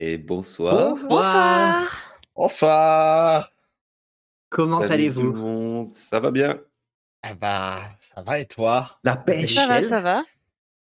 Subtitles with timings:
[0.00, 0.94] Et bonsoir.
[1.08, 2.20] Bonsoir.
[2.36, 3.50] Bonsoir.
[4.48, 5.90] Comment allez-vous.
[5.92, 6.60] Ça va bien?
[7.24, 9.00] Ah bah, ça va et toi?
[9.02, 9.54] La pêche.
[9.54, 10.22] Ça va, ça va.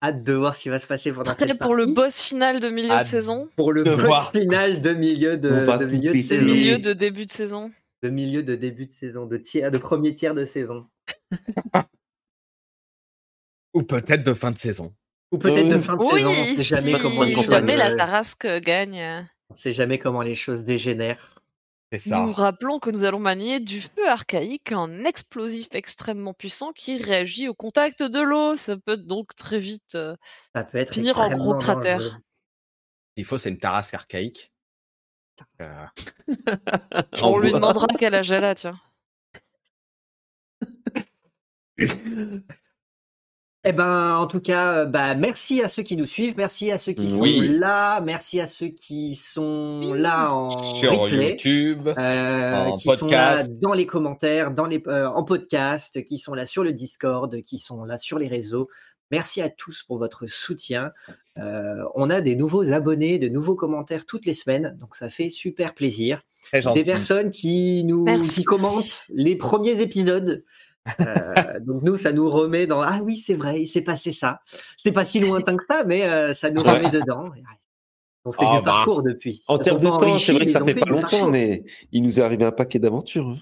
[0.04, 2.60] Hâte de voir ce qui va se passer pendant Prêt cette pour le boss final
[2.60, 3.48] de milieu de saison?
[3.56, 4.32] Pour le de boss voir.
[4.32, 6.46] final de milieu de, milieu de saison.
[6.46, 7.72] Milieu de début de saison.
[8.04, 10.86] De milieu de début de saison, de tiers, de premier tiers de saison.
[13.74, 14.94] Ou peut-être de fin de saison.
[15.32, 17.46] Ou peut-être de Euh, fin de Oui, saison, on sait jamais si comment les choses.
[17.50, 19.28] jamais la euh, Tarasque gagne.
[19.50, 21.40] On sait jamais comment les choses dégénèrent.
[21.92, 22.20] C'est ça.
[22.20, 27.48] Nous rappelons que nous allons manier du feu archaïque, un explosif extrêmement puissant qui réagit
[27.48, 28.56] au contact de l'eau.
[28.58, 29.96] Ça peut donc très vite.
[29.96, 30.16] euh,
[30.54, 32.00] Ça peut être Finir en gros cratère.
[32.00, 32.16] dangereux.
[33.16, 34.52] Il faut, c'est une tarasque archaïque.
[35.62, 35.86] Euh,
[37.22, 38.80] On lui demandera quel âge elle a, tiens.
[43.70, 46.78] Eh ben, en tout cas, euh, bah, merci à ceux qui nous suivent, merci à
[46.78, 47.50] ceux qui sont Oui.
[47.50, 51.32] là, merci à ceux qui sont là en sur replay.
[51.32, 51.88] YouTube.
[51.98, 53.60] Euh, En qui sont là podcast.
[53.62, 57.58] dans les commentaires, dans les, euh, en podcast, qui sont là sur le Discord, qui
[57.58, 58.70] sont là sur les réseaux.
[59.12, 60.92] Merci à tous pour votre soutien.
[61.38, 65.30] Euh, on a des nouveaux abonnés, de nouveaux commentaires toutes les semaines, donc ça fait
[65.30, 66.22] super plaisir.
[66.44, 66.84] Très gentil.
[66.84, 70.44] Des personnes qui nous qui commentent les premiers épisodes.
[71.00, 74.42] Euh, donc nous, ça nous remet dans ah oui c'est vrai, il s'est passé ça.
[74.78, 77.30] C'est pas si lointain que ça, mais euh, ça nous remet dedans.
[78.26, 78.72] On fait Ah du bah.
[78.72, 79.44] parcours depuis.
[79.48, 82.24] En termes de temps, c'est vrai que ça fait pas longtemps, mais il nous est
[82.24, 83.28] arrivé un paquet d'aventures.
[83.28, 83.38] hein.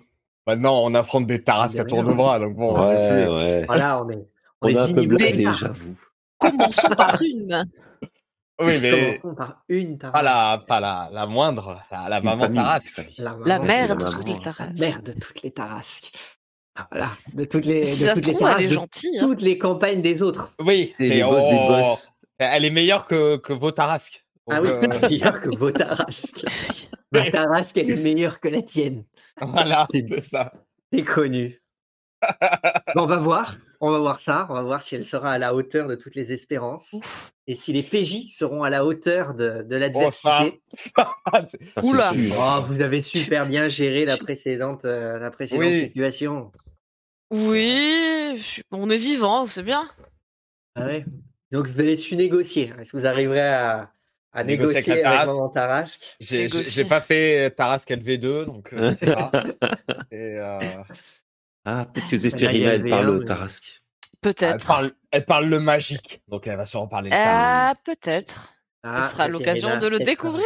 [0.48, 2.40] Maintenant, on affronte des tarasques à tour de bras.
[2.40, 3.64] Donc bon, Ouais, ouais.
[3.66, 4.28] Voilà, on est
[4.62, 5.96] on, On est a un 10 peu blagué, j'avoue.
[6.40, 7.66] Commençons par une.
[8.62, 10.14] oui, mais Commençons par une Tarasque.
[10.14, 12.90] pas la, pas la, la moindre, la, maman famille, tarasque.
[12.98, 13.16] une famille.
[13.18, 14.34] La, La maman, mère c'est de la toutes maman.
[14.38, 14.60] les Tarasques.
[14.80, 16.12] La mère de toutes les Tarasques.
[16.76, 18.86] Ah, Voilà, de toutes les, de toutes les est de hein.
[19.20, 20.54] toutes les campagnes des autres.
[20.60, 22.12] Oui, C'est les boss des oh, boss.
[22.38, 24.26] Elle est meilleure que, que vos tarasques.
[24.50, 26.46] Ah oui, euh, meilleure que vos Tarasques.
[27.32, 29.06] Tarasque, elle est meilleure que la tienne.
[29.42, 30.52] voilà, C'est- ça.
[30.94, 31.62] C'est connu.
[32.96, 33.58] Bon, on va voir.
[33.82, 34.48] On va voir ça.
[34.50, 36.96] On va voir si elle sera à la hauteur de toutes les espérances.
[37.48, 40.62] Et si les PJ seront à la hauteur de, de Oh, ça, l'adversité.
[40.74, 42.12] ça, Ça, c'est Oula.
[42.12, 42.36] sûr.
[42.40, 45.84] Oh, vous avez super bien géré la précédente, euh, la précédente Oui.
[45.86, 46.52] situation.
[47.36, 49.90] Oui, je- on est vivant, c'est bien.
[50.76, 51.06] Ah ouais.
[51.52, 52.74] Donc vous avez su négocier.
[52.80, 53.92] Est-ce que vous arriverez à,
[54.34, 55.38] à Négocier négocier avec la avec Tarasque.
[55.38, 56.16] Maman Tarasque?
[56.20, 59.32] J'ai pas fait Tarasque LV2, donc euh, je sais pas.
[60.12, 60.60] Et, euh,
[61.66, 63.82] Ah, peut-être que Zéphirina, elle parle au mais- Tarasque.
[64.14, 64.66] elle, Peut-être.
[64.68, 67.10] parle, elle parle le magique, donc elle va sûrement parler.
[67.14, 68.54] Ah, peut-être.
[68.84, 70.46] Ah, Ce sera l'occasion de le découvrir.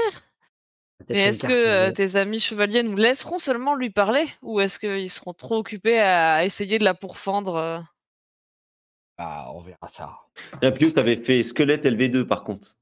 [1.07, 5.09] Mais est-ce que euh, tes amis chevaliers nous laisseront seulement lui parler Ou est-ce qu'ils
[5.09, 7.79] seront trop occupés à essayer de la pourfendre euh?
[9.17, 10.17] Ah, on verra ça.
[10.61, 12.75] Un Pio, t'avais fait squelette LV2 par contre.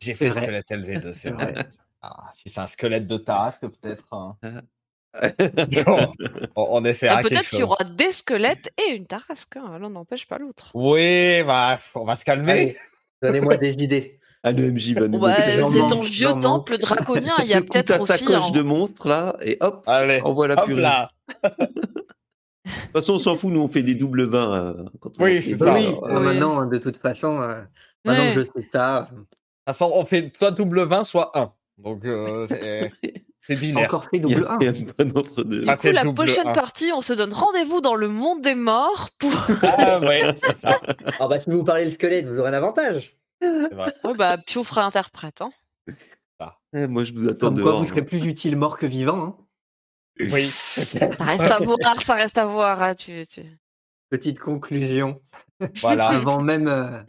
[0.00, 0.42] J'ai fait vrai.
[0.42, 1.54] squelette LV2, c'est C'est vrai.
[2.02, 4.12] Ah, si c'est un squelette de Tarasque, peut-être.
[4.12, 4.36] hein.
[5.86, 6.12] Bon,
[6.54, 9.56] on, on Ah, essaiera quelque Peut-être qu'il y aura des squelettes et une tarasque.
[9.56, 10.70] hein, L'un n'empêche pas l'autre.
[10.74, 12.50] Oui, bah, on va se calmer.
[12.52, 12.78] Allez,
[13.22, 14.17] donnez-moi des idées.
[14.44, 17.32] Ah, le MJ va nous Bon, bah, mettre j'en c'est ton vieux temple draconien.
[17.42, 18.06] Il y a peut-être ta aussi.
[18.18, 20.82] sacoche un- de monstre là et hop, Allez, envoie la hop purée.
[20.82, 21.10] là.
[21.42, 25.24] De toute façon, on s'en fout, nous on fait des doubles vins euh, quand on
[25.24, 25.74] Oui, c'est ça.
[25.74, 26.24] oui, alors, euh, Oui.
[26.24, 27.62] maintenant, de toute façon, euh,
[28.04, 28.34] maintenant Ouais.
[28.34, 29.08] que je sais ça,
[29.66, 31.52] façon, on fait soit double 20, soit 1.
[31.78, 32.46] Donc, euh,
[33.42, 33.84] c'est binaire.
[33.86, 34.58] encore fait double 1.
[34.60, 35.64] il y a pas d'entre deux.
[35.64, 36.52] Pas Du coup, la prochaine un.
[36.52, 39.32] partie, on se donne rendez-vous dans le monde des morts pour.
[39.62, 40.78] Ah, ouais, c'est ça.
[41.20, 43.16] Ah bah si vous parlez le squelette, vous aurez un avantage.
[43.40, 45.40] Ouais, bah, Pio fera interprète.
[45.42, 45.50] Hein.
[46.74, 49.22] Eh, moi, je vous attends Comme quoi, vous serez plus utile mort que vivant.
[49.24, 49.36] hein.
[50.32, 50.50] Oui.
[50.76, 52.82] Ça reste à voir, ça reste à voir.
[52.82, 53.58] hein, tu, tu-
[54.10, 55.20] Petite conclusion.
[55.80, 56.08] Voilà.
[56.08, 57.02] Avant même, euh,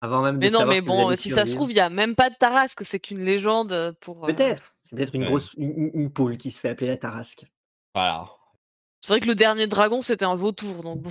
[0.00, 1.56] avant même de Mais non, savoir mais vous bon, allez si ça se survivre.
[1.56, 4.24] trouve, il n'y a même pas de Tarasque, c'est qu'une légende pour.
[4.24, 4.74] euh, Peut-être.
[4.84, 5.28] C'est peut-être une Ouais.
[5.28, 7.44] grosse une, une- une poule qui se fait appeler la Tarasque.
[7.94, 8.28] Voilà.
[9.00, 11.10] C'est vrai que le dernier dragon, c'était un vautour, donc bon.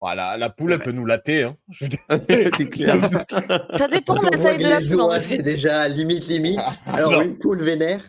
[0.00, 1.42] Voilà, la poule, elle peut nous latter.
[1.44, 1.56] Hein.
[2.56, 2.96] C'est clair.
[3.76, 6.58] Ça dépend de la taille de la poule, en déjà limite limite.
[6.86, 7.20] Ah, Alors non.
[7.22, 8.02] une poule vénère.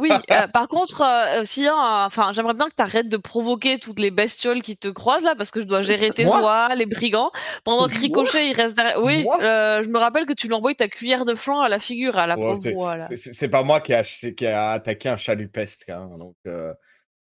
[0.00, 3.78] Oui, euh, par contre, euh, a un- enfin, j'aimerais bien que tu arrêtes de provoquer
[3.78, 6.42] toutes les bestioles qui te croisent là, parce que je dois gérer tes Moi?
[6.42, 7.30] oies, les brigands,
[7.62, 9.02] pendant que Ricochet il reste derrière.
[9.02, 11.78] Oui, euh, je me rappelle que tu lui envoies ta cuillère de flanc à la
[11.78, 15.90] figure, à la Ouais, pauvre c'est- pas moi qui a, qui a attaqué un chalupesque.
[15.90, 16.72] Hein, donc, euh,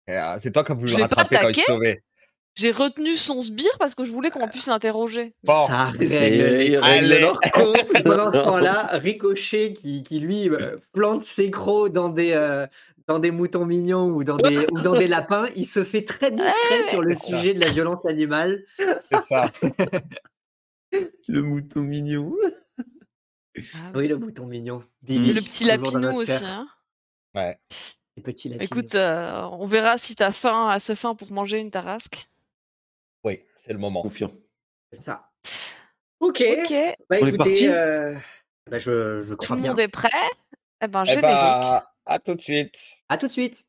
[0.07, 2.03] euh, c'est toi qui as voulu le rattraper quand il se sauvait.
[2.55, 5.33] J'ai retenu son sbire parce que je voulais qu'on puisse l'interroger.
[5.45, 7.19] Bon, Ça C'est- règle Allez.
[7.21, 7.77] leur compte.
[8.03, 12.67] Pendant ce temps-là, Ricochet qui, qui lui euh, plante ses crocs dans des, euh,
[13.07, 16.31] dans des moutons mignons ou dans des, ou dans des lapins, il se fait très
[16.31, 18.63] discret sur le sujet de la violence animale.
[18.77, 19.45] c'est ça.
[21.27, 22.31] Le mouton mignon.
[23.75, 24.81] Ah Oui, le bouton mignon.
[25.03, 26.31] Et Billy, le petit lapinou aussi.
[26.31, 26.67] Hein.
[27.35, 27.57] Ouais.
[28.17, 28.65] Les petits lapinous.
[28.65, 32.27] Écoute, euh, on verra si t'as faim, assez faim pour manger une tarasque.
[33.23, 34.01] Oui, c'est le moment.
[34.01, 34.31] Confiant.
[34.91, 35.29] C'est ça.
[36.19, 36.41] Ok.
[36.41, 36.71] Ok,
[37.09, 37.67] Bah, On est écoutez, parti?
[37.69, 38.15] euh,
[38.69, 39.71] bah, je, je tout crois le bien.
[39.71, 40.09] monde est prêt?
[40.81, 41.21] Eh ben, Eh générique.
[41.21, 42.77] bah, à tout de suite.
[43.09, 43.63] À tout de suite.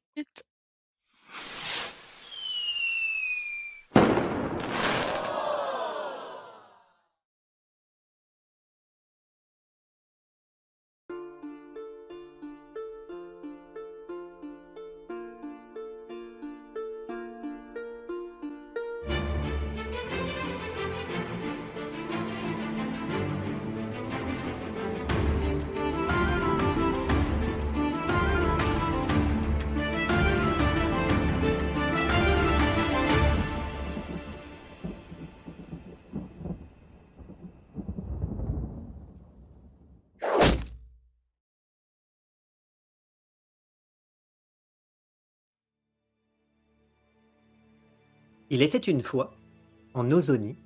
[48.52, 49.32] Il était une fois,
[49.94, 50.56] en Ozonie,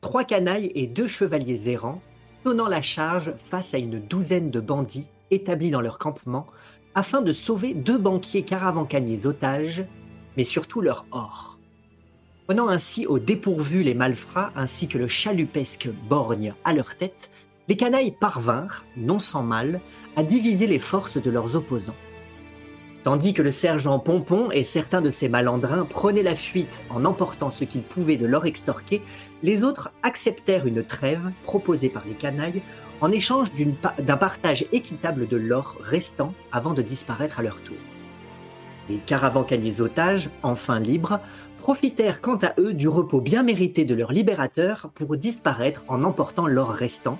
[0.00, 2.00] trois canailles et deux chevaliers errants
[2.46, 6.46] donnant la charge face à une douzaine de bandits établis dans leur campement
[6.94, 9.84] afin de sauver deux banquiers caravancaniers otages,
[10.38, 11.58] mais surtout leur or.
[12.46, 17.30] Prenant ainsi au dépourvu les malfrats ainsi que le chalupesque borgne à leur tête,
[17.68, 19.82] les canailles parvinrent, non sans mal,
[20.16, 21.94] à diviser les forces de leurs opposants.
[23.02, 27.48] Tandis que le sergent Pompon et certains de ses malandrins prenaient la fuite en emportant
[27.48, 29.00] ce qu'ils pouvaient de l'or extorqué,
[29.42, 32.62] les autres acceptèrent une trêve proposée par les canailles
[33.00, 37.78] en échange d'un partage équitable de l'or restant avant de disparaître à leur tour.
[38.90, 41.20] Les caravancaniers otages, enfin libres,
[41.58, 46.46] profitèrent quant à eux du repos bien mérité de leur libérateur pour disparaître en emportant
[46.46, 47.18] l'or restant,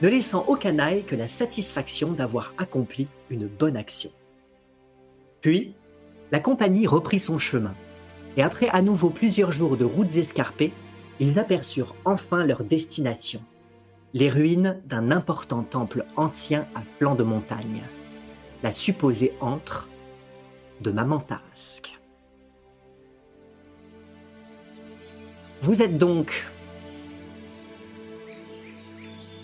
[0.00, 4.10] ne laissant aux canailles que la satisfaction d'avoir accompli une bonne action.
[5.42, 5.74] Puis,
[6.30, 7.74] la compagnie reprit son chemin,
[8.36, 10.72] et après à nouveau plusieurs jours de routes escarpées,
[11.20, 13.42] ils aperçurent enfin leur destination,
[14.14, 17.82] les ruines d'un important temple ancien à flanc de montagne,
[18.62, 19.88] la supposée antre
[20.80, 21.98] de Maman Tarasque.
[25.60, 26.44] Vous êtes donc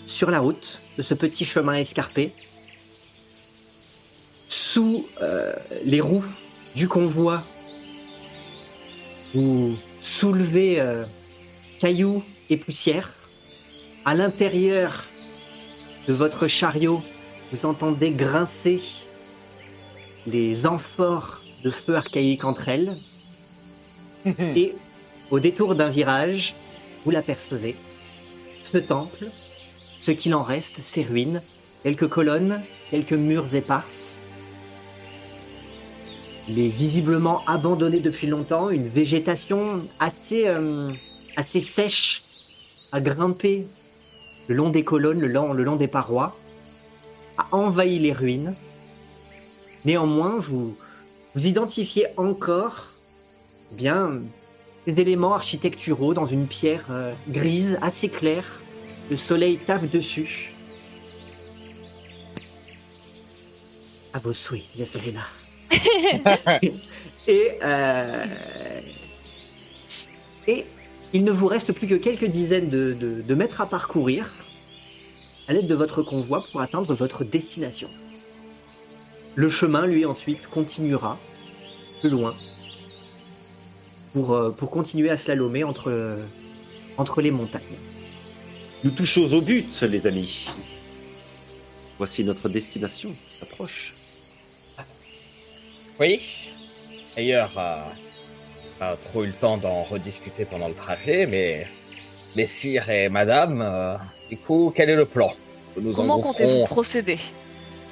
[0.07, 2.33] sur la route de ce petit chemin escarpé,
[4.71, 6.25] sous euh, les roues
[6.75, 7.43] du convoi,
[9.33, 11.05] vous soulevez euh,
[11.79, 13.11] cailloux et poussière.
[14.05, 15.05] À l'intérieur
[16.07, 17.01] de votre chariot,
[17.51, 18.79] vous entendez grincer
[20.27, 22.95] les amphores de feu archaïque entre elles.
[24.55, 24.75] Et
[25.31, 26.53] au détour d'un virage,
[27.05, 27.75] vous l'apercevez.
[28.61, 29.25] Ce temple,
[29.99, 31.41] ce qu'il en reste, ses ruines,
[31.81, 32.61] quelques colonnes,
[32.91, 34.18] quelques murs éparses.
[36.49, 40.91] Il est visiblement abandonné depuis longtemps, une végétation assez, euh,
[41.37, 42.23] sèche
[42.91, 43.67] a grimpé
[44.47, 46.35] le long des colonnes, le long, des parois,
[47.37, 48.55] a envahi les ruines.
[49.85, 50.75] Néanmoins, vous,
[51.35, 52.93] vous identifiez encore
[53.73, 54.19] bien
[54.87, 58.63] des éléments architecturaux dans une pierre euh, grise assez claire.
[59.11, 60.55] Le soleil tape dessus.
[64.13, 64.63] À vos souhaits,
[65.13, 65.21] là.
[67.27, 68.25] et, euh,
[70.47, 70.65] et
[71.13, 74.31] il ne vous reste plus que quelques dizaines de, mètres à parcourir
[75.47, 77.89] à l'aide de votre convoi pour atteindre votre destination.
[79.35, 81.17] Le chemin, lui, ensuite, continuera
[82.01, 82.35] plus loin
[84.13, 86.17] pour, euh, continuer à slalomer entre,
[86.97, 87.63] entre les montagnes.
[88.83, 90.49] Nous touchons au but, les amis.
[91.97, 93.93] Voici notre destination qui s'approche.
[95.99, 96.49] Oui.
[97.15, 97.81] D'ailleurs, euh,
[98.79, 101.67] pas trop eu le temps d'en rediscuter pendant le trajet, mais
[102.35, 103.95] messire et madame, euh,
[104.29, 105.33] du coup, quel est le plan
[105.79, 107.19] Nous Comment comptez-vous procéder?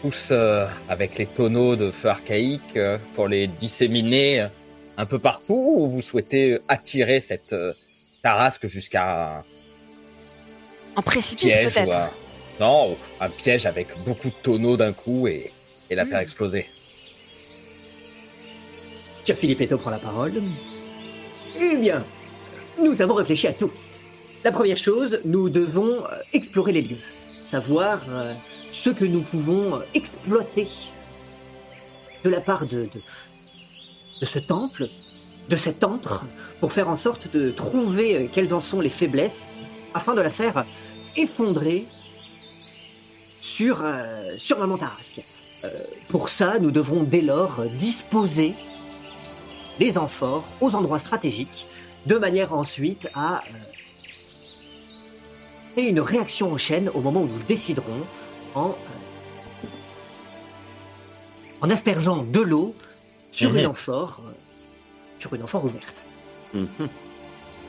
[0.01, 4.47] Tous euh, avec les tonneaux de feu archaïque euh, pour les disséminer
[4.95, 7.55] un peu partout ou vous souhaitez attirer cette
[8.23, 9.43] tarasque jusqu'à un
[10.95, 12.09] Un précipice peut-être un...
[12.59, 15.51] Non, un piège avec beaucoup de tonneaux d'un coup et,
[15.89, 16.67] et la faire exploser.
[19.27, 20.41] Sir Filippetto prend la parole.
[21.59, 22.01] Eh bien,
[22.81, 23.71] nous avons réfléchi à tout.
[24.45, 27.01] La première chose, nous devons euh, explorer les lieux,
[27.45, 28.33] savoir euh,
[28.71, 30.69] ce que nous pouvons euh, exploiter
[32.23, 32.87] de la part de,
[34.21, 34.87] ce temple,
[35.49, 36.23] de cet antre,
[36.61, 39.49] pour faire en sorte de trouver quelles en sont les faiblesses,
[39.93, 40.65] afin de la faire
[41.17, 41.85] effondrer
[43.41, 43.83] sur,
[44.37, 45.21] sur Maman Tarasque.
[45.63, 45.69] Euh,
[46.07, 48.53] pour ça, nous devrons dès lors disposer
[49.79, 51.67] les amphores aux endroits stratégiques,
[52.05, 53.57] de manière ensuite à euh,
[55.73, 58.05] créer une réaction en chaîne au moment où nous déciderons
[58.55, 59.67] en, euh,
[61.61, 62.73] en aspergeant de l'eau
[63.31, 63.57] sur Mhm.
[63.59, 64.31] une amphore, euh,
[65.19, 66.03] sur une amphore ouverte.
[66.53, 66.67] Mhm.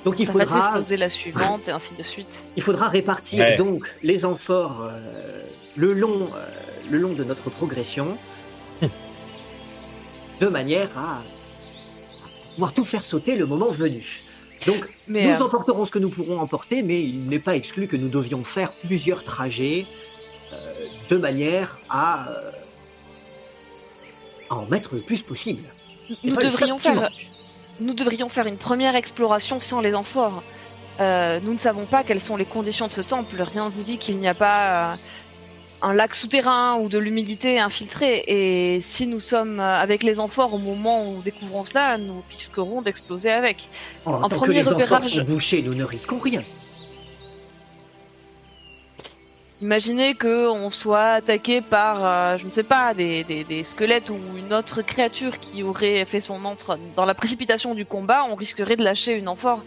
[0.04, 2.44] Donc il Ça faudra, la suivante et ainsi de suite.
[2.56, 3.56] il faudra répartir Ouais.
[3.56, 5.42] donc les amphores euh,
[5.76, 6.46] le, long, euh,
[6.90, 8.16] le long de notre progression
[10.40, 11.22] de manière à
[12.58, 14.24] pouvoir tout faire sauter le moment venu.
[14.66, 17.86] Donc Mais nous euh, emporterons ce que nous pourrons emporter, mais il n'est pas exclu
[17.86, 19.86] que nous devions faire plusieurs trajets
[20.52, 20.74] euh,
[21.08, 22.50] de manière à, euh,
[24.50, 25.62] à en mettre le plus possible.
[26.24, 27.10] Nous devrions faire
[27.78, 30.42] nous devrions faire une première exploration sans les amphores.
[30.98, 33.40] Nous ne savons pas quelles sont les conditions de ce temple.
[33.40, 34.98] Rien ne vous dit qu'il n'y a pas
[35.80, 38.24] un lac souterrain ou de l'humidité infiltrée.
[38.26, 42.82] Et si nous sommes avec les amphores au moment où nous découvrons cela, nous risquerons
[42.82, 43.68] d'exploser avec.
[44.04, 46.44] En un tant que premier les amphores repérage- sont bouchés, nous ne risquons rien.
[49.60, 54.08] Imaginez que on soit attaqué par, euh, je ne sais pas, des, des, des squelettes
[54.08, 58.36] ou une autre créature qui aurait fait son entre dans la précipitation du combat, on
[58.36, 59.64] risquerait de lâcher une amphore.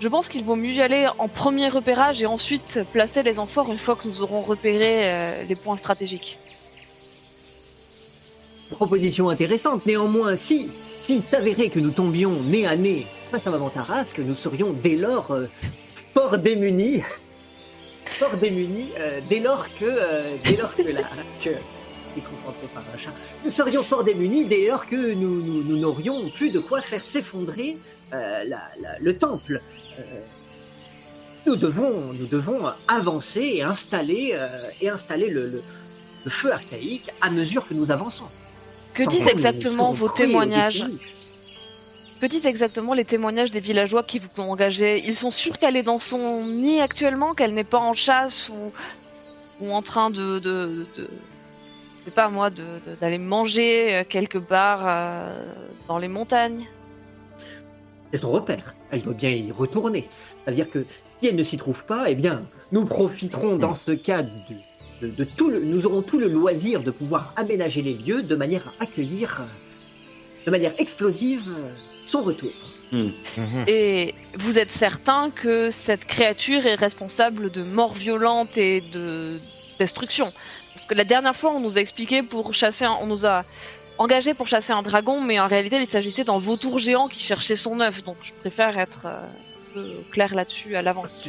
[0.00, 3.70] Je pense qu'il vaut mieux y aller en premier repérage et ensuite placer les amphores
[3.70, 6.38] une fois que nous aurons repéré euh, les points stratégiques.
[8.70, 9.86] Proposition intéressante.
[9.86, 14.34] Néanmoins, si s'il s'avérait que nous tombions nez à nez face à Maman Tarasque, nous
[14.34, 15.46] serions dès lors euh,
[16.12, 17.02] fort démunis.
[18.18, 19.86] fort démunis, euh, dès lors que,
[20.44, 21.02] dès lors que la,
[21.42, 21.50] que,
[22.14, 23.12] déconcentré par un
[23.44, 27.76] nous serions fort démunis dès lors que nous, n'aurions plus de quoi faire s'effondrer
[28.12, 29.60] le temple.
[29.98, 30.02] Euh,
[31.46, 35.62] nous devons, nous devons avancer et installer, euh, et installer le, le-
[36.24, 38.24] le feu archaïque à mesure que nous avançons.
[38.94, 40.86] Que Sans disent exactement vos témoignages.
[42.20, 45.76] Que disent exactement les témoignages des villageois qui vous ont engagé Ils sont sûrs qu'elle
[45.76, 48.72] est dans son nid actuellement, qu'elle n'est pas en chasse ou,
[49.60, 51.08] ou en train de, de, de-
[52.00, 52.48] je sais pas moi,
[53.00, 55.44] d'aller manger euh, quelque part euh,
[55.88, 56.64] dans les montagnes?
[58.14, 58.76] C'est son repère.
[58.92, 60.08] Elle doit bien y retourner.
[60.44, 60.86] C'est-à-dire que
[61.20, 64.30] si elle ne s'y trouve pas, eh bien, nous profiterons dans ce cas de,
[65.02, 68.36] de- de tout le, nous aurons tout le loisir de pouvoir aménager les lieux de
[68.36, 69.42] manière à accueillir,
[70.46, 71.42] de manière explosive,
[72.06, 72.52] son retour.
[72.92, 73.10] Mhm.
[73.66, 79.38] Et vous êtes certain que cette créature est responsable de morts violentes et de
[79.80, 80.32] destruction?
[80.72, 83.42] Parce que la dernière fois, on nous a expliqué pour chasser, un- on nous a
[83.98, 87.56] engagé pour chasser un dragon, mais en réalité, il s'agissait d'un vautour géant qui cherchait
[87.56, 88.02] son œuf.
[88.04, 89.06] Donc, je préfère être
[89.76, 91.28] euh, clair là-dessus à l'avance.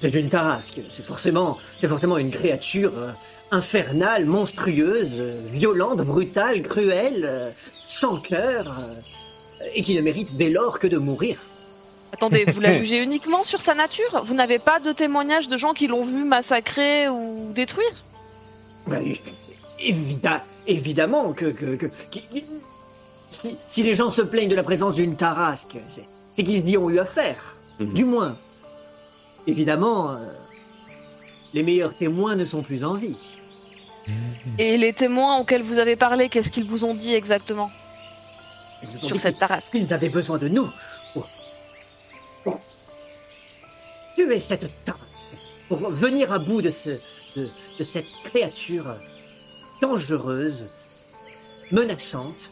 [0.00, 0.80] C'est une tarasque.
[0.90, 3.10] C'est forcément, c'est forcément une créature euh,
[3.50, 7.52] infernale, monstrueuse, euh, violente, brutale, cruelle,
[7.86, 8.74] sans cœur,
[9.74, 11.38] et qui ne mérite dès lors que de mourir.
[12.12, 14.22] Attendez, vous la jugez uniquement sur sa nature?
[14.24, 18.04] Vous n'avez pas de témoignages de gens qui l'ont vu massacrer ou détruire?
[18.86, 19.14] Ben,
[19.78, 21.88] évida- évidemment que, que- que-
[23.30, 26.76] si, si les gens se plaignent de la présence d'une tarasque, c'est, c'est qu'ils y
[26.76, 27.56] ont eu affaire.
[27.80, 27.92] Mhm.
[27.94, 28.36] Du moins.
[29.46, 30.16] Évidemment, euh,
[31.54, 33.16] les meilleurs témoins ne sont plus en vie.
[34.58, 37.70] Et les témoins auxquels vous avez parlé, qu'est-ce qu'ils vous ont dit exactement
[38.82, 40.68] Ils ont sur dit cette tarasque qu'ils avaient besoin de nous
[41.14, 41.28] pour,
[42.44, 42.60] pour
[44.16, 45.02] tuer cette tarasque,
[45.68, 46.90] pour venir à bout de, ce,
[47.36, 48.96] de, de cette créature
[49.82, 50.66] dangereuse,
[51.70, 52.50] menaçante,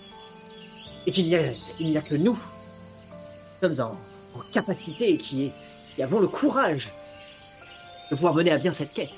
[1.07, 1.43] et qu'il n'y a,
[1.79, 5.53] il n'y a que nous qui sommes en, en capacité et qui, est-
[5.95, 6.91] qui avons le courage
[8.11, 9.11] de pouvoir mener à bien cette quête.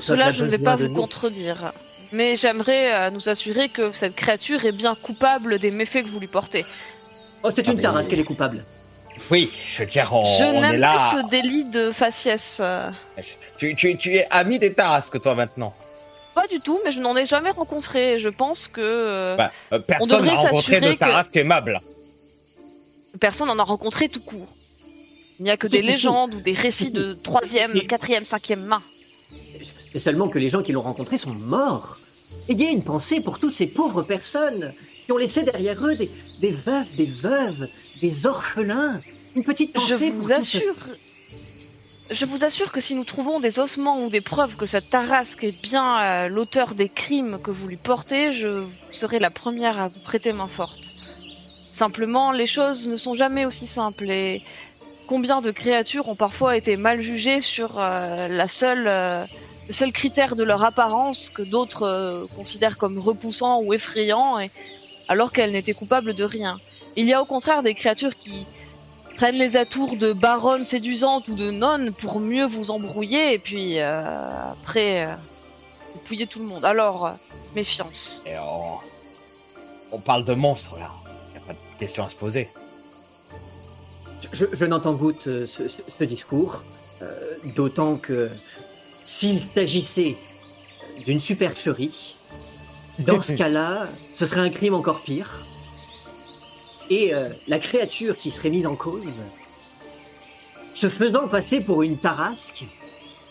[0.00, 0.94] Cela, je ne vais pas vous nous.
[0.94, 1.72] contredire.
[2.12, 6.18] Mais j'aimerais euh, nous assurer que cette créature est bien coupable des méfaits que vous
[6.20, 6.64] lui portez.
[7.42, 8.64] Oh, c'est Ah, une mais- tarasque, elle est coupable.
[9.30, 10.96] Oui, je veux dire, on, je on est n'aime là.
[10.96, 12.60] pas ce délit de faciès.
[13.58, 15.72] Tu, tu, tu es ami des Tarasques, toi, maintenant.
[16.34, 18.18] Pas du tout, mais je n'en ai jamais rencontré.
[18.18, 21.80] Je pense que euh, Bah, euh, personne devrait n'a rencontré de s'assurer que- Tarasque aimable.
[23.20, 24.48] personne n'en a rencontré tout court.
[25.38, 25.86] Il n'y a que des fou.
[25.86, 28.82] légendes ou des récits de troisième, Et- quatrième, cinquième main.
[29.92, 31.98] C'est seulement que les gens qui l'ont rencontré sont morts.
[32.48, 34.72] Ayez une pensée pour toutes ces pauvres personnes
[35.06, 36.10] qui ont laissé derrière eux des,
[36.40, 37.68] des veuves, des veuves,
[38.00, 39.00] des orphelins.
[39.36, 40.74] Une petite Je pensée vous pour toutes- assure.
[42.10, 45.42] Je vous assure que si nous trouvons des ossements ou des preuves que cette Tarasque
[45.42, 49.88] est bien euh, l'auteur des crimes que vous lui portez, je serai la première à
[49.88, 50.92] vous prêter main forte.
[51.70, 54.42] Simplement, les choses ne sont jamais aussi simples et
[55.06, 59.24] combien de créatures ont parfois été mal jugées sur euh, la seule euh,
[59.66, 64.36] le seul critère de leur apparence que d'autres considèrent comme repoussant ou effrayant,
[65.08, 66.60] alors qu'elles n'étaient coupables de rien.
[66.96, 68.44] Il y a au contraire des créatures qui
[69.16, 73.78] prennent les atours de baronnes séduisantes ou de nonnes pour mieux vous embrouiller, et puis
[73.80, 74.02] euh,
[74.52, 75.14] après, euh,
[75.94, 76.64] vous pouillez tout le monde.
[76.64, 77.10] Alors, euh,
[77.54, 78.22] méfiance.
[78.26, 78.78] Et on...
[79.92, 80.90] on parle de monstres là.
[81.34, 82.48] Y a pas de question à se poser.
[84.32, 86.62] Je, je n'entends goutte euh, ce, ce- ce discours,
[87.02, 87.14] euh,
[87.54, 88.30] d'autant que
[89.02, 90.16] s'il s'agissait
[91.04, 92.16] d'une supercherie,
[93.00, 95.44] dans ce cas-là, ce serait un crime encore pire.
[96.90, 99.22] Et euh, la créature qui serait mise en cause,
[100.74, 102.64] se faisant passer pour une tarasque,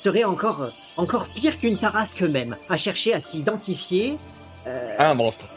[0.01, 4.17] serait encore, encore pire qu'une tarasque même, à chercher à s'identifier
[4.67, 5.47] euh, Un monstre.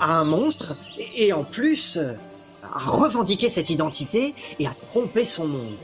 [0.00, 2.12] à un monstre, et, et en plus euh,
[2.62, 5.76] à revendiquer cette identité et à tromper son monde.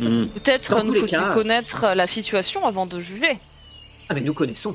[0.00, 0.26] Hmm.
[0.28, 3.38] Peut-être nous faut-il cas- connaître la situation avant de juger.
[4.08, 4.74] Ah mais nous connaissons,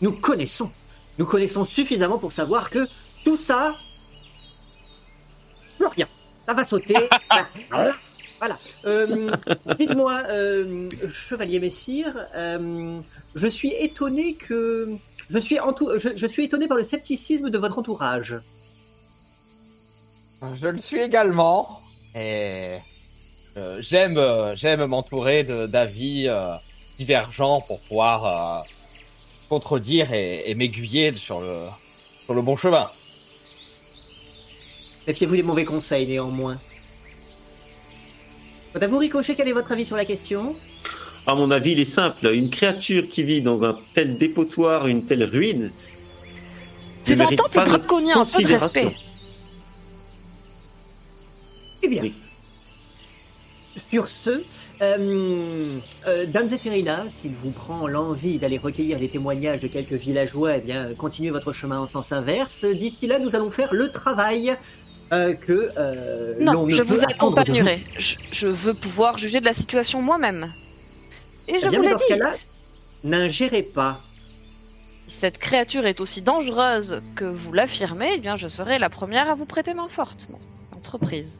[0.00, 0.70] nous connaissons,
[1.18, 2.88] nous connaissons suffisamment pour savoir que
[3.24, 3.76] tout ça,
[5.88, 6.08] plus rien,
[6.46, 6.96] ça va sauter.
[7.70, 7.92] voilà.
[8.38, 8.58] Voilà.
[8.86, 9.30] Euh,
[9.78, 13.00] Dites-moi, euh, chevalier messire, euh,
[13.36, 14.88] je suis étonné que
[15.30, 18.36] je suis, entou- je, je suis étonné par le scepticisme de votre entourage.
[20.60, 21.80] Je le suis également.
[22.16, 22.78] Et
[23.56, 26.54] euh, j'aime, euh, j'aime m'entourer d'avis euh,
[26.98, 28.62] divergents pour pouvoir euh,
[29.48, 31.66] contredire et, et m'aiguiller sur le,
[32.24, 32.90] sur le bon chemin.
[35.06, 36.58] Méfiez-vous des mauvais conseils néanmoins.
[38.72, 40.54] Quant à vous, Ricochet, quel est votre avis sur la question
[41.26, 42.28] À mon avis, il est simple.
[42.32, 45.70] Une créature qui vit dans un tel dépotoir, une telle ruine,
[47.02, 48.94] C'est ne un temple draconien, un peu de respect.
[51.82, 52.14] Eh bien, Oui.
[53.90, 54.42] sur ce,
[54.80, 60.60] euh, euh, Dame s'il vous prend l'envie d'aller recueillir les témoignages de quelques villageois, eh
[60.60, 62.64] bien, continuez votre chemin en sens inverse.
[62.64, 64.56] D'ici là, nous allons faire le travail
[65.12, 67.84] euh, que euh, l'on Non, ne je vous accompagnerai.
[67.98, 70.52] Je, je veux pouvoir juger de la situation moi-même.
[71.48, 72.18] Et je Eh bien, vous mais l'ai dans ce dit.
[73.04, 74.00] N'ingérez pas.
[75.06, 79.30] si cette créature est aussi dangereuse que vous l'affirmez, eh bien je serai la première
[79.30, 81.38] à vous prêter main forte dans cette entreprise.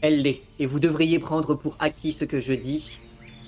[0.00, 2.98] Elle l'est, et vous devriez prendre pour acquis ce que je dis.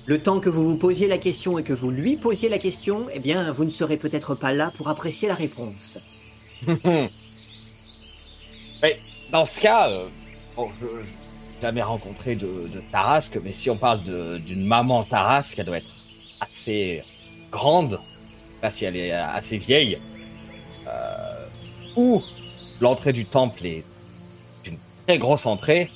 [0.07, 3.07] Le temps que vous vous posiez la question et que vous lui posiez la question,
[3.13, 5.99] eh bien, vous ne serez peut-être pas là pour apprécier la réponse.
[8.85, 10.09] Mais dans ce cas, euh,
[10.59, 11.05] je n'ai
[11.63, 14.01] jamais rencontré de, tarasque, mais si on parle
[14.41, 15.95] d'une maman tarasque, elle doit être
[16.39, 17.03] assez
[17.51, 17.99] grande,
[18.61, 19.99] pas si elle est assez vieille,
[20.87, 21.47] euh,
[21.97, 22.23] ou
[22.83, 23.85] l'entrée du temple est
[24.67, 25.91] une très grosse entrée,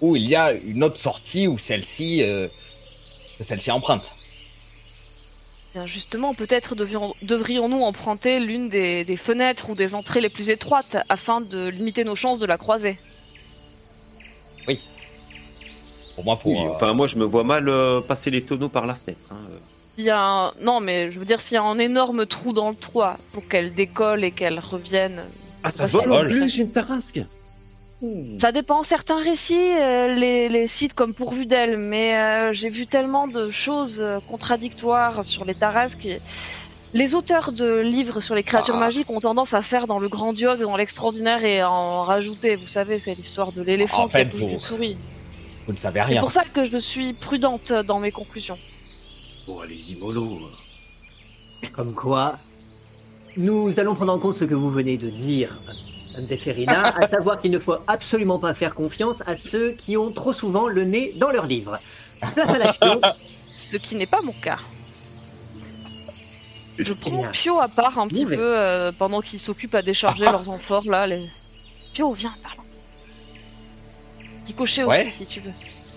[0.00, 2.48] où il y a une autre sortie où celle-ci, euh,
[3.38, 4.10] celle-ci emprunte.
[5.74, 10.96] Bien justement, peut-être devrions-nous emprunter l'une des, des fenêtres ou des entrées les plus étroites
[11.08, 12.96] afin de limiter nos chances de la croiser?
[16.14, 18.68] Pour moi, pour Oui, euh, enfin, moi, je me vois mal euh, passer les tonneaux
[18.68, 19.18] par la fenêtre.
[19.32, 19.36] hein.
[19.96, 20.52] S'il y a un...
[20.60, 23.48] Non, mais je veux dire, s'il y a un énorme trou dans le toit pour
[23.48, 25.24] qu'elle décolle et qu'elle revienne.
[25.64, 27.20] Ah, ça vole en plus, une tarasque
[28.02, 28.38] Ouh.
[28.40, 32.86] Ça dépend, certains récits euh, les, les citent comme pourvus d'elle, mais euh, j'ai vu
[32.86, 36.04] tellement de choses euh, contradictoires sur les tarasques.
[36.04, 36.20] et-
[36.92, 38.80] Les auteurs de livres sur les créatures Ah.
[38.80, 42.56] magiques ont tendance à faire dans le grandiose et dans l'extraordinaire et à en rajouter.
[42.56, 44.96] Vous savez, c'est l'histoire de l'éléphant En qui fait, vous- d'une souris.
[45.66, 46.20] vous ne savez C'est rien.
[46.20, 48.58] pour ça que je suis prudente dans mes conclusions.
[49.46, 50.40] Bon, allez-y, mollo.
[51.72, 52.36] Comme quoi,
[53.36, 55.56] nous allons prendre en compte ce que vous venez de dire,
[56.16, 60.68] À savoir qu'il ne faut absolument pas faire confiance à ceux qui ont trop souvent
[60.68, 61.78] le nez dans leurs livres.
[62.34, 63.00] Place à l'action.
[63.48, 64.58] Ce qui n'est pas mon cas.
[66.78, 67.30] Je prends bien.
[67.30, 70.88] Pio à part un petit Oui, peu euh, pendant qu'ils s'occupent à décharger leurs amphores
[70.88, 71.06] là.
[71.06, 71.28] Les...
[71.92, 72.62] Pio, viens, parlons.
[74.46, 75.06] Ricochet Ouais.
[75.06, 75.52] aussi si tu veux.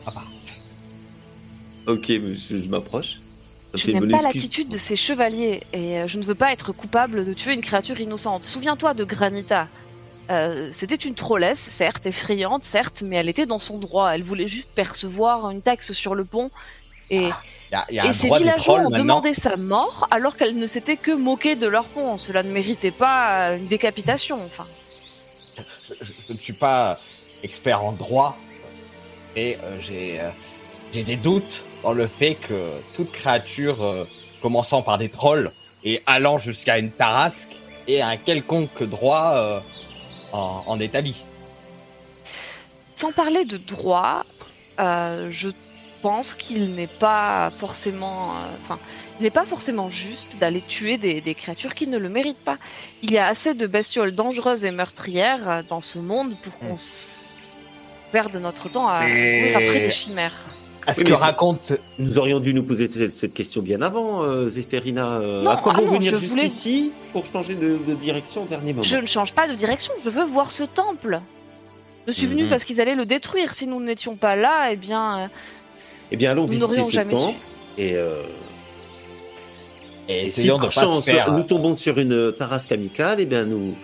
[0.06, 0.24] Ah bah.
[1.88, 3.20] Ok, je, m'approche.
[3.74, 7.26] Je n'aime pas l'attitude de ces chevaliers et euh, je ne veux pas être coupable
[7.26, 8.44] de tuer une créature innocente.
[8.44, 9.68] Souviens-toi de Granita.
[10.30, 14.10] Euh, C'était une trollesse, certes, effrayante, certes, mais elle était dans son droit.
[14.14, 16.50] Elle voulait juste percevoir une taxe sur le pont.
[17.10, 17.30] Et,
[17.72, 21.12] Il y a, a et villageois ont demandé sa mort alors qu'elle ne s'était que
[21.12, 22.18] moquée de leur pont.
[22.18, 24.44] Cela ne méritait pas une décapitation.
[24.46, 24.68] Enfin,
[25.56, 27.00] je, je- je ne suis pas
[27.44, 28.38] expert en droit,
[29.36, 30.30] et euh, j'ai euh,
[30.92, 34.08] j'ai des doutes dans le fait que toute créature
[34.42, 35.52] commençant par des trolls
[35.84, 37.56] et allant jusqu'à une tarasque
[37.88, 39.62] ait un quelconque droit
[40.32, 41.24] en, en établi.
[42.96, 44.26] sans parler de droit,
[44.80, 45.50] euh, je
[46.02, 48.80] pense qu'il n'est pas forcément, euh, enfin,
[49.20, 52.58] il n'est pas forcément juste d'aller tuer des, des créatures qui ne le méritent pas.
[53.02, 56.76] Il y a assez de bestioles dangereuses et meurtrières euh, dans ce monde pour qu'on
[56.76, 57.50] s-
[58.12, 60.38] perde notre temps à Mais- courir après des chimères.
[60.88, 61.74] À ce Oui, que raconte.
[62.00, 65.16] Nous aurions dû nous poser cette, cette question bien avant, euh, Zéphérina.
[65.16, 68.44] euh, Non, à quoi ah bon non, venir voulais- jusqu'ici pour changer de, de direction
[68.44, 71.20] au dernier moment Je ne change pas de direction, je veux voir ce temple.
[72.08, 72.50] Je suis venu Mhm.
[72.50, 73.54] parce qu'ils allaient le détruire.
[73.54, 75.28] Si nous n'étions pas là, eh bien, euh,
[76.12, 77.22] Eh bien, allons nous visiter n'aurions ce jamais su.
[77.22, 77.38] temple.
[77.78, 78.22] Et, euh,
[80.08, 83.44] Et et si essayons de par chance nous tombons sur une tarasque amicale, eh bien,
[83.44, 83.76] nous,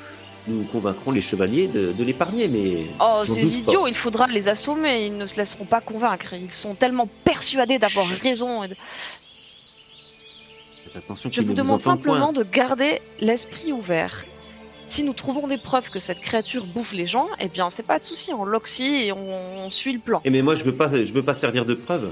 [0.48, 2.48] nous convaincrons les chevaliers de, de l'épargner.
[2.48, 6.34] Mais Oh, ces idiots, il faudra les assommer, ils ne se laisseront pas convaincre.
[6.34, 8.64] Ils sont tellement persuadés d'avoir raison.
[8.64, 8.76] et de-
[10.96, 11.94] attention Je vous demande point.
[11.94, 14.26] simplement de garder l'esprit ouvert.
[14.90, 17.98] Si nous trouvons des preuves que cette créature bouffe les gens, eh bien, c'est pas
[17.98, 20.22] de souci, on l'oxy et on, on suit le plan.
[20.24, 22.12] Eh mais moi, je veux pas, je veux pas servir de preuve.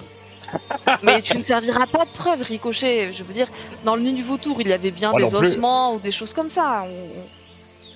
[1.03, 3.13] Mais tu ne serviras pas de preuve, Ricochet.
[3.13, 3.47] Je veux dire,
[3.85, 5.35] dans le nid du vautour, il y avait bien Moi des plus.
[5.37, 6.83] ossements ou des choses comme ça.
[6.87, 7.40] On-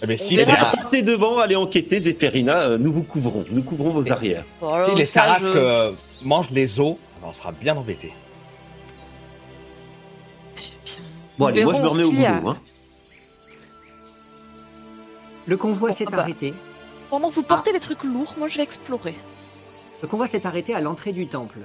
[0.07, 0.57] Mais si on les, verra.
[0.65, 2.61] Taras- Partez devant, allez enquêter, Zéphérina.
[2.63, 3.45] euh, nous vous couvrons.
[3.49, 4.43] Nous couvrons vos arrières.
[4.61, 8.13] Bon, alors, si les ça, Tarasques je- euh, mangent les os, on sera bien embêtés.
[11.37, 12.33] Bon, allez, moi, je me verrons remets ce au qu'il y a.
[12.35, 12.49] boulot.
[12.51, 12.57] Hein.
[15.47, 16.19] Le convoi s'est bah.
[16.19, 16.53] arrêté.
[17.09, 19.15] Pendant que vous portez les trucs lourds, moi je vais explorer.
[20.01, 21.59] Le convoi s'est arrêté à l'entrée du temple.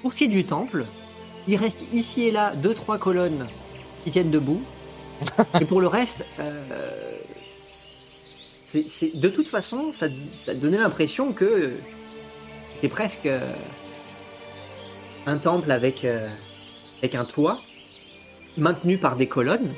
[0.00, 0.84] Pour ce qui est du temple,
[1.48, 3.46] il reste ici et là deux trois colonnes
[4.02, 4.62] qui tiennent debout.
[5.60, 7.11] et pour le reste, euh,
[8.88, 10.06] c'est- de toute façon, ça,
[10.44, 11.72] ça donnait l'impression que
[12.80, 13.40] c'est presque euh,
[15.26, 16.28] un temple avec, euh,
[17.00, 17.60] avec un toit
[18.56, 19.68] maintenu par des colonnes.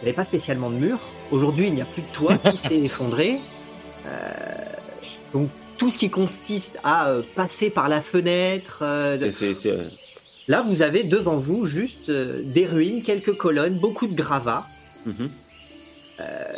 [0.00, 0.98] Il n'y avait pas spécialement de mur.
[1.30, 3.40] Aujourd'hui, il n'y a plus de toit, tout s'est effondré.
[4.06, 4.28] Euh,
[5.32, 5.48] donc
[5.78, 8.78] tout ce qui consiste à euh, passer par la fenêtre.
[9.16, 9.26] de-
[10.48, 14.66] Là, vous avez devant vous juste des ruines, quelques colonnes, beaucoup de gravats.
[15.06, 15.28] mhm.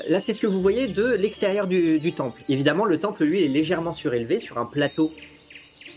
[0.08, 2.40] Là, c'est ce que vous voyez de l'extérieur du, temple.
[2.48, 5.12] Évidemment, le temple, lui, est légèrement surélevé sur un plateau.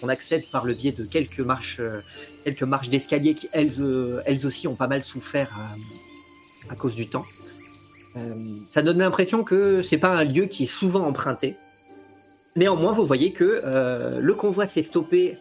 [0.02, 2.02] On accède par le biais de quelques marches, euh,
[2.44, 5.58] quelques marches d'escalier qui, elles, euh, elles aussi, ont pas mal souffert
[6.70, 7.26] à, cause du temps.
[8.16, 8.34] Euh,
[8.72, 11.56] ça donne l'impression que c'est pas un lieu qui est souvent emprunté.
[12.58, 15.38] Néanmoins, vous voyez que euh, le convoi s'est stoppé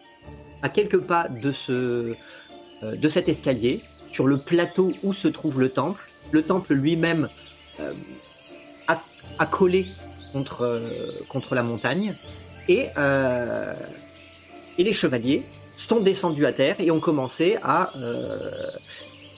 [0.61, 2.13] à quelques pas de, ce,
[2.83, 6.07] euh, de cet escalier, sur le plateau où se trouve le temple.
[6.31, 7.27] Le temple lui-même
[7.79, 7.93] euh,
[8.87, 9.01] a,
[9.39, 9.87] a collé
[10.33, 12.15] contre, euh, contre la montagne.
[12.67, 13.73] Et, euh,
[14.77, 15.43] et les chevaliers
[15.77, 17.91] sont descendus à terre et ont commencé à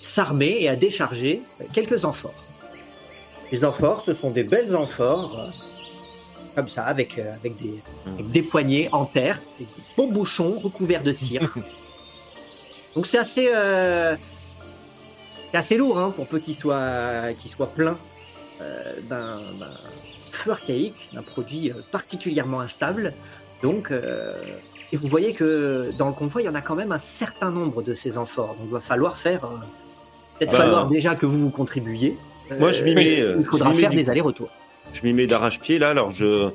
[0.02, 1.42] s'armer et à décharger
[1.74, 2.46] quelques amphores.
[3.52, 5.52] Les amphores, ce sont des belles amphores,
[6.56, 11.04] comme ça, avec, euh, avec, des, avec des poignées en terre, des beaux bouchons recouverts
[11.04, 11.54] de cire.
[12.96, 14.16] Donc c'est assez, euh,
[15.54, 17.98] assez lourd hein, pour peu qu'il soit, qu'il soit plein
[19.10, 19.72] d'un d'un
[20.32, 23.14] feu archaïque, d'un produit euh, particulièrement instable.
[23.64, 24.34] Donc, euh,
[24.92, 27.52] et vous voyez que dans le convoi, il y en a quand même un certain
[27.52, 28.56] nombre de ces amphores.
[28.58, 29.50] Donc il va falloir faire, euh,
[30.38, 32.18] peut-être Bah, falloir déjà que vous contribuiez.
[32.58, 34.50] Moi, je m'y Euh, mets, euh, Il faudra faire des allers-retours.
[34.94, 36.50] Je m'y mets d'arrache-pied là, alors je,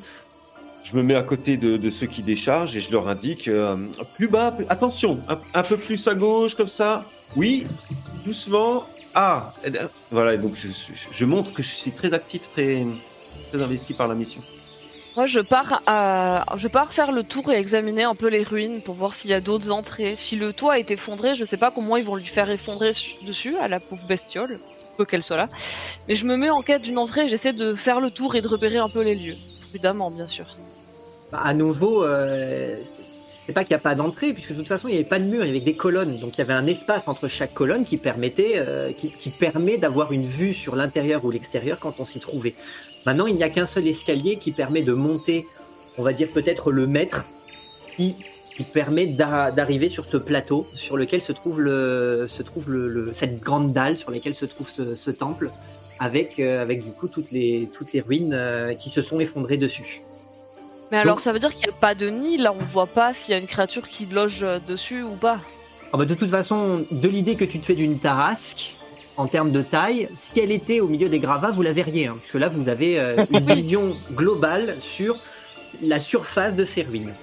[0.83, 3.77] je me mets à côté de, de ceux qui déchargent et je leur indique euh,
[4.17, 7.05] plus bas, plus- attention, un, un peu plus à gauche comme ça.
[7.37, 7.67] Oui,
[8.25, 8.85] doucement.
[9.14, 12.50] Ah, eh bien, voilà, et donc je, je, je montre que je suis très actif,
[12.50, 12.85] très,
[13.53, 14.42] très investi par la mission.
[15.16, 16.44] Moi, je pars, à...
[16.57, 19.35] je pars faire le tour et examiner un peu les ruines pour voir s'il y
[19.35, 20.16] a d'autres entrées.
[20.16, 23.14] Si le toit est effondré, je sais pas comment ils vont lui faire effondrer su-
[23.24, 24.59] dessus à la pauvre bestiole,
[24.96, 25.48] peu qu'elle soit là.
[26.09, 28.40] Mais je me mets en quête d'une entrée et j'essaie de faire le tour et
[28.40, 29.37] de repérer un peu les lieux.
[29.70, 30.46] Prudemment, bien sûr.
[31.31, 32.77] Bah, à nouveau, euh,
[33.47, 35.19] c'est pas qu'il n'y a pas d'entrée, puisque de toute façon, il n'y avait pas
[35.19, 36.19] de mur, il y avait des colonnes.
[36.19, 40.13] Donc il y avait un espace entre chaque colonne qui permettait, euh, qui, permet d'avoir
[40.13, 42.55] une vue sur l'intérieur ou l'extérieur quand on s'y trouvait.
[43.05, 45.45] Maintenant, il n'y a qu'un seul escalier qui permet de monter,
[45.99, 47.25] on va dire peut-être le mètre,
[47.97, 48.15] qui,
[48.73, 53.41] permet d'a- d'arriver sur ce plateau sur lequel se trouve, le, se trouve le, cette
[53.41, 55.51] grande dalle sur laquelle se trouve ce, ce temple,
[55.99, 59.57] avec, euh, avec du coup toutes les, toutes les ruines euh, qui se sont effondrées
[59.57, 60.01] dessus.
[60.90, 62.87] Mais alors, Donc- ça veut dire qu'il n'y a pas de nid, là, on voit
[62.87, 65.38] pas s'il y a une créature qui loge euh, dessus ou pas.
[65.92, 68.75] Ah bah de toute façon, de l'idée que tu te fais d'une tarasque,
[69.16, 72.16] en termes de taille, si elle était au milieu des gravats, vous la verriez, hein,
[72.20, 75.16] puisque là vous avez euh, une vision globale sur
[75.83, 77.14] la surface de ces ruines.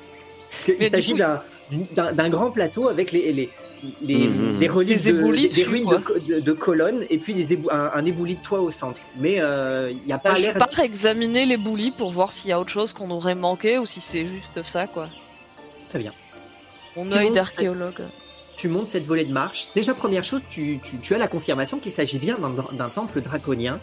[0.68, 1.42] Il s'agit d'un-
[1.96, 3.50] d'un d'un grand plateau avec les, les,
[4.02, 4.60] les- Mhm.
[4.60, 7.70] des reliefs, Des de, des, ruines de, co- de- de colonnes et puis des ébou-
[7.72, 9.02] un, un éboulis de toit au centre.
[9.18, 10.54] Mais euh, il n'y a Bah, pas je l'air.
[10.58, 13.86] pars examiner les boulis pour voir s'il y a autre chose qu'on aurait manqué ou
[13.86, 15.08] si c'est juste ça, quoi.
[15.90, 16.14] Très bien.
[16.96, 18.02] Mon œil d'archéologue.
[18.58, 19.70] tu montes cette volée de marche.
[19.74, 23.22] Déjà, première chose, tu, tu- tu as la confirmation qu'il s'agit bien d'un d'un temple
[23.22, 23.80] draconien,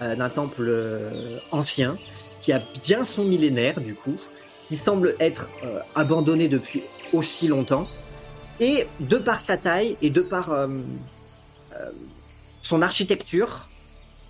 [0.00, 1.98] euh, d'un temple euh, ancien,
[2.40, 4.16] qui a bien son millénaire, du coup,
[4.68, 7.86] qui semble être euh, abandonné depuis aussi longtemps.
[8.62, 10.68] Et de par sa taille et de par euh,
[11.74, 11.90] euh,
[12.62, 13.66] son architecture,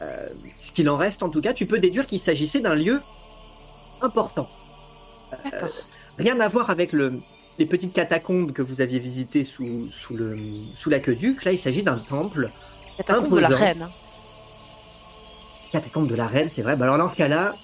[0.01, 3.03] euh, ce qu'il en reste en tout cas, tu peux déduire qu'il s'agissait d'un lieu
[4.01, 4.49] important.
[6.19, 7.21] Rien à voir avec le,
[7.59, 10.39] les petites catacombes que vous aviez visitées sous, sous, le,
[10.79, 11.45] sous l'aqueduc.
[11.45, 12.49] Là, il s'agit d'un temple.
[12.97, 13.89] Catacombe de la reine.
[15.73, 16.77] Catacombe de la reine, c'est vrai.
[16.77, 17.55] Bah alors, dans ce cas-là,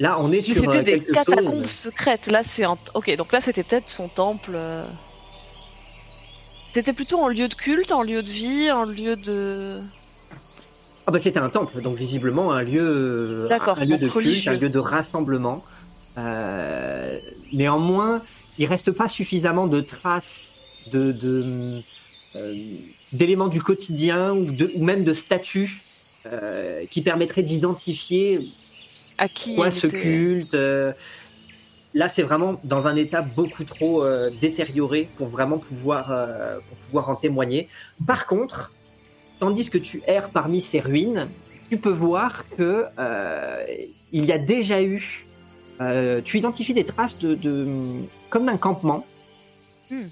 [0.00, 2.26] là, on est sur c'était euh, des catacombes chose- secrètes.
[2.26, 2.76] Là, c'est un.
[2.94, 4.52] Ok, donc là, c'était peut-être son temple.
[4.54, 4.84] euh.
[6.78, 9.80] C'était plutôt en lieu de culte, en lieu de vie, en lieu de.
[11.08, 14.52] Ah bah c'était un temple, donc visiblement un lieu, un lieu de culte, religieux.
[14.52, 15.64] un lieu de rassemblement.
[16.18, 17.18] Euh,
[17.52, 18.22] néanmoins,
[18.58, 20.54] il reste pas suffisamment de traces
[20.92, 21.80] de, de,
[22.36, 22.54] euh,
[23.12, 25.82] d'éléments du quotidien ou, de, ou même de statues
[26.26, 28.52] euh, qui permettraient d'identifier
[29.18, 30.54] À qui quoi ce était- culte.
[31.94, 36.76] Là, c'est vraiment dans un état beaucoup trop euh, détérioré pour vraiment pouvoir, euh, pour
[36.78, 37.68] pouvoir en témoigner.
[38.06, 38.72] Par contre,
[39.40, 41.28] tandis que tu erres parmi ces ruines,
[41.70, 43.64] tu peux voir que euh,
[44.12, 45.26] il y a déjà eu.
[46.24, 47.66] tu identifies des traces de, de
[48.30, 49.04] comme d'un campement,
[49.90, 50.04] Hmm.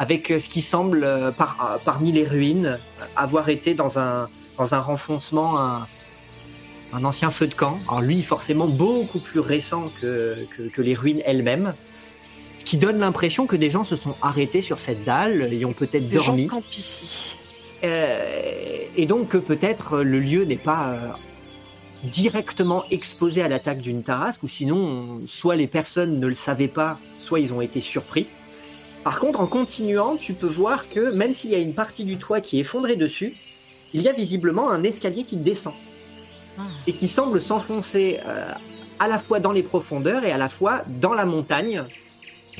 [0.00, 1.06] avec ce qui semble
[1.38, 2.78] par- parmi les ruines
[3.14, 5.86] avoir été dans un dans un renfoncement un,
[6.92, 7.78] un ancien feu de camp.
[7.88, 11.74] Alors lui, forcément beaucoup plus récent que, que, que les ruines elles-mêmes,
[12.64, 16.08] qui donne l'impression que des gens se sont arrêtés sur cette dalle et ont peut-être
[16.08, 16.46] Des gens dormi.
[16.48, 17.36] campent ici.
[17.84, 21.08] Euh, et donc que peut-être le lieu n'est pas euh,
[22.04, 26.98] directement exposé à l'attaque d'une tarasque, ou sinon, soit les personnes ne le savaient pas,
[27.20, 28.26] soit ils ont été surpris.
[29.04, 32.16] Par contre, en continuant, tu peux voir que même s'il y a une partie du
[32.16, 33.36] toit qui est effondrée dessus,
[33.94, 35.74] il y a visiblement un escalier qui descend.
[36.86, 38.50] Et qui semble s'enfoncer euh,
[38.98, 41.82] à la fois dans les profondeurs et à la fois dans la montagne,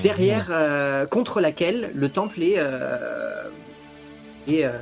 [0.03, 2.55] derrière, euh, contre laquelle le temple est.
[2.59, 3.45] euh,
[4.49, 4.73] est, euh.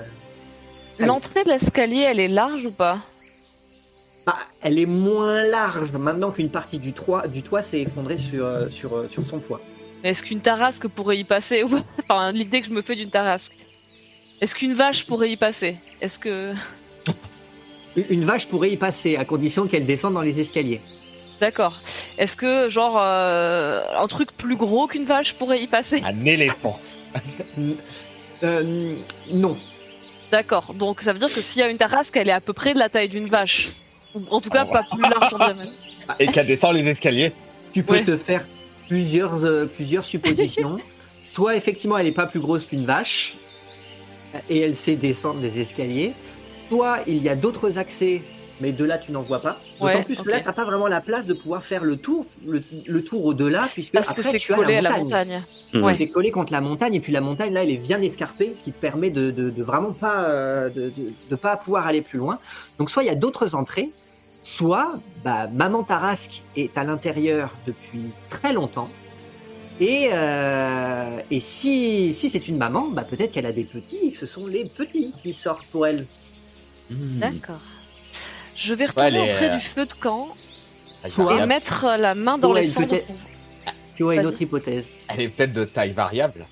[0.99, 2.99] L'entrée de l'escalier, elle est large ou pas?
[4.27, 8.49] Bah, elle est moins large maintenant qu'une partie du toit, du toit s'est effondrée sur,
[8.71, 9.61] sur, sur son poids.
[10.03, 11.63] Mais Est-ce qu'une tarasque pourrait y passer
[12.09, 13.53] Enfin, l'idée que je me fais d'une tarasque.
[14.41, 15.77] Est-ce qu'une vache pourrait y passer?
[16.01, 16.53] Est-ce que.
[17.97, 20.81] Une- vache pourrait y passer à condition qu'elle descende dans les escaliers.
[21.41, 21.81] D'accord.
[22.19, 26.03] Est-ce que, genre, euh, un truc plus gros qu'une vache pourrait y passer?
[26.05, 26.79] Un éléphant.
[28.43, 28.97] Euh,
[29.31, 29.57] non.
[30.31, 30.75] D'accord.
[30.75, 32.75] Donc ça veut dire que s'il y a une tarasque, elle est à peu près
[32.75, 33.69] de la taille d'une vache.
[34.15, 35.73] Ou en tout cas, Ah, pas plus large en diamètre.
[36.19, 37.33] Et qu'elle descend les escaliers.
[37.73, 38.05] Tu peux Ouais.
[38.05, 38.45] te faire
[38.89, 40.79] plusieurs, euh, plusieurs suppositions.
[41.29, 43.35] Soit effectivement elle n'est pas plus grosse qu'une vache
[44.51, 46.13] et elle sait descendre les escaliers.
[46.69, 48.23] Soit il y a d'autres accès,
[48.61, 49.59] mais de là tu n'en vois pas.
[49.81, 51.97] D'autant Ouais, plus que là tu n'as pas vraiment la place de pouvoir faire le
[51.97, 55.29] tour, le, le tour au-delà, puisque Parce après tu as collé la à la montagne.
[55.29, 55.43] montagne.
[55.75, 55.83] Mhm.
[55.85, 55.97] Ouais.
[55.97, 58.63] T'es collé contre la montagne et puis la montagne là elle est bien escarpée, ce
[58.63, 62.01] qui te permet de, de, de vraiment pas euh, de, de, de pas pouvoir aller
[62.03, 62.39] plus loin.
[62.79, 63.91] Donc soit il y a d'autres entrées,
[64.43, 64.93] soit
[65.25, 68.89] bah, maman Tarasque est à l'intérieur depuis très longtemps.
[69.81, 74.11] Et, euh, et si, si c'est une maman, bah, peut-être qu'elle a des petits et
[74.13, 76.07] que ce sont les petits qui sortent pour elle.
[76.91, 77.19] Hmm.
[77.21, 77.61] D'accord.
[78.57, 80.29] Je vais retourner auprès euh, du feu de camp
[81.07, 82.99] Soit- et mettre la main dans les cendres
[83.97, 84.89] Tu vois une autre hypothèse.
[85.09, 86.47] Elle est peut-être de taille variable.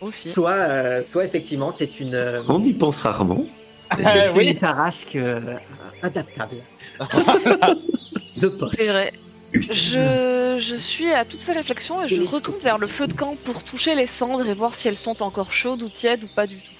[0.00, 0.28] aussi.
[0.28, 3.44] Soit, euh, soit effectivement c'est une, euh, On y pense rarement.
[3.96, 4.56] c'est Ah, une oui.
[4.56, 5.56] Tarasque euh,
[6.02, 6.56] adaptable.
[8.36, 8.72] de poche.
[8.76, 9.12] C'est vrai.
[9.54, 13.36] Je, je suis à toutes ces réflexions et je retourne vers le feu de camp
[13.44, 16.46] pour toucher les cendres et voir si elles sont encore chaudes ou tièdes ou pas
[16.46, 16.70] du tout.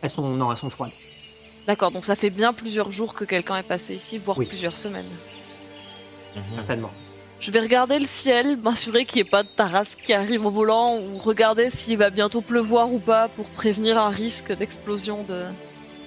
[0.00, 0.90] Elles sont, non, elles sont froides.
[1.66, 4.46] D'accord, donc ça fait bien plusieurs jours que quelqu'un est passé ici, voire Oui.
[4.46, 5.06] plusieurs semaines.
[6.56, 6.90] Certainement.
[7.40, 10.50] Je vais regarder le ciel, m'assurer qu'il n'y ait pas de tarasque qui arrive au
[10.50, 15.42] volant, ou regarder s'il va bientôt pleuvoir ou pas pour prévenir un risque d'explosion de...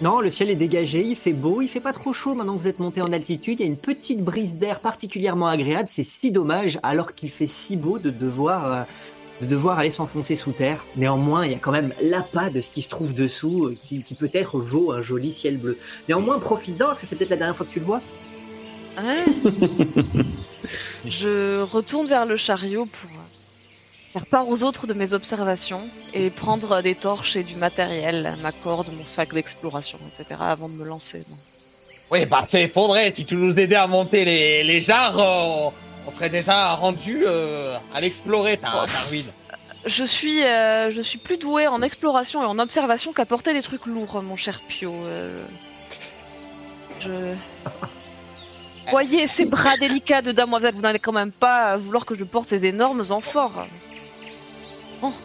[0.02, 2.62] Non, le ciel est dégagé, il fait beau, il fait pas trop chaud maintenant que
[2.64, 3.62] vous êtes monté en altitude.
[3.62, 5.88] Il y a une petite brise d'air particulièrement agréable.
[5.90, 8.84] C'est si dommage, alors qu'il fait si beau, de devoir, euh,
[9.42, 10.86] de devoir aller s'enfoncer sous terre.
[10.96, 14.02] Néanmoins, il y a quand même l'appât de ce qui se trouve dessous, euh, qui,
[14.02, 15.78] qui peut-être vaut un joli ciel bleu.
[16.08, 18.02] Néanmoins, profites-en, parce que c'est peut-être la dernière fois que tu le vois.
[18.98, 19.26] Ouais.
[21.06, 26.30] je retourne vers le chariot pour euh, faire part aux autres de mes observations et
[26.30, 30.40] prendre des torches et du matériel, ma corde, mon sac d'exploration, etc.
[30.40, 31.24] avant de me lancer.
[32.10, 33.12] Oui, bah c'est effondré.
[33.14, 35.74] Si tu nous aidais à monter les, les jarres,
[36.08, 39.32] on serait déjà rendu euh, à l'explorer ta, ta ruine.
[39.86, 43.62] Je suis, euh, je suis plus doué en exploration et en observation qu'à porter des
[43.62, 44.94] trucs lourds, mon cher Pio.
[44.94, 45.46] euh.
[47.02, 47.36] Je.
[48.92, 52.48] Voyez ces bras délicats de damoiselle, vous n'allez quand même pas vouloir que je porte
[52.48, 53.66] ces énormes amphores.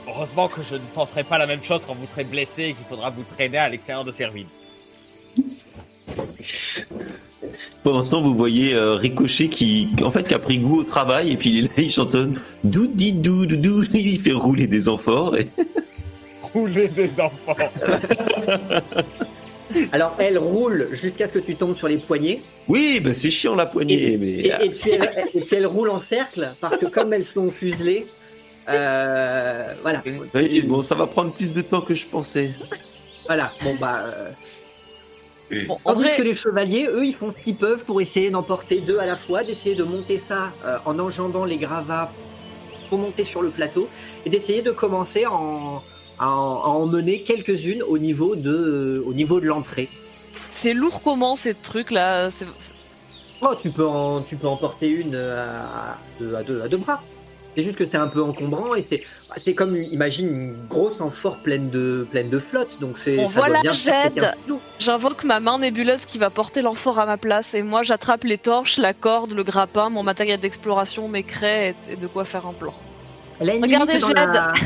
[0.06, 2.84] Heureusement que je ne penserai pas la même chose quand vous serez blessé et qu'il
[2.86, 4.48] faudra vous traîner à l'extérieur de ces ruines.
[7.82, 10.84] Pendant ce temps, vous voyez euh, Ricochet qui, en fait, qui a pris goût au
[10.84, 14.32] travail et puis il est là, il chantonne dou di dou dou dou, il fait
[14.32, 15.36] rouler des amphores.
[15.36, 15.48] Et...
[16.54, 17.56] Rouler des enfants.
[19.92, 22.42] Alors elle roule jusqu'à ce que tu tombes sur les poignets.
[22.66, 25.66] Oui, bah c'est chiant la poignée, Et, mais et- et puis elle, et puis elle
[25.66, 28.04] roule en cercle parce que comme elles sont fuselées,
[28.68, 30.02] euh, voilà,
[30.34, 32.50] Oui, bon, ça va prendre plus de temps que je pensais.
[33.26, 33.52] voilà.
[33.62, 34.30] Bon bah, euh,
[35.66, 38.30] Bon, en tandis vrai, que les chevaliers, eux, ils font ce qu'ils peuvent pour essayer
[38.30, 42.10] d'emporter deux à la fois, d'essayer de monter ça euh, en enjambant les gravats
[42.88, 43.88] pour monter sur le plateau
[44.24, 45.82] et d'essayer de commencer à en,
[46.18, 49.88] à en, à en mener quelques-unes au niveau de, au niveau de l'entrée.
[50.50, 52.30] c'est lourd comment ces trucs là.
[52.30, 52.46] c'est-
[53.42, 54.46] Oh, tu peux en, tu peux
[54.82, 57.00] une à, à deux, à deux, à deux bras.
[57.60, 59.02] C'est juste que c'est un peu encombrant et c'est,
[59.36, 62.78] c'est comme, imagine, une grosse amphore pleine de, pleine de flotte.
[62.80, 64.14] Donc c'est, Bon, ça voilà, doit bien faire j'aide.
[64.14, 64.60] 15 kilos.
[64.78, 68.38] J'invoque ma main nébuleuse qui va porter l'amphore à ma place et moi j'attrape les
[68.38, 72.46] torches, la corde, le grappin, mon matériel d'exploration, mes craies et, et de quoi faire
[72.46, 72.72] un plan.
[73.40, 74.32] Elle a une Regardez, limite dans j'aide.
[74.32, 74.52] la...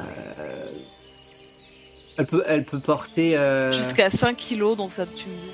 [0.00, 0.66] Euh,
[2.18, 5.50] elle, peut, elle peut porter euh, Jusqu'à 5 kilos, donc ça tu me dis.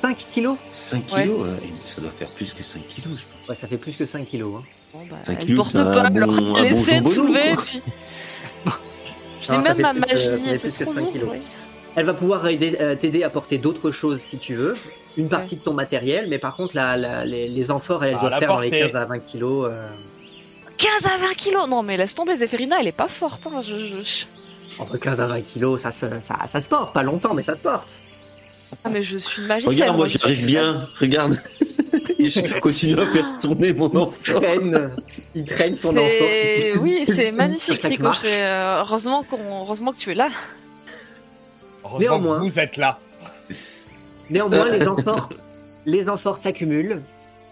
[0.00, 0.56] 5 kilos?
[0.70, 1.22] 5 Ouais.
[1.22, 3.48] kilos, ouais, ça doit faire plus que 5 kilos, je pense.
[3.48, 4.54] Ouais, ça fait plus que 5 kilos.
[4.58, 4.64] hein.
[4.92, 7.54] Bon, bah, elle kilos, porte pas, bon- alors bon laissez de soulever.
[7.56, 7.82] Puis...
[9.42, 11.12] J'ai même ma magie fait et c'est plus que trop 5 lourd.
[11.12, 11.28] kilos.
[11.32, 11.38] oui.
[11.96, 14.76] Elle va pouvoir euh, t'aider à porter d'autres choses si tu veux.
[15.18, 18.20] Une partie de ton matériel, mais par contre, la, la- les, les amphores, elles Ah,
[18.20, 18.86] doivent la faire dans les portée.
[18.86, 19.68] 15 à 20 kilos.
[19.70, 19.88] euh.
[20.78, 23.46] 15 à 20 kilos Non mais laisse tomber, Zéphérina elle est pas forte.
[23.46, 23.60] Hein.
[23.60, 26.94] Je, je- je- Entre 15 à 20 kilos, ça, se- ça, ça se porte.
[26.94, 27.90] Pas longtemps, mais ça se porte.
[28.84, 29.74] Ah mais je suis magicienne.
[29.74, 31.36] Regarde, moi je j'arrive bien, regarde.
[32.24, 34.40] Et je continue à faire tourner mon Il amphore.
[34.40, 34.90] traîne,
[35.34, 36.82] il traîne son C'est- amphore.
[36.84, 37.82] Oui, c'est magnifique.
[37.82, 38.42] Ricochet.
[38.42, 40.30] Euh, heureusement, qu'on- heureusement que tu es là.
[41.84, 42.38] Heureusement Néanmoins.
[42.38, 42.98] que vous êtes là.
[44.30, 45.28] Néanmoins, les amphores,
[45.86, 46.04] les
[46.42, 47.02] s'accumulent.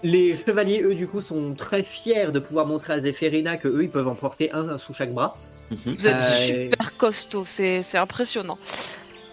[0.02, 3.82] Les chevaliers, eux, du coup, sont très fiers de pouvoir montrer à Zéphérina que eux,
[3.82, 5.36] ils peuvent en porter un, un sous chaque bras.
[5.70, 5.94] Mhm.
[5.98, 8.58] Vous êtes Euh, super costaud, c'est c'est impressionnant.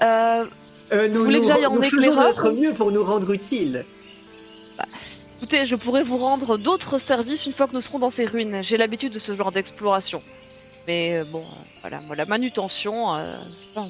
[0.02, 0.46] Euh,
[0.94, 3.32] Euh, nous, voulez que nous- j'aille en nous faisons éclaireur notre mieux pour nous rendre
[3.32, 3.86] utiles.
[5.38, 8.60] Écoutez, je pourrais vous rendre d'autres services une fois que nous serons dans ces ruines.
[8.64, 10.22] J'ai l'habitude de ce genre d'exploration.
[10.88, 11.44] Mais euh, bon,
[11.82, 13.88] voilà, moi la manutention, euh, c'est pas.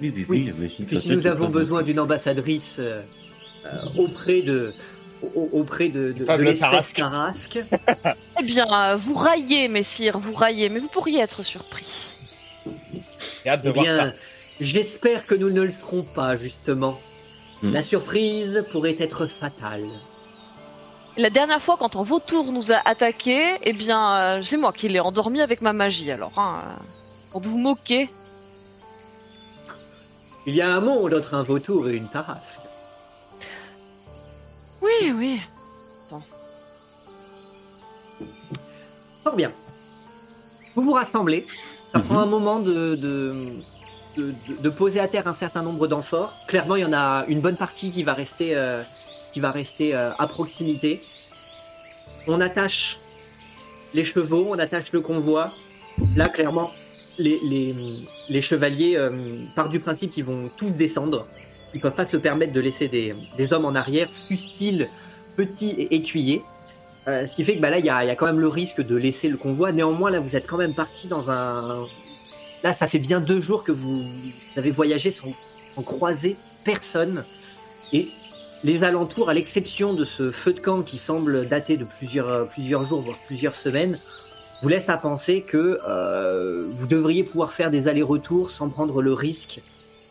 [0.00, 0.44] Oui, oui, Oui.
[0.46, 0.54] oui.
[0.58, 3.00] mais Et puis si nous avons besoin d'une ambassadrice euh,
[3.66, 4.72] euh, auprès de
[5.22, 6.96] au- auprès de, de, de le l'espèce Tarasque.
[6.96, 7.58] Tarasque.
[8.40, 12.08] Eh bien, vous raillez, messire, vous raillez, mais vous pourriez être surpris.
[13.44, 13.92] J'ai hâte de Eh voir ça.
[13.92, 14.14] bien,
[14.60, 16.98] j'espère que nous ne le serons pas, justement.
[17.62, 17.72] Hmm.
[17.72, 19.86] La surprise pourrait être fatale.
[21.16, 24.88] La dernière fois, quand un vautour nous a attaqués, eh bien, euh, c'est moi qui
[24.88, 26.10] l'ai endormi avec ma magie.
[26.10, 26.60] Alors, hein,
[27.30, 28.08] pour vous moquer,
[30.44, 32.60] Il y a un monde entre un vautour et une tarasque.
[34.80, 35.40] oui, oui.
[39.22, 39.52] Fort bien.
[40.74, 41.46] Vous vous rassemblez.
[41.92, 42.04] Ça Mhm.
[42.06, 43.52] prend un moment de, de,
[44.16, 46.34] de, de- poser à terre un certain nombre d'amphores.
[46.46, 48.82] Clairement, il y en a une bonne partie qui va rester, euh,
[49.32, 51.02] qui va rester euh, à proximité.
[52.26, 52.98] On attache
[53.94, 55.52] les chevaux, on attache le convoi.
[56.16, 56.70] Là, clairement,
[57.18, 57.74] les, les,
[58.28, 59.10] les chevaliers euh,
[59.54, 61.26] partent du principe qu'ils vont tous descendre.
[61.74, 64.88] Ils peuvent pas se permettre de laisser des, des hommes en arrière, fussent-ils
[65.36, 66.42] petits et écuyés.
[67.08, 68.80] Euh, ce qui fait que bah, là, il y y a quand même le risque
[68.80, 69.72] de laisser le convoi.
[69.72, 71.86] Néanmoins, là, vous êtes quand même parti dans un.
[72.62, 74.04] Là, ça fait bien deux jours que vous
[74.56, 75.32] avez voyagé sans,
[75.74, 77.24] sans croiser personne.
[77.92, 78.08] Et
[78.64, 82.44] les alentours, à l'exception de ce feu de camp qui semble dater de plusieurs, euh,
[82.44, 83.98] plusieurs jours, voire plusieurs semaines,
[84.62, 89.12] vous laisse à penser que euh, vous devriez pouvoir faire des allers-retours sans prendre le
[89.12, 89.60] risque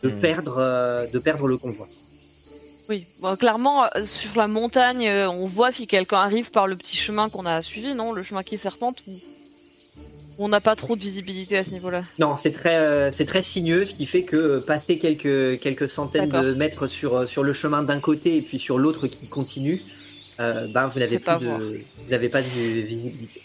[0.03, 0.19] de, Hmm.
[0.19, 1.87] perdre, euh, de perdre le convoi.
[2.89, 7.29] Oui, bon, clairement, sur la montagne, on voit si quelqu'un arrive par le petit chemin
[7.29, 8.11] qu'on a suivi, non?
[8.11, 9.13] Le chemin qui serpente, ou
[10.43, 13.41] on n'a pas trop de visibilité à ce niveau-là Non, c'est très, euh, c'est très
[13.41, 17.43] sinueux, ce qui fait que euh, passer quelques, quelques centaines de mètres sur, euh, sur
[17.43, 19.81] le chemin d'un côté et puis sur l'autre qui continue,
[20.39, 23.41] euh, ben, vous n'avez pas de, vous n'avez pas de visibilité.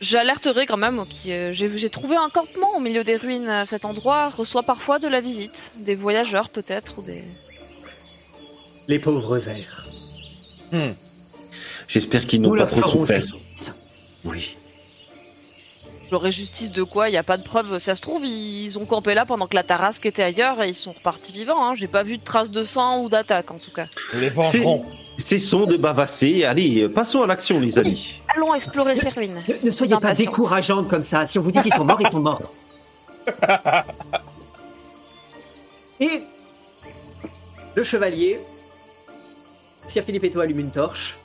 [0.00, 3.64] J'alerterai quand même j'ai trouvé un campement au milieu des ruines.
[3.66, 7.24] Cet endroit reçoit parfois de la visite, des voyageurs peut-être ou des.
[8.86, 9.88] Les pauvres airs.
[10.70, 10.92] Hmm.
[11.88, 13.24] J'espère qu'ils Nous n'ont pas trop souffert.
[14.24, 14.57] Oui.
[16.10, 17.78] J'aurais justice de quoi Il n'y a pas de preuve.
[17.78, 20.74] Ça se trouve, ils ont campé là pendant que la Tarasque était ailleurs et ils
[20.74, 21.62] sont repartis vivants.
[21.64, 21.74] Hein.
[21.78, 23.86] J'ai pas vu de traces de sang ou d'attaque en tout cas.
[24.14, 24.30] Les.
[25.18, 26.44] Cessons de bavasser.
[26.44, 28.22] Allez, passons à l'action, les amis.
[28.36, 29.42] Allons explorer ces ruines.
[29.48, 30.28] Ne, ne soyez pas Impatiente.
[30.28, 31.26] décourageante comme ça.
[31.26, 32.52] Si on vous dit qu'ils sont morts, ils sont morts.
[36.00, 36.22] Et
[37.74, 38.38] le chevalier,
[39.88, 41.18] Sir Philippe et toi allume une torche,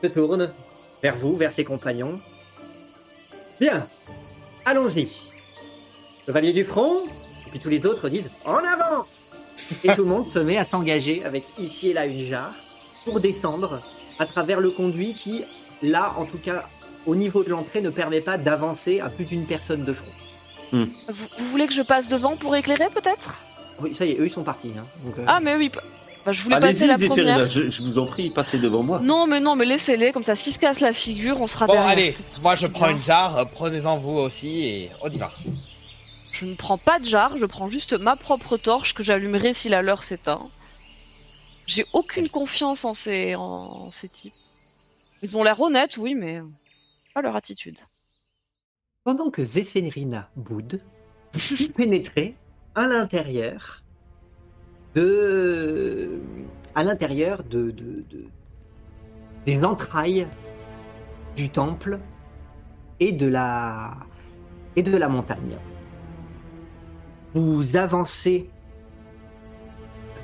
[0.00, 0.52] se tourne
[1.02, 2.20] vers vous, vers ses compagnons.
[3.60, 3.86] Bien,
[4.64, 5.08] allons-y.
[6.26, 7.04] Chevalier du front,
[7.46, 9.04] et puis tous les autres disent en avant
[9.84, 12.54] Et tout le monde se met à s'engager avec ici et là une jarre
[13.04, 13.80] pour descendre
[14.18, 15.42] à travers le conduit qui,
[15.82, 16.64] là, en tout cas,
[17.06, 20.06] au niveau de l'entrée, ne permet pas d'avancer à plus d'une personne de front.
[20.72, 20.86] Vous,
[21.38, 23.38] vous voulez que je passe devant pour éclairer peut-être?
[23.80, 24.72] Oui, ça y est, eux ils sont partis.
[24.78, 24.84] hein.
[25.04, 25.70] Donc, euh, Ah mais oui.
[26.24, 27.48] Bah, je voulais passer Allez-y, la première.
[27.48, 29.00] je, je vous en prie, passez devant moi.
[29.00, 30.36] Non mais non mais laissez-les comme ça.
[30.36, 31.90] S'ils se cassent la figure, on sera Bon, derrière.
[31.90, 32.96] allez, moi je prends bien.
[32.96, 35.32] une jarre, euh, prenez-en vous aussi et on y va.
[36.30, 39.68] Je ne prends pas de jarre, je prends juste ma propre torche que j'allumerai si
[39.68, 40.48] la leur s'éteint.
[41.66, 44.34] J'ai aucune confiance en ces, en ces types.
[45.22, 46.40] Ils ont l'air honnêtes, oui, mais
[47.14, 47.78] pas leur attitude.
[49.04, 50.80] Pendant que Zéphérina boude,
[51.34, 52.36] vous pénétrez
[52.74, 53.81] à l'intérieur
[54.94, 56.10] de.
[56.74, 58.26] à l'intérieur de, de- de-
[59.46, 60.26] des entrailles
[61.36, 61.98] du temple
[63.00, 63.96] et de la.
[64.76, 65.56] et de la montagne.
[67.34, 68.50] Vous avancez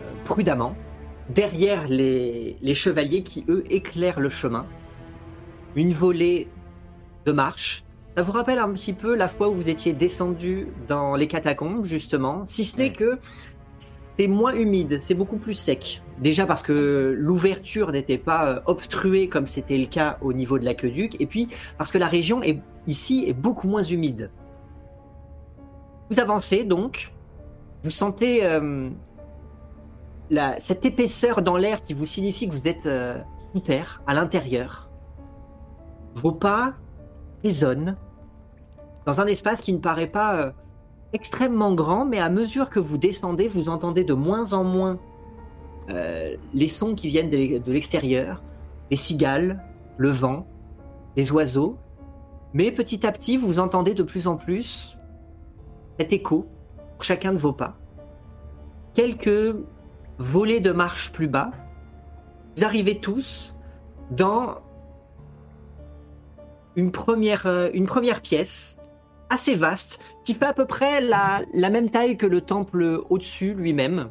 [0.03, 0.75] euh, prudemment
[1.31, 4.67] derrière les, les chevaliers qui, eux, éclairent le chemin.
[5.77, 6.49] Une volée
[7.27, 7.85] de marche
[8.17, 11.85] ça vous rappelle un petit peu la fois où vous étiez descendu dans les catacombes,
[11.85, 13.17] justement, si ce n'est que
[14.19, 16.03] c'est moins humide, c'est beaucoup plus sec.
[16.19, 20.65] Déjà parce que l'ouverture n'était pas euh, obstruée comme c'était le cas au niveau de
[20.65, 24.31] l'aqueduc, et puis parce que la région est, ici est beaucoup moins humide.
[26.11, 27.13] Vous avancez donc,
[27.85, 28.89] vous sentez euh,
[30.31, 33.19] la- cette épaisseur dans l'air qui vous signifie que vous êtes euh,
[33.53, 34.91] sous terre, à l'intérieur.
[36.17, 36.75] Vos pas
[37.45, 37.97] résonnent
[39.07, 40.53] dans un espace qui ne paraît pas
[41.13, 44.99] extrêmement grand, mais à mesure que vous descendez, vous entendez de moins en moins
[45.91, 48.43] euh, les sons qui viennent de l'e- de l'extérieur,
[48.91, 49.65] les cigales,
[49.97, 50.47] le vent,
[51.17, 51.79] les oiseaux,
[52.53, 54.97] mais petit à petit, vous entendez de plus en plus
[55.99, 56.47] cet écho
[56.97, 57.77] pour chacun de vos pas.
[58.95, 59.57] Quelques
[60.19, 61.51] volées de marche plus bas,
[62.57, 63.55] vous arrivez tous
[64.11, 64.57] dans
[66.77, 68.78] une première, euh, une première pièce
[69.31, 73.55] assez vaste qui fait à peu près la, la même taille que le temple au-dessus
[73.55, 74.11] lui-même,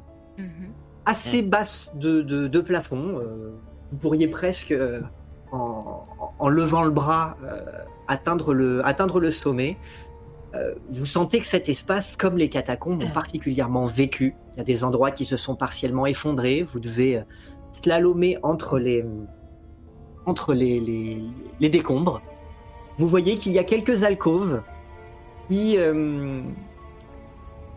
[1.06, 3.20] assez basse de, de- de plafond.
[3.20, 3.52] euh,
[3.92, 5.02] vous pourriez presque, euh,
[5.52, 6.06] en,
[6.38, 7.62] en levant le bras, euh,
[8.08, 9.78] atteindre, le, atteindre le sommet.
[10.90, 14.34] Vous sentez que cet espace, comme les catacombes, ont particulièrement vécu.
[14.54, 16.64] Il y a des endroits qui se sont partiellement effondrés.
[16.64, 17.22] Vous devez
[17.74, 19.06] slalomer entre les,
[20.26, 21.22] entre les, les,
[21.60, 22.24] les décombres.
[22.98, 24.64] Vous voyez qu'il y a quelques alcôves,
[25.48, 26.42] puis euh,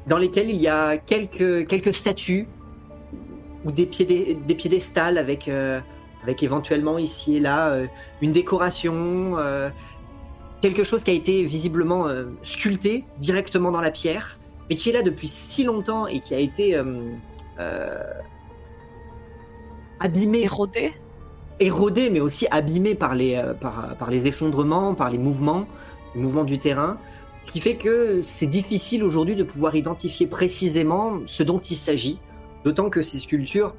[0.07, 2.47] dans lesquelles il y a quelques, quelques statues
[3.65, 5.81] ou des, piédé- des piédestals avec, euh,
[6.23, 7.87] avec éventuellement ici et là euh,
[8.23, 9.69] une décoration, euh,
[10.61, 12.07] quelque chose qui a été visiblement
[12.43, 16.39] sculpté directement dans la pierre, mais qui est là depuis si longtemps et qui a
[16.39, 16.79] été
[20.01, 20.93] abîmé Érodé?
[21.61, 25.67] Érodé, mais aussi abîmé par les, par, par les effondrements, par les mouvements,
[26.15, 26.99] les mouvements du terrain.
[27.43, 32.19] Ce qui fait que c'est difficile aujourd'hui de pouvoir identifier précisément ce dont il s'agit,
[32.65, 33.75] d'autant que ces sculptures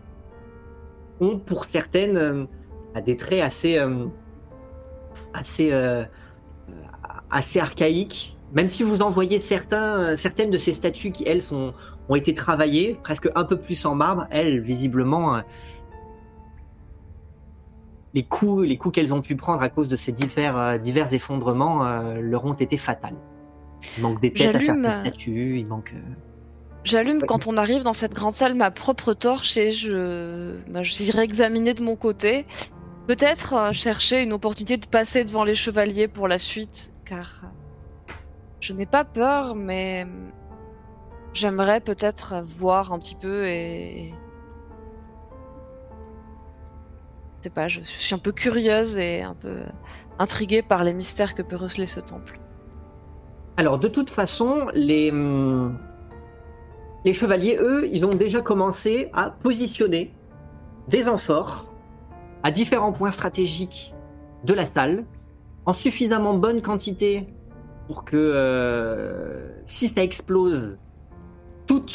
[1.20, 2.46] ont pour certaines euh,
[3.06, 4.06] des traits assez, euh,
[5.34, 6.04] assez, euh,
[7.30, 8.36] assez archaïques.
[8.54, 11.74] Même si vous en voyez certains, certaines de ces statues qui, elles, sont,
[12.10, 15.42] ont été travaillées, presque un peu plus en marbre, elles, visiblement,
[18.14, 22.04] les coups, les coups qu'elles ont pu prendre à cause de ces divers, divers effondrements
[22.20, 23.16] leur ont été fatals.
[23.98, 25.94] Il manque des têtes à certaines euh, statues, il manque.
[25.94, 26.00] euh,
[26.84, 27.28] J'allume Ouais.
[27.28, 31.74] quand on arrive dans cette grande salle ma propre torche et je bah, j'irai examiner
[31.74, 32.46] de mon côté.
[33.08, 37.44] Peut-être euh, chercher une opportunité de passer devant les chevaliers pour la suite, car
[38.60, 40.06] je n'ai pas peur, mais
[41.34, 44.14] j'aimerais peut-être voir un petit peu et.
[47.40, 49.64] Je sais pas, je suis un peu curieuse et un peu
[50.20, 52.40] intriguée par les mystères que peut receler ce temple.
[53.58, 55.78] Alors, de toute façon, les, hum,
[57.06, 60.14] les chevaliers, eux, ils ont déjà commencé à positionner
[60.88, 61.74] des amphores
[62.44, 63.94] à différents points stratégiques
[64.44, 65.06] de la salle,
[65.66, 67.28] en suffisamment bonne quantité
[67.88, 70.78] pour que euh, si ça explose,
[71.68, 71.86] tout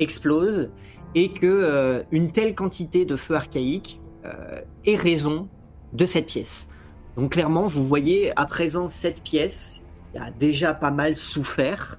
[0.00, 0.70] explose
[1.14, 5.48] et que euh, une telle quantité de feu archaïque euh, ait raison
[5.92, 6.68] de cette pièce.
[7.16, 9.82] Donc clairement, vous voyez à présent cette pièce
[10.16, 11.98] a déjà pas mal souffert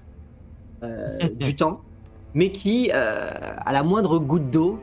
[0.83, 1.81] euh, du temps,
[2.33, 3.29] mais qui, euh,
[3.65, 4.79] à la moindre goutte d'eau,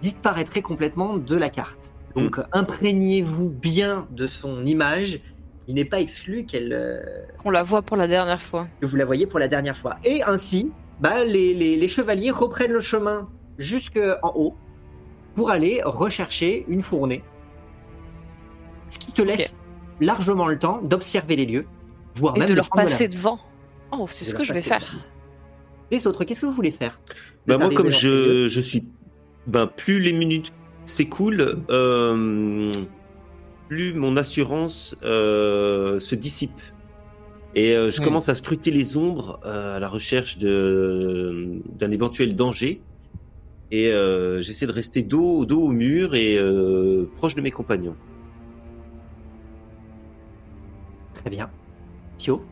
[0.00, 1.92] disparaîtrait complètement de la carte.
[2.16, 5.20] Donc imprégnez-vous bien de son image.
[5.68, 7.00] Il n'est pas exclu qu'elle, euh,
[7.44, 8.66] On la voit pour la dernière fois.
[8.80, 9.96] que vous la voyez pour la dernière fois.
[10.04, 13.28] Et ainsi, bah, les, les- les chevaliers reprennent le chemin
[13.58, 14.54] jusqu'en haut
[15.34, 17.22] pour aller rechercher une fournée.
[18.90, 19.56] Ce qui te laisse
[20.00, 21.66] largement le temps d'observer les lieux,
[22.14, 23.38] voire Et même de leur passer devant.
[23.92, 24.80] Oh, c'est De ce que je vais faire.
[24.80, 25.02] devant.
[25.90, 27.00] Les autres, qu'est-ce que vous voulez faire
[27.46, 28.84] Bah, moi, comme je, je suis.
[29.46, 30.52] Ben, plus les minutes
[30.84, 32.72] s'écoulent, euh,
[33.68, 36.60] plus mon assurance euh, se dissipe.
[37.54, 38.04] Et euh, je Hmm.
[38.04, 42.80] commence à scruter les ombres euh, à la recherche de- d'un éventuel danger.
[43.70, 47.96] Et euh, j'essaie de rester dos, dos au mur et euh, proche de mes compagnons.
[51.14, 51.50] Très bien.
[52.18, 52.44] Pio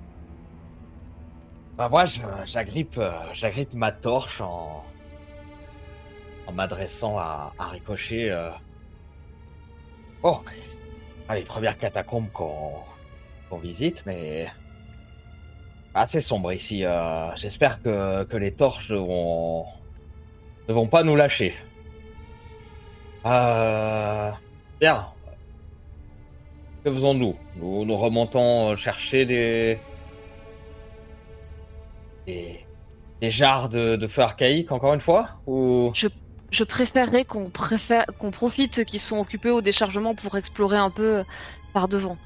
[1.77, 2.05] Bah moi,
[2.45, 4.85] j'agrippe, euh, j'agrippe ma torche en,
[6.47, 8.31] en m'adressant à, à Ricochet.
[8.31, 8.51] euh.
[10.23, 14.49] C'est pas les premières catacombes qu'on visite, mais
[15.95, 16.85] assez sombre ici.
[16.85, 17.35] euh.
[17.37, 19.65] J'espère que, que les torches vont,
[20.69, 21.55] ne vont pas nous lâcher.
[23.27, 24.31] Euh...
[24.81, 25.07] Bien.
[26.85, 29.79] Que faisons-nous nous, nous remontons euh, chercher des,
[32.27, 32.61] des,
[33.21, 35.93] des jarres de, de feu archaïque, encore une fois Ou...
[36.53, 41.23] Je préférerais qu'on préfère qu'on profite qu'ils sont occupés au déchargement pour explorer un peu
[41.73, 42.17] par devant.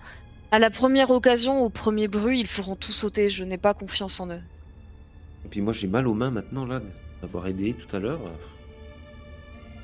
[0.51, 3.29] À la première occasion, au premier bruit, ils feront tout sauter.
[3.29, 4.41] Je n'ai pas confiance en eux.
[5.45, 6.81] Et puis moi, j'ai mal aux mains maintenant, là,
[7.21, 8.21] d'avoir aidé tout à l'heure.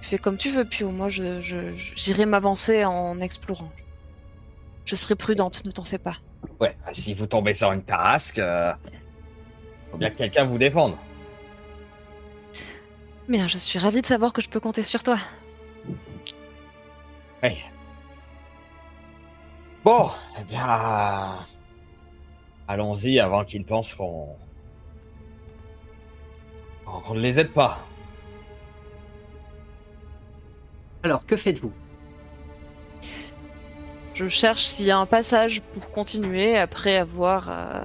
[0.01, 0.91] Fais comme tu veux, Pio.
[0.91, 3.71] Moi, je, je- j'irai m'avancer en explorant.
[4.91, 6.17] Je serai prudente, ne t'en fais pas.
[6.59, 8.73] Ouais, bah, si vous tombez sur une tarasque, euh,
[9.93, 10.97] faut bien que quelqu'un vous défende.
[13.29, 15.17] Bien, je suis ravie de savoir que je peux compter sur toi.
[17.41, 17.59] Ouais.
[19.85, 20.11] Bon,
[20.41, 21.47] eh bien...
[22.67, 24.35] Allons-y avant qu'ils pensent qu'on...
[26.85, 27.79] qu'on qu'on ne les aide pas.
[31.05, 31.73] Alors, que faites-vous?
[34.21, 37.81] Je cherche s'il y a un passage pour continuer après avoir euh,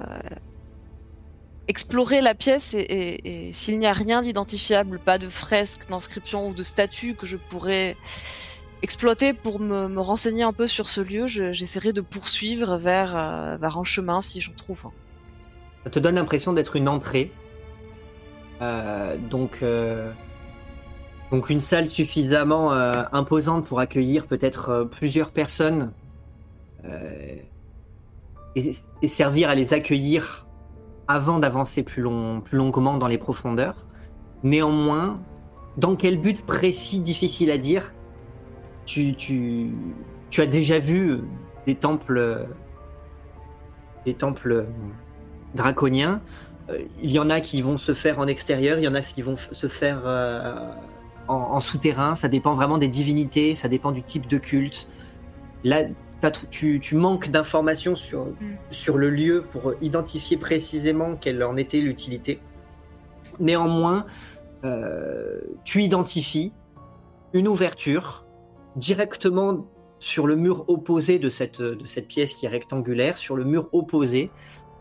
[1.66, 6.62] exploré la pièce et, s'il n'y a rien d'identifiable, pas de fresque, d'inscription ou de
[6.62, 7.96] statue que je pourrais
[8.82, 13.56] exploiter pour me, renseigner un peu sur ce lieu, je- j'essaierai de poursuivre vers, euh,
[13.62, 14.82] un chemin si j'en trouve.
[15.84, 17.32] Ça te donne l'impression d'être une entrée.
[18.60, 20.12] Euh, donc, euh,
[21.30, 25.92] donc une salle suffisamment imposante pour accueillir peut-être plusieurs personnes
[28.54, 30.46] et, et servir à les accueillir
[31.08, 33.86] avant d'avancer plus, long, plus longuement dans les profondeurs.
[34.42, 35.20] Néanmoins,
[35.76, 37.92] dans quel but précis, difficile à dire,
[38.84, 39.14] tu,
[40.38, 41.20] as déjà vu
[41.66, 42.46] des temples,
[44.04, 44.66] des temples
[45.54, 46.20] draconiens.
[46.70, 49.00] Euh, il y en a qui vont se faire en extérieur, il y en a
[49.00, 50.70] qui vont se faire euh,
[51.28, 52.16] en, en souterrain.
[52.16, 54.88] Ça dépend vraiment des divinités, ça dépend du type de culte.
[55.64, 55.84] Là,
[56.50, 58.28] tu, tu manques d'informations sur,
[58.70, 62.40] sur le lieu pour identifier précisément quelle en était l'utilité.
[63.38, 64.06] Néanmoins,
[64.64, 66.52] euh, tu identifies
[67.32, 68.24] une ouverture
[68.76, 69.66] directement
[69.98, 73.68] sur le mur opposé de cette, de cette pièce qui est rectangulaire, sur le mur
[73.72, 74.30] opposé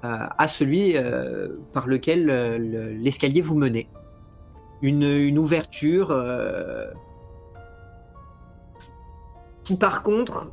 [0.03, 0.07] euh,
[0.38, 3.88] à celui euh, par lequel le- l'escalier vous menait.
[4.81, 6.13] Une, une ouverture
[9.63, 10.51] qui par contre,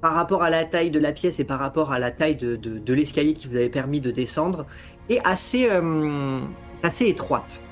[0.00, 2.56] par rapport à la taille de la pièce et par rapport à la taille de,
[2.56, 4.66] de- de l'escalier qui vous avait permis de descendre,
[5.08, 6.40] est assez, euh,
[6.82, 7.62] assez étroite.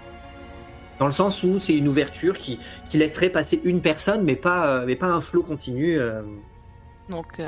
[0.98, 2.58] Dans le sens où c'est une ouverture qui,
[2.90, 6.22] qui laisserait passer une personne, mais pas, euh, mais pas un flot continu euh,
[7.08, 7.40] Donc,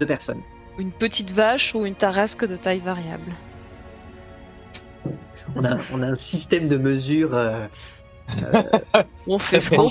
[0.00, 0.40] de personnes.
[0.78, 3.32] une petite vache ou une tarasque de taille variable.
[5.56, 7.30] On a, on a un système de mesure
[9.26, 9.88] On fait ce qu'on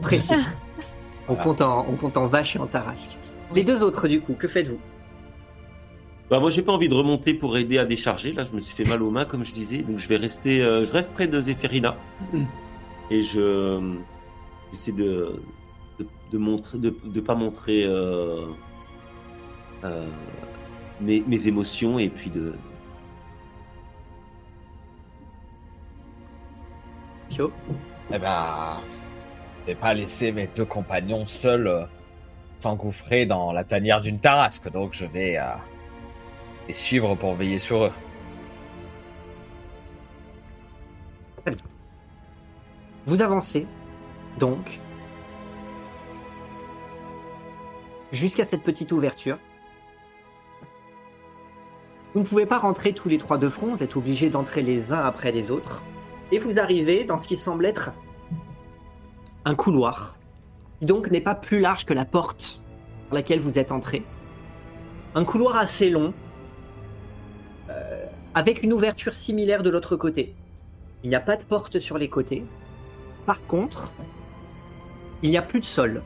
[0.00, 0.34] précis.
[1.28, 3.16] On, compte en, on compte en vache et en tarasque.
[3.54, 4.78] Les deux autres, du coup, que faites-vous
[6.30, 8.32] bah moi j'ai pas envie de remonter pour aider à décharger.
[8.32, 9.82] Là je me suis fait mal aux mains comme je disais.
[9.82, 11.94] Donc je vais rester euh, je reste près de Zéphérina
[12.32, 12.44] mm.
[13.10, 13.98] et je
[14.72, 15.42] j'essaie de,
[16.32, 18.46] de, pas montrer euh,
[19.84, 20.06] euh,
[21.02, 22.54] mes, émotions et puis de
[27.28, 27.52] Pio
[28.10, 28.80] Eh ben,
[29.60, 31.86] je vais pas laisser mes deux compagnons seuls
[32.62, 35.44] s'engouffrer dans la tanière d'une tarasque, donc je vais euh,
[36.68, 37.92] les suivre pour veiller sur eux.
[43.04, 43.66] Vous avancez,
[44.38, 44.80] donc,
[48.12, 49.38] jusqu'à cette petite ouverture.
[52.14, 54.92] Vous ne pouvez pas rentrer tous les trois de front, vous êtes obligés d'entrer les
[54.92, 55.82] uns après les autres.
[56.30, 57.90] Et vous arrivez dans ce qui semble être
[59.44, 60.16] un couloir,
[60.82, 62.60] donc n'est pas plus large que la porte
[63.08, 64.02] par laquelle vous êtes entré.
[65.14, 66.12] Un couloir assez long,
[67.70, 68.04] euh,
[68.34, 70.34] avec une ouverture similaire de l'autre côté.
[71.04, 72.44] Il n'y a pas de porte sur les côtés.
[73.26, 73.92] Par contre,
[75.22, 76.02] il n'y a plus de sol.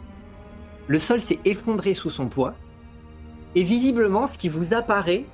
[0.89, 2.55] Le sol s'est effondré sous son poids.
[3.55, 5.25] Et visiblement, ce qui vous apparaît,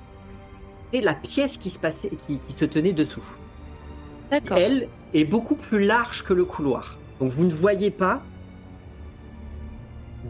[0.93, 3.23] c'est la pièce qui se, passait, qui, qui se tenait dessous.
[4.51, 6.97] Elle est beaucoup plus large que le couloir.
[7.19, 8.21] Donc vous ne voyez pas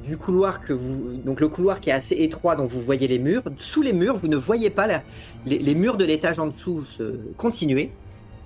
[0.05, 1.17] du couloir que vous.
[1.17, 3.43] Donc le couloir qui est assez étroit, dont vous voyez les murs.
[3.57, 4.87] Sous les murs, vous ne voyez pas
[5.45, 6.83] les, murs de l'étage en dessous
[7.37, 7.91] continuer.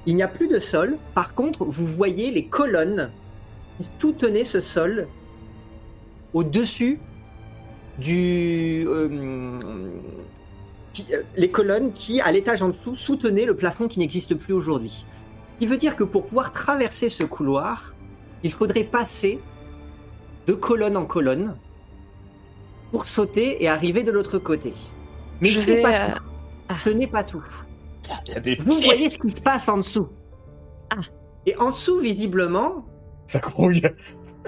[0.06, 0.98] Il n'y a plus de sol.
[1.14, 3.12] Par contre, vous voyez les colonnes
[3.78, 5.08] qui soutenaient ce sol
[6.34, 7.00] au-dessus
[8.00, 8.86] du.
[8.88, 9.10] euh,
[11.12, 15.06] euh, les colonnes qui, à l'étage en dessous, soutenaient le plafond qui n'existe plus aujourd'hui.
[15.60, 17.94] Qui veut dire que pour pouvoir traverser ce couloir,
[18.44, 19.40] il faudrait passer
[20.48, 21.56] de colonne en colonne
[22.92, 24.74] pour sauter et arriver de l'autre côté.
[25.42, 26.24] Mais Je ce n'est vais, pas euh, tout.
[26.70, 26.76] ah.
[26.84, 27.44] Ce n'est pas tout.
[28.26, 30.08] Il y a des Vous voyez ce qui se passe en dessous.
[30.90, 31.02] Ah.
[31.46, 32.86] Et en dessous, visiblement,
[33.26, 33.84] ça grouille.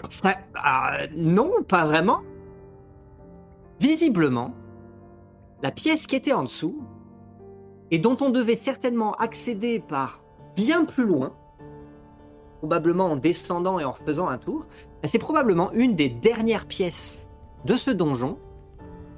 [0.08, 2.22] ça, ah, non, pas vraiment.
[3.82, 4.54] Visiblement,
[5.62, 6.82] la pièce qui était en dessous,
[7.92, 10.22] et dont on devait certainement accéder par
[10.56, 11.34] bien plus loin,
[12.60, 14.66] probablement en descendant et en faisant un tour,
[15.08, 17.28] c'est probablement une des dernières pièces
[17.66, 18.38] de ce donjon,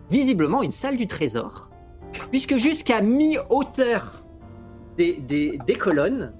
[0.10, 1.70] visiblement une salle du trésor,
[2.30, 4.24] puisque jusqu'à mi-hauteur
[4.98, 6.34] des, des- des colonnes,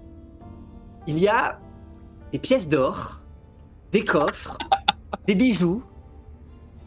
[1.08, 1.60] il y a
[2.32, 3.22] des pièces d'or,
[3.92, 4.58] des coffres,
[5.28, 5.84] des bijoux,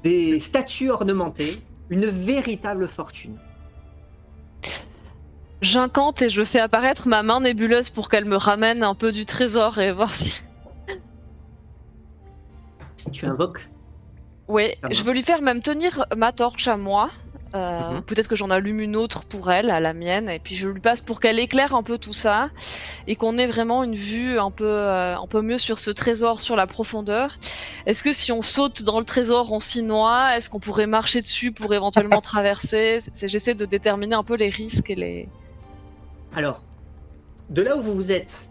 [0.02, 1.56] des statues ornementées,
[1.90, 3.38] une véritable fortune.
[5.62, 9.24] J'incante et je fais apparaître ma main nébuleuse pour qu'elle me ramène un peu du
[9.24, 10.34] trésor et voir si.
[13.12, 13.68] Tu invoques
[14.82, 17.10] Ça je veux lui faire même tenir ma torche à moi.
[17.54, 18.02] Euh, Mhm.
[18.02, 20.80] Peut-être que j'en allume une autre pour elle, à la mienne, et puis je lui
[20.80, 22.50] passe pour qu'elle éclaire un peu tout ça
[23.06, 26.40] et qu'on ait vraiment une vue un peu, euh, un peu mieux sur ce trésor,
[26.40, 27.38] sur la profondeur.
[27.86, 31.20] Est-ce que si on saute dans le trésor, on s'y noie Est-ce qu'on pourrait marcher
[31.20, 32.98] dessus pour éventuellement traverser?
[33.14, 35.28] J'essaie de déterminer un peu les risques et les.
[36.34, 36.60] Alors,
[37.50, 38.50] de là où vous vous êtes,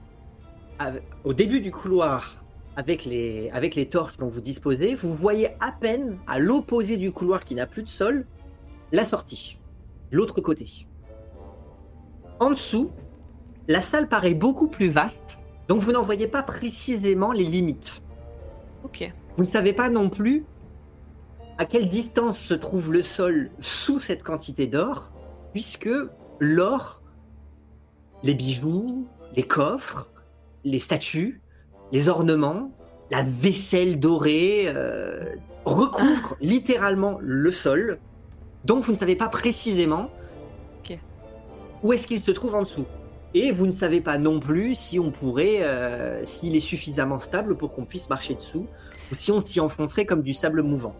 [1.26, 2.43] au début du couloir,
[2.76, 7.12] avec les, avec les torches dont vous disposez, vous voyez à peine, à l'opposé du
[7.12, 8.26] couloir qui n'a plus de sol,
[8.92, 9.60] la sortie,
[10.12, 10.88] l'autre côté.
[12.40, 12.92] En dessous,
[13.68, 18.02] la salle paraît beaucoup plus vaste, donc vous n'en voyez pas précisément les limites.
[18.84, 19.12] Ok.
[19.38, 20.46] Vous ne savez pas non plus
[21.58, 25.12] à quelle distance se trouve le sol sous cette quantité d'or,
[25.52, 25.90] puisque
[26.40, 27.02] l'or,
[28.24, 30.12] les bijoux, les coffres,
[30.64, 31.43] les statues,
[31.94, 32.72] les ornements,
[33.12, 35.24] la vaisselle dorée euh,
[35.64, 38.00] recouvrent littéralement le sol.
[38.66, 40.10] Donc vous ne savez pas précisément
[41.84, 42.86] où est-ce qu'il se trouve en dessous.
[43.34, 47.56] Et vous ne savez pas non plus si on pourrait, euh, s'il est suffisamment stable
[47.58, 48.68] pour qu'on puisse marcher dessous,
[49.12, 50.96] ou si on s'y enfoncerait comme du sable mouvant.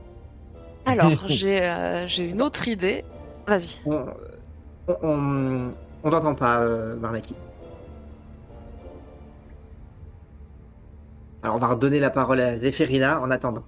[0.86, 3.06] Alors, j'ai euh, j'ai une autre idée.
[3.48, 3.78] Vas-y.
[3.86, 4.06] On
[4.88, 5.72] on- on
[6.04, 6.96] on t'entend pas, euh,
[11.44, 13.64] Alors on va redonner la parole à Zéphérina en attendant.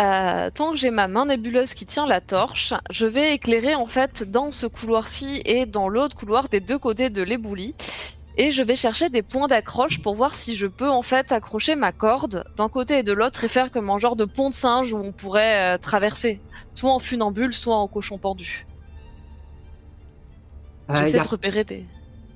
[0.00, 3.86] Euh, tant que j'ai ma main nébuleuse qui tient la torche, je vais éclairer en
[3.86, 7.74] fait dans ce couloir-ci et dans l'autre couloir des deux côtés de l'éboulis.
[8.36, 11.74] Et je vais chercher des points d'accroche pour voir si je peux en fait accrocher
[11.74, 14.54] ma corde d'un côté et de l'autre et faire comme un genre de pont de
[14.54, 16.38] singe où on pourrait euh, traverser,
[16.74, 18.64] soit en funambule, soit en cochon pendu.
[20.90, 21.84] Euh, J'essaie a- de repérer des.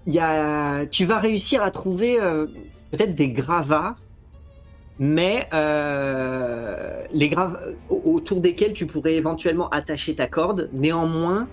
[0.08, 2.46] y a- tu vas réussir à trouver euh,
[2.90, 3.94] peut-être des gravats,
[5.02, 7.58] mais euh, les gravats
[7.90, 10.70] autour desquels tu pourrais éventuellement attacher ta corde.
[10.72, 11.48] Néanmoins,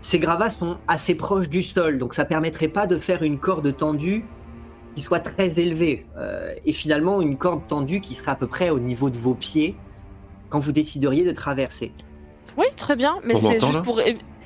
[0.00, 3.76] ces gravats sont assez proches du sol, donc ça permettrait pas de faire une corde
[3.76, 4.24] tendue
[4.96, 6.06] qui soit très élevée.
[6.16, 9.34] Euh, et finalement, une corde tendue qui serait à peu près au niveau de vos
[9.34, 9.76] pieds
[10.48, 11.92] quand vous décideriez de traverser.
[12.58, 14.00] Oui, très bien, mais c'est juste pour.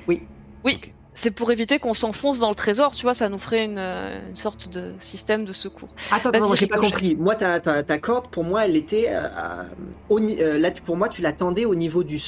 [0.07, 0.21] Oui.
[0.63, 0.79] Oui,
[1.15, 4.19] c'est pour éviter qu'on s'enfonce dans le trésor, tu vois, ça nous ferait une, euh,
[4.29, 5.89] une sorte de système de secours.
[6.11, 7.15] Attends, non, j'ai pas compris.
[7.15, 9.07] Moi, ta, ta, ta corde, pour moi, elle était.
[9.09, 9.63] euh,
[10.09, 12.21] au euh, là, pour moi, tu l'attendais au, niveau du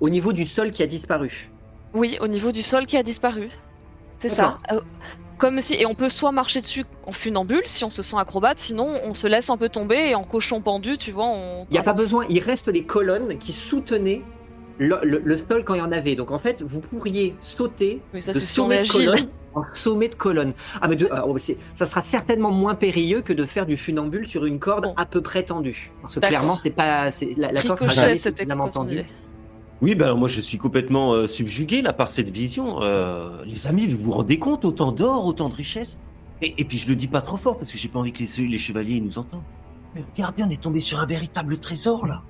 [0.00, 1.50] au niveau du sol qui a disparu.
[1.94, 3.48] Oui, au niveau du sol qui a disparu.
[4.18, 4.58] C'est ça.
[4.72, 4.80] Euh,
[5.38, 8.58] comme si et on peut soit marcher dessus en funambule si on se sent acrobate,
[8.58, 11.66] sinon on se laisse un peu tomber et en cochon pendu, tu vois, on.
[11.70, 14.22] Il n'y a pas besoin, il reste les colonnes qui soutenaient
[14.82, 16.16] le, le- le sol quand il y en avait.
[16.16, 20.14] Donc en fait, vous pourriez sauter Oui, ça de sommet de colonne en sommet de
[20.14, 20.54] colonne.
[20.80, 24.26] Ah, mais de- ah, oh, ça sera certainement moins périlleux que de faire du funambule
[24.26, 24.94] sur une corde Bon.
[24.96, 25.92] à peu près tendue.
[26.00, 29.04] Parce que clairement, c'est pas, c'est- la, la corde sera jamais suffisamment tendue.
[29.82, 32.82] Oui, ben moi je suis complètement euh, subjugué là par cette vision.
[32.82, 34.64] Euh, les amis, vous vous rendez compte?
[34.64, 35.98] Autant d'or, autant de richesse
[36.40, 38.20] et, et puis je le dis pas trop fort parce que j'ai pas envie que
[38.22, 39.42] les, les chevaliers nous entendent.
[39.94, 42.22] Mais regardez, on est tombé sur un véritable trésor là.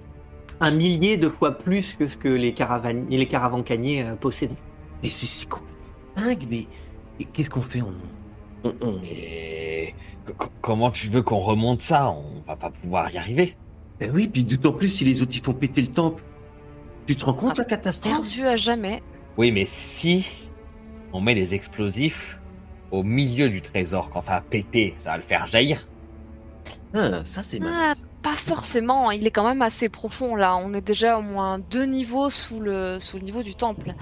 [0.63, 4.55] Un millier de fois plus que ce que les, caravanes, les caravancaniers euh, possédaient.
[5.03, 5.73] Mais c'est complètement
[6.17, 6.47] dingue.
[6.49, 9.01] Mais qu'est-ce qu'on fait on, on,
[10.61, 12.11] comment tu veux qu'on remonte ça?
[12.11, 13.57] On va pas pouvoir y arriver.
[13.99, 16.23] Ben oui, puis d'autant plus si les autres ils font péter le temple.
[17.07, 18.13] Tu te rends compte Ah, la catastrophe?
[18.13, 19.03] Perdu à jamais.
[19.37, 20.27] Oui, mais si
[21.13, 22.39] on met les explosifs
[22.91, 25.89] au milieu du trésor, quand ça va péter, ça va le faire jaillir.
[26.95, 27.89] Ah, Ça c'est malin.
[27.91, 28.05] Ah, ça.
[28.23, 30.57] Pas forcément, il est quand même assez profond là.
[30.57, 33.95] On est déjà au moins deux niveaux sous le, sous le niveau du temple.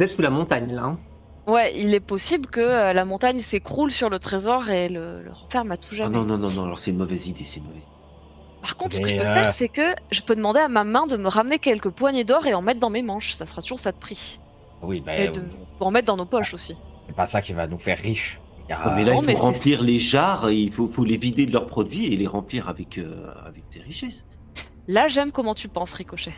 [0.00, 0.82] Êtes sous la montagne là.
[0.84, 0.98] hein.
[1.46, 5.32] Ouais, il est possible que euh, la montagne s'écroule sur le trésor et le, le
[5.32, 6.16] renferme à tout Ah jamais.
[6.18, 7.92] non, non, non, non, alors c'est une mauvaise idée, c'est une mauvaise idée.
[8.60, 10.84] Par contre, ce que je peux euh, faire, c'est que je peux demander à ma
[10.84, 13.32] main de me ramener quelques poignées d'or et en mettre dans mes manches.
[13.32, 14.40] Ça sera toujours ça de prix.
[14.82, 15.40] Oui, ben, Et de,
[15.78, 16.76] pour en mettre dans nos poches aussi.
[17.06, 18.40] c'est pas ça qui va nous faire riches.
[18.68, 20.72] Il y a- Ouais, mais là, non, il mais faut remplir les jarres, et il
[20.72, 24.26] faut, faut les vider de leurs produits et les remplir avec, euh, avec des richesses.
[24.86, 26.34] Là, j'aime comment tu penses, Ricochet?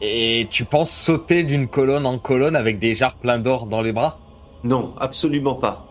[0.00, 3.92] Et tu penses sauter d'une colonne en colonne avec des jarres pleins d'or dans les
[3.92, 4.18] bras?
[4.62, 5.86] Non, absolument pas.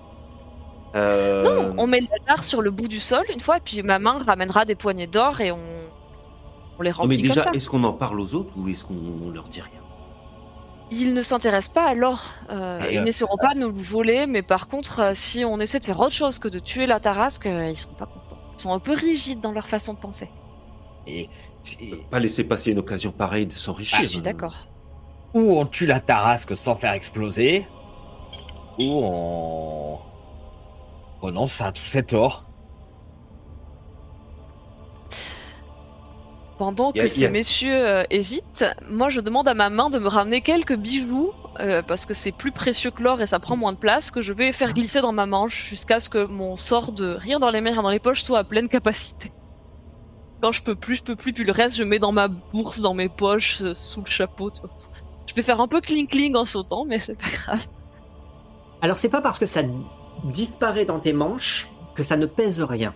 [0.95, 3.83] Euh, Non, on met la jarre sur le bout du sol une fois, et puis
[3.83, 5.57] ma main ramènera des poignées d'or et on,
[6.79, 7.51] on les non, mais remplit déjà, comme ça.
[7.53, 9.76] est-ce qu'on en parle aux autres ou est-ce qu'on leur dit rien?
[10.89, 12.25] Ils ne s'intéressent pas alors.
[12.49, 15.43] Euh, Et, ils euh, n'essaieront pas de nous le voler, mais par contre, euh, si
[15.43, 18.05] on essaie de faire autre chose que de tuer la tarasque, euh, ils seront pas
[18.05, 18.37] contents.
[18.57, 20.29] Ils sont un peu rigides dans leur façon de penser.
[21.05, 21.29] Et,
[21.81, 23.97] On et- peut Pas laisser passer une occasion pareille de s'enrichir.
[23.99, 24.55] Ah, je suis d'accord.
[25.33, 27.67] ou on tue la tarasque sans faire exploser,
[28.79, 29.99] ou on
[31.21, 32.45] renonce à tout cet or.
[36.57, 39.99] Pendant a- que ces a- messieurs euh, hésitent, moi je demande à ma main de
[39.99, 43.55] me ramener quelques bijoux, euh, parce que c'est plus précieux que l'or et ça prend
[43.55, 46.55] moins de place, que je vais faire glisser dans ma manche jusqu'à ce que mon
[46.55, 49.31] sort de rire dans les mains, rire dans les poches soit à pleine capacité.
[50.41, 52.79] Quand je peux plus, je peux plus, puis le reste je mets dans ma bourse,
[52.79, 54.49] dans mes poches, euh, sous le chapeau.
[54.51, 54.69] tu vois.
[55.27, 57.65] Je vais faire un peu cling cling en sautant, mais c'est pas grave.
[58.81, 59.61] Alors c'est pas parce que ça
[60.25, 62.93] disparaît dans tes manches que ça ne pèse rien.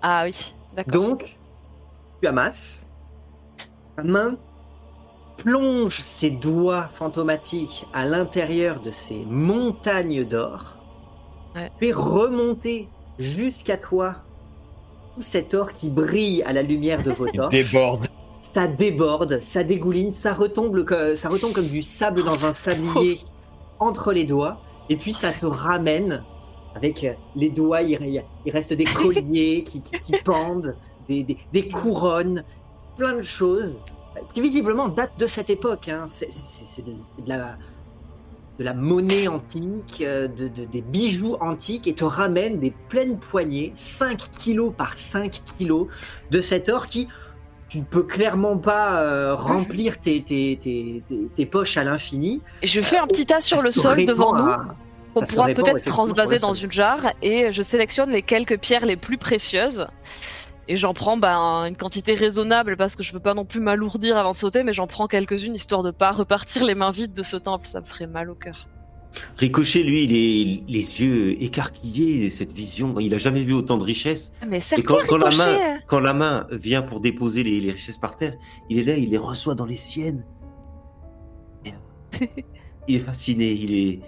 [0.00, 0.92] Ah oui, d'accord.
[0.92, 1.38] Donc,
[2.22, 2.86] tu amasses,
[3.96, 4.36] ta main
[5.38, 10.76] plonge ses doigts fantomatiques à l'intérieur de ces montagnes d'or,
[11.56, 11.70] Ouais.
[11.80, 14.14] fait remonter jusqu'à toi
[15.16, 17.50] tout cet or qui brille à la lumière de vos Il torches.
[17.52, 18.06] déborde.
[18.54, 23.18] Ça déborde, ça dégouline, ça retombe, que- ça retombe comme du sable dans un sablier
[23.80, 26.24] entre les doigts, et puis ça te ramène
[26.74, 27.04] avec
[27.36, 30.74] les doigts, il, il- il reste des colliers qui, qui- qui pendent,
[31.08, 32.44] des, des- des couronnes,
[32.96, 33.78] plein de choses
[34.32, 35.88] qui visiblement datent de cette époque.
[35.88, 36.04] hein.
[36.08, 36.28] C'est
[36.84, 36.92] de,
[37.26, 37.56] la,
[38.58, 43.18] de la monnaie antique, euh, de, de- des bijoux antiques, et te ramène des pleines
[43.18, 45.86] poignées, 5 kilos par 5 kilos,
[46.30, 47.08] de cet or qui
[47.68, 52.42] tu ne peux clairement pas euh, remplir tes, tes, tes, tes- tes poches à l'infini.
[52.62, 54.46] Je fais un petit tas sur Ça le sol devant nous.
[54.50, 54.76] à-
[55.26, 59.16] se pourra peut-être transvaser dans une jarre et je sélectionne les quelques pierres les plus
[59.18, 59.86] précieuses
[60.68, 64.16] et j'en prends ben, une quantité raisonnable parce que je veux pas non plus m'alourdir
[64.16, 67.22] avant de sauter mais j'en prends quelques-unes histoire de pas repartir les mains vides de
[67.22, 68.68] ce temple ça me ferait mal au cœur.
[69.36, 72.98] Ricochet, lui, il est les yeux écarquillés, cette vision.
[72.98, 74.32] Il a jamais vu autant de richesses.
[74.46, 77.98] Mais Et quand, quand la main, quand la main vient pour déposer les, les richesses
[77.98, 78.34] par terre,
[78.70, 80.24] il est là, il les reçoit dans les siennes.
[81.64, 81.72] Et,
[82.88, 84.00] il est fasciné, il est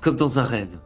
[0.00, 0.78] comme dans un rêve.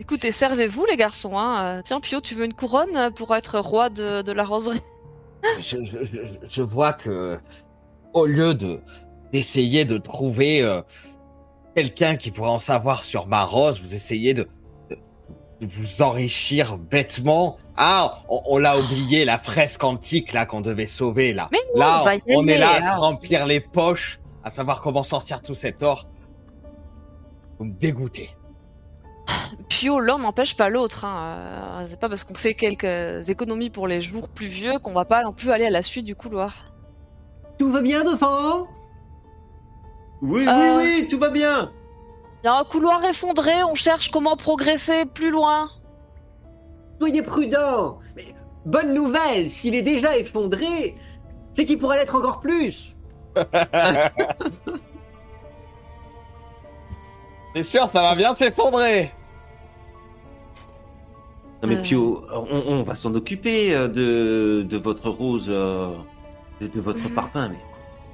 [0.00, 1.38] Écoutez, servez-vous les garçons.
[1.38, 1.78] Hein.
[1.78, 4.80] Euh, Tiens Pio, tu veux une couronne pour être roi de, de la roserie
[5.60, 6.18] Je, je- je-
[6.48, 7.38] je vois que,
[8.12, 8.80] au lieu de
[9.32, 10.80] d'essayer de trouver euh,
[11.74, 14.48] quelqu'un qui pourrait en savoir sur ma rose, vous essayez de,
[14.90, 14.96] de-
[15.60, 17.56] de vous enrichir bêtement.
[17.76, 21.48] Ah, on, on l'a oublié, la fresque antique là qu'on devait sauver là.
[21.52, 24.50] Mais non, là, on va y on est là à se remplir les poches, à
[24.50, 26.06] savoir comment sortir tout cet or.
[27.58, 28.30] Vous me dégoûtez.
[29.68, 31.04] Pio, l'un n'empêche pas l'autre.
[31.04, 31.36] Hein.
[31.82, 35.22] Euh, C'est pas parce qu'on fait quelques économies pour les jours pluvieux qu'on va pas
[35.22, 36.72] non plus aller à la suite du couloir.
[37.58, 38.66] Tout va bien, Dauphin?
[40.22, 40.76] Oui, Euh.
[40.76, 41.70] oui, oui, tout va bien.
[42.42, 45.70] Il y a un couloir effondré, on cherche comment progresser plus loin.
[47.00, 48.34] Soyez prudent Mais
[48.66, 50.94] bonne nouvelle, s'il est déjà effondré,
[51.52, 52.94] c'est qu'il pourrait l'être encore plus
[57.54, 59.12] C'est sûr, ça va bien s'effondrer?
[61.62, 61.82] Non mais Euh.
[61.82, 65.94] Pio, on, on va s'en occuper euh, de, de votre rose, euh,
[66.60, 67.14] de, de votre Mhm.
[67.14, 67.58] parfum, mais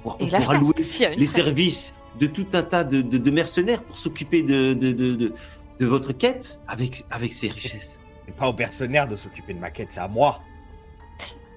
[0.05, 0.73] on, on pourra louer
[1.17, 5.15] les services de tout un tas de, de- de mercenaires pour s'occuper de, de, de,
[5.15, 5.33] de-
[5.81, 7.99] de votre quête avec, avec ces richesses.
[8.27, 10.41] C'est pas aux mercenaires de s'occuper de ma quête, c'est à moi.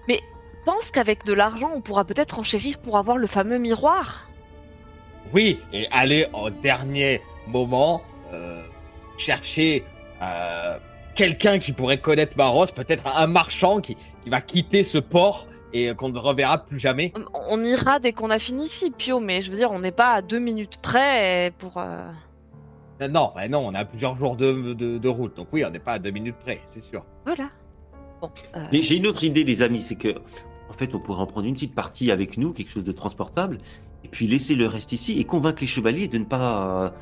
[0.08, 4.30] Je pense qu'avec de l'argent, on pourra peut-être enchérir pour avoir le fameux miroir.
[5.34, 8.02] Oui, et aller au dernier moment
[8.34, 8.62] euh,
[9.18, 9.84] chercher
[10.22, 10.78] euh,
[11.16, 15.48] quelqu'un qui pourrait connaître ma rose, peut-être un marchand qui, qui va quitter ce port
[15.74, 17.12] et qu'on ne reverra plus jamais.
[17.16, 19.92] On- On ira dès qu'on a fini ici, Pio, mais je veux dire, on n'est
[19.92, 21.78] pas à deux minutes près pour.
[21.78, 22.08] euh,
[23.10, 25.80] Non, bah non, on a plusieurs jours de, de, de route, donc oui, on n'est
[25.80, 27.04] pas à deux minutes près, c'est sûr.
[27.26, 27.50] Voilà.
[28.22, 28.32] Bon.
[28.56, 30.10] euh, Mais j'ai une autre idée, les amis, c'est que,
[30.70, 33.58] en fait, on pourrait en prendre une petite partie avec nous, quelque chose de transportable,
[34.04, 36.94] et puis laisser le reste ici et convaincre les chevaliers de ne pas.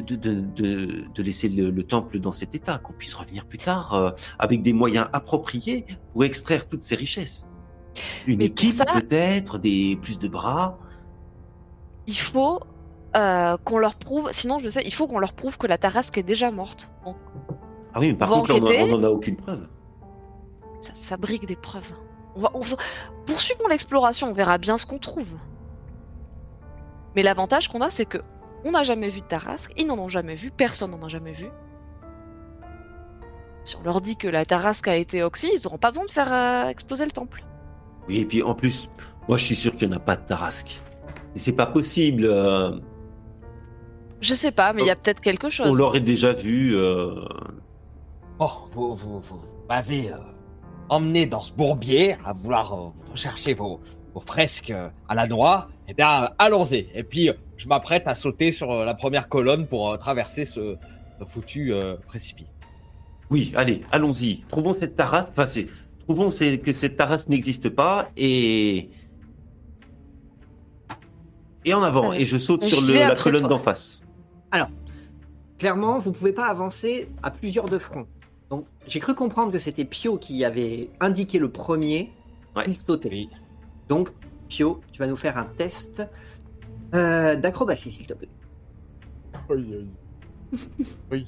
[0.00, 4.62] De, laisser le, le temple dans cet état, qu'on puisse revenir plus tard euh, avec
[4.62, 7.48] des moyens appropriés pour extraire toutes ces richesses.
[8.26, 10.78] Une Mais équipe, ça- peut-être, des plus de bras.
[12.06, 12.60] il faut
[13.14, 14.30] euh, qu'on leur prouve.
[14.32, 16.90] Sinon, je sais, il faut qu'on leur prouve que la Tarasque est déjà morte.
[17.04, 17.16] Donc,
[17.92, 18.82] Ah oui, mais par contre, enquêter.
[18.82, 19.68] on n'en a aucune preuve.
[20.80, 21.92] ça se fabrique des preuves.
[22.34, 22.62] On va, on,
[23.26, 25.28] poursuivons l'exploration, on verra bien ce qu'on trouve.
[27.14, 28.18] Mais l'avantage qu'on a, c'est que
[28.64, 31.32] on n'a jamais vu de Tarasque, ils n'en ont jamais vu, personne n'en a jamais
[31.32, 31.46] vu.
[33.64, 36.10] Si on leur dit que la Tarasque a été oxy, ils n'auront pas besoin de
[36.10, 37.44] faire euh, exploser le temple.
[38.08, 38.90] Oui, et puis en plus,
[39.28, 40.82] moi je suis sûr qu'il n'y en a pas de Tarasque.
[41.34, 42.24] Et c'est pas possible.
[42.26, 42.72] euh,
[44.20, 45.78] Je sais pas, mais il y a peut-être quelque on chose.
[45.78, 46.74] l'aurait déjà vu.
[46.76, 47.24] euh,
[48.40, 50.16] Oh, vous, vous, vous m'avez euh,
[50.88, 53.80] emmené dans ce bourbier à vouloir euh, rechercher vos,
[54.14, 55.68] vos fresques euh, à la noix.
[55.88, 56.86] Eh bien, allons-y.
[56.94, 60.44] Et puis, euh, je m'apprête à sauter sur euh, la première colonne pour euh, traverser
[60.44, 60.76] ce,
[61.20, 62.54] ce foutu euh, précipice.
[63.30, 64.42] Oui, allez, allons-y.
[64.48, 65.32] Trouvons cette Tarasque.
[65.32, 65.66] Enfin, c'est-
[66.00, 68.90] trouvons c'est- que cette Tarasque n'existe pas et.
[71.64, 72.10] Et en avant.
[72.10, 73.50] Allez, et je saute sur le- la colonne toi.
[73.50, 74.02] d'en face.
[75.58, 78.08] Clairement, vous pouvez pas avancer à plusieurs de front.
[78.50, 82.10] Donc, j'ai cru comprendre que c'était Pio qui avait indiqué le premier.
[82.56, 82.64] Ouais.
[82.66, 83.08] Il sautait.
[83.10, 83.28] Oui.
[83.88, 84.10] Donc,
[84.48, 86.02] Pio, tu vas nous faire un test
[86.94, 88.28] euh, d'acrobatie, s'il te plaît.
[89.48, 89.86] Oui, oui,
[91.10, 91.26] oui,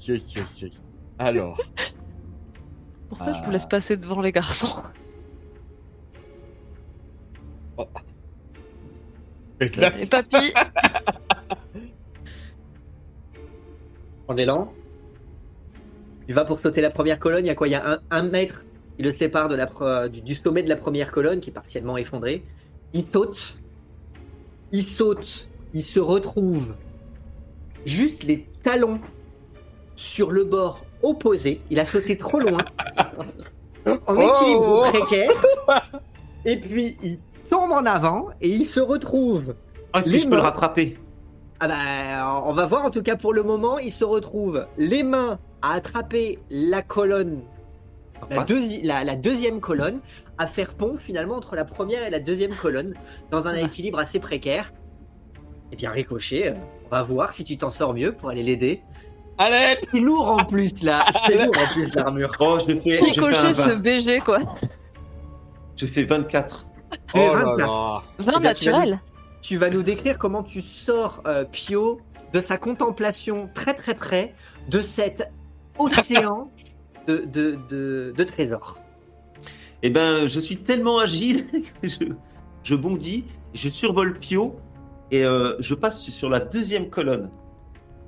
[0.61, 0.73] oui.
[1.19, 1.59] Alors,
[3.09, 3.51] Pour ça, je vous Ah.
[3.51, 4.81] laisse passer devant les garçons.
[9.59, 10.53] et là, Les papis,
[14.27, 14.73] En élan.
[16.27, 17.45] Tu vas pour sauter la première colonne.
[17.45, 18.65] Il y a quoi Il y a un, un mètre
[18.95, 21.53] qui le sépare de la, pre- du, du sommet de la première colonne qui est
[21.53, 22.43] partiellement effondrée.
[22.93, 23.59] Il saute.
[24.71, 25.49] Il saute.
[25.73, 26.75] Il se retrouve
[27.85, 28.99] juste les talons
[29.95, 31.61] sur le bord opposé.
[31.69, 32.57] Il a sauté trop loin.
[33.85, 35.31] en équilibre Oh précaire.
[36.45, 37.19] Et puis il
[37.49, 39.55] tombe en avant et il se retrouve
[39.93, 40.97] Ah, Est-ce que je peux le rattraper?
[41.59, 45.03] Ah bah, on va voir en tout cas pour le moment, il se retrouve les
[45.03, 47.41] mains à attraper la colonne,
[48.29, 49.99] la, deuxi- la- la deuxième colonne,
[50.37, 52.93] à faire pont finalement entre la première et la deuxième colonne,
[53.31, 53.61] dans un Ah.
[53.61, 54.71] équilibre assez précaire.
[55.71, 56.53] Et bien ricochet, euh,
[56.85, 58.81] on va voir si tu t'en sors mieux pour aller l'aider.
[59.37, 62.31] allez C'est lourd en plus là, c'est lourd en plus l'armure.
[62.39, 63.75] Oh, je fais, je fais, un ricocher ce 20.
[63.77, 64.39] BG quoi.
[65.75, 66.65] je fais 24.
[67.07, 67.57] Tu es Oh là 24.
[67.57, 68.99] là 20 Eh bien, tu vas naturel.
[69.41, 71.99] Tu vas nous décrire comment tu sors euh, Pio
[72.33, 74.33] de sa contemplation très très près
[74.69, 75.29] de cet
[75.77, 76.49] océan
[77.07, 78.79] de, de, de, de trésors.
[79.83, 81.47] Eh ben, je suis tellement agile
[81.81, 81.99] que je,
[82.63, 84.55] je bondis, je survole Pio
[85.11, 87.29] et euh, je passe sur la deuxième colonne.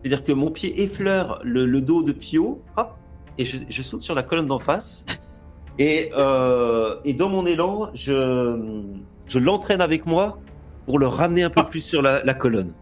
[0.02, 2.96] C'est-à-dire que mon pied effleure le, le dos de Pio, hop,
[3.38, 5.06] et je, je saute sur la colonne d'en face.
[5.80, 8.82] Et, euh, et dans mon élan, je,
[9.28, 10.40] je l'entraîne avec moi
[10.86, 12.74] pour le ramener un peu plus sur la, la colonne.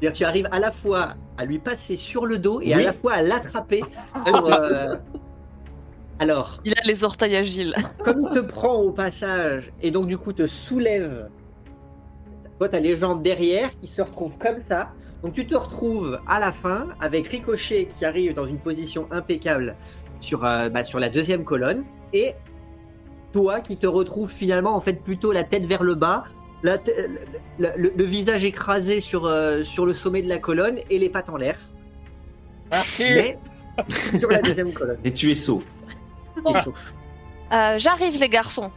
[0.00, 2.92] C'est-à-dire, tu arrives à la fois à lui passer sur le dos et à la
[2.92, 3.82] fois à l'attraper.
[4.14, 4.96] Ah, pour, euh,
[6.18, 7.74] Alors, Il a les orteils agiles.
[8.04, 11.28] comme il te prend au passage et donc du coup te soulève
[12.58, 14.90] Toi, t'as les jambes derrière qui se retrouvent comme ça.
[15.22, 19.76] Donc tu te retrouves à la fin avec Ricochet qui arrive dans une position impeccable
[20.20, 22.34] sur, euh, bah, sur la deuxième colonne et
[23.32, 26.24] toi qui te retrouves finalement en fait plutôt la tête vers le bas,
[26.66, 26.76] la
[27.58, 31.08] le, le- le visage écrasé sur, euh, sur le sommet de la colonne et les
[31.08, 31.58] pattes en l'air.
[32.70, 33.04] Merci.
[33.14, 33.38] Mais
[34.18, 34.98] sur la deuxième colonne.
[35.04, 35.62] Et tu es sauf.
[36.48, 36.94] Et sauf.
[37.52, 38.70] Euh, J'arrive les garçons.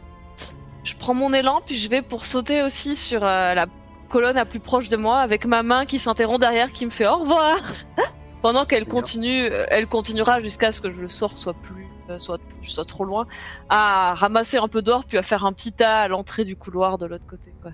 [0.84, 3.66] Je prends mon élan puis je vais pour sauter aussi sur euh, la
[4.08, 7.06] colonne la plus proche de moi avec ma main qui s'interrompt derrière qui me fait
[7.06, 7.58] au revoir.
[8.42, 12.40] Pendant qu'elle continue, euh, elle continuera jusqu'à ce que le sort soit plus, euh, soit,
[12.62, 13.26] je sois trop loin,
[13.68, 16.96] à ramasser un peu d'or puis à faire un petit tas à l'entrée du couloir
[16.96, 17.52] de l'autre côté.
[17.60, 17.72] Quoi.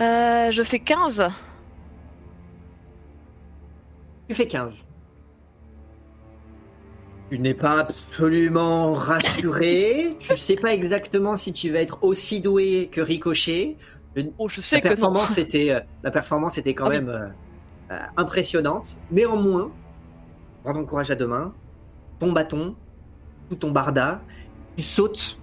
[0.00, 1.28] Euh, je fais 15.
[4.28, 4.86] Tu fais 15.
[7.30, 10.16] Tu n'es pas absolument rassuré.
[10.20, 13.76] tu sais pas exactement si tu vas être aussi doué que Ricochet.
[14.38, 14.94] Oh, je sais La que non.
[14.94, 17.34] performance, était, la performance était quand Ah même
[18.16, 19.00] impressionnante.
[19.10, 19.70] Néanmoins,
[20.64, 21.52] ton courage à deux mains,
[22.18, 22.74] ton bâton,
[23.48, 24.20] tout ton barda,
[24.76, 25.38] tu sautes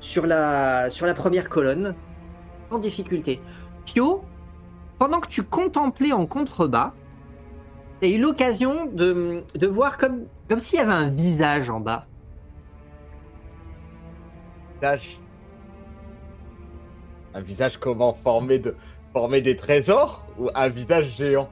[0.00, 1.94] sur la, sur la première colonne
[2.70, 3.40] sans difficulté.
[3.84, 4.22] Pio,
[4.98, 6.92] pendant que tu contemplais en contrebas,
[8.00, 12.06] tu as eu l'occasion de, voir comme, comme s'il y avait un visage en bas.
[17.34, 18.74] Un visage comment formé de
[19.12, 21.48] formé des trésors ou un visage géant?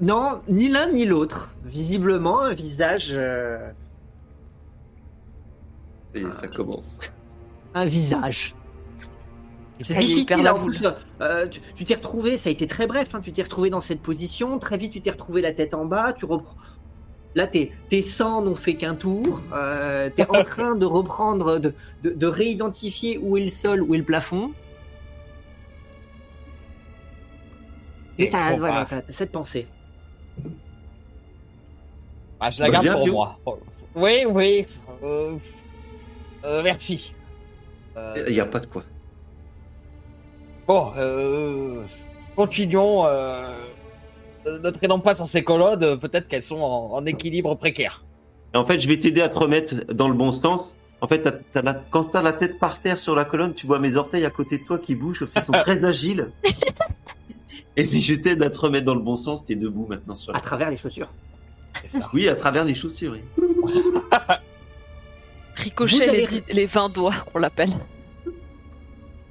[0.00, 1.50] Non, ni l'un ni l'autre.
[1.64, 3.10] Visiblement, un visage.
[3.12, 3.70] euh,
[6.14, 6.98] Et ça commence.
[7.74, 8.54] un visage.
[9.80, 10.74] C'est Ça y est, la boule.
[10.74, 10.86] plus,
[11.20, 13.80] euh, tu tu t'es retrouvé, ça a été très bref, hein, tu t'es retrouvé dans
[13.80, 16.56] cette position, très vite tu t'es retrouvé la tête en bas, tu reprends.
[17.36, 21.74] Là, tes, tes sangs n'ont fait qu'un tour, euh, t'es en train de reprendre, de,
[22.02, 24.52] de, de réidentifier où est le sol, où est le plafond.
[28.18, 29.68] Et Et t'as bon, voilà, t'as- t'as cette pensée.
[32.40, 33.12] Ah, je la Bah, garde bien, pour Pio.
[33.14, 33.38] moi.
[33.94, 34.66] Oui, oui.
[35.02, 35.36] euh,
[36.44, 37.12] euh, merci.
[37.96, 38.84] Euh, Il n'y a pas de quoi.
[40.68, 41.82] Bon, euh,
[42.36, 43.06] continuons.
[43.06, 43.54] Euh,
[44.46, 45.82] ne traînons pas sur ces colonnes.
[45.82, 48.04] euh, Peut-être qu'elles sont en, en équilibre précaire.
[48.54, 50.74] Et en fait, je vais t'aider à te remettre dans le bon sens.
[51.00, 53.54] En fait, t'as- t'as la- quand tu as la tête par terre sur la colonne,
[53.54, 56.30] tu vois mes orteils à côté de toi qui bougent, comme ils sont très agiles.
[57.76, 60.14] Et puis je t'aide à te remettre dans le bon sens, tu es debout maintenant
[60.14, 61.08] sur la À travers les chaussures.
[61.88, 62.10] Ça.
[62.12, 63.12] Oui, à travers les chaussures.
[63.12, 63.72] oui.
[65.56, 67.70] Ricochet les, dix- les 20 doigts, on l'appelle.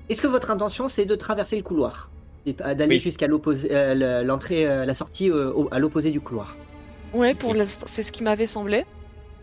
[0.09, 2.09] Est-ce que votre intention c'est de traverser le couloir
[2.45, 2.99] D'aller Oui.
[2.99, 6.55] jusqu'à l'opposé, euh, le- l'entrée, euh, la sortie euh, au- à l'opposé du couloir
[7.13, 8.85] Ouais, pour c'est ce qui m'avait semblé.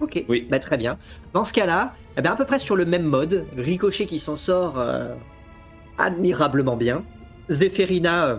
[0.01, 0.47] Ok, Oui.
[0.51, 0.99] bah, très bien.
[1.35, 4.37] Dans ce cas-là, eh ben, à peu près sur le même mode, Ricochet qui s'en
[4.37, 5.14] sort euh,
[5.99, 7.03] admirablement bien,
[7.51, 8.37] Zéphérina euh,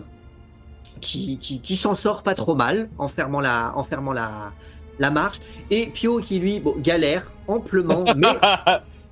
[1.05, 4.53] qui, qui, qui s'en sort pas trop mal en fermant la, en fermant la,
[4.99, 5.39] la marche,
[5.69, 8.39] et Pio qui lui bon, galère amplement, mais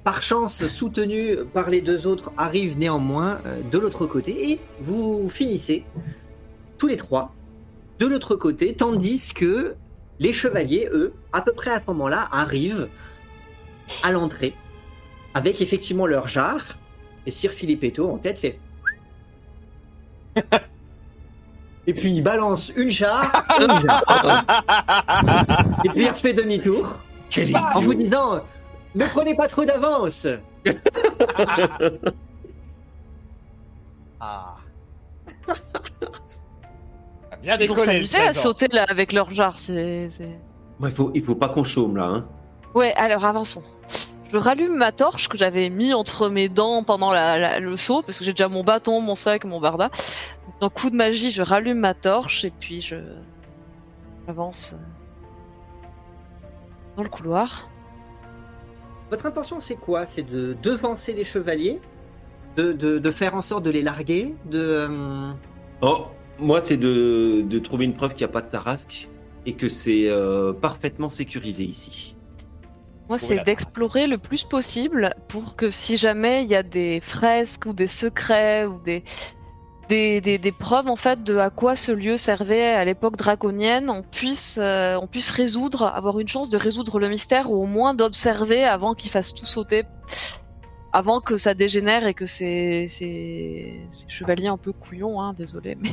[0.03, 5.29] par chance soutenu par les deux autres arrive néanmoins euh, de l'autre côté, et vous
[5.29, 5.85] finissez
[6.77, 7.33] tous les trois
[7.99, 9.75] de l'autre côté, tandis que
[10.19, 12.89] les chevaliers, eux, à peu près à ce moment-là, arrivent
[14.01, 14.55] à l'entrée
[15.33, 16.77] avec effectivement leur jarre.
[17.25, 18.59] Et Sir Filippetto en tête fait.
[21.88, 23.29] Et puis il balance une jarre,
[23.59, 24.43] une jarre.
[25.84, 26.95] Et puis il refait demi-tour
[27.29, 28.39] Quel en vous disant
[28.95, 30.25] Ne prenez pas trop d'avance
[34.19, 34.55] Ah.
[37.41, 39.59] Bien Ils vont s'amuser à sauter là avec leur jarre.
[39.59, 40.07] C'est,
[40.79, 42.05] Ouais, il faut, il faut pas qu'on chôme là.
[42.05, 42.25] Hein.
[42.73, 43.63] Ouais, alors avançons.
[44.31, 48.01] Je rallume ma torche que j'avais mis entre mes dents pendant la- la- le saut,
[48.01, 49.91] parce que j'ai déjà mon bâton, mon sac, mon barda.
[50.60, 52.95] Dans coup de magie, je rallume ma torche et puis je
[54.26, 54.78] j'avance euh,
[56.95, 57.70] dans le couloir.
[59.10, 60.06] Votre intention, c'est quoi?
[60.06, 61.82] C'est de devancer les chevaliers?
[62.56, 64.36] De, de, de faire en sorte de les larguer?
[64.45, 65.32] De, euh,
[65.82, 66.06] Oh,
[66.39, 69.10] moi, c'est de, de trouver une preuve qu'il n'y a pas de tarasque
[69.45, 72.16] et que c'est euh, parfaitement sécurisé ici.
[73.10, 77.66] Moi, c'est d'explorer le plus possible pour que si jamais il y a des fresques
[77.66, 79.04] ou des secrets ou des,
[79.93, 84.57] des, preuves en fait de à quoi ce lieu servait à l'époque draconienne, on puisse,
[84.61, 88.63] euh, on puisse résoudre, avoir une chance de résoudre le mystère ou au moins d'observer
[88.63, 89.83] avant qu'il fasse tout sauter,
[90.91, 95.91] avant que ça dégénère et que ces, ces, chevaliers un peu couillons, hein, désolé, mais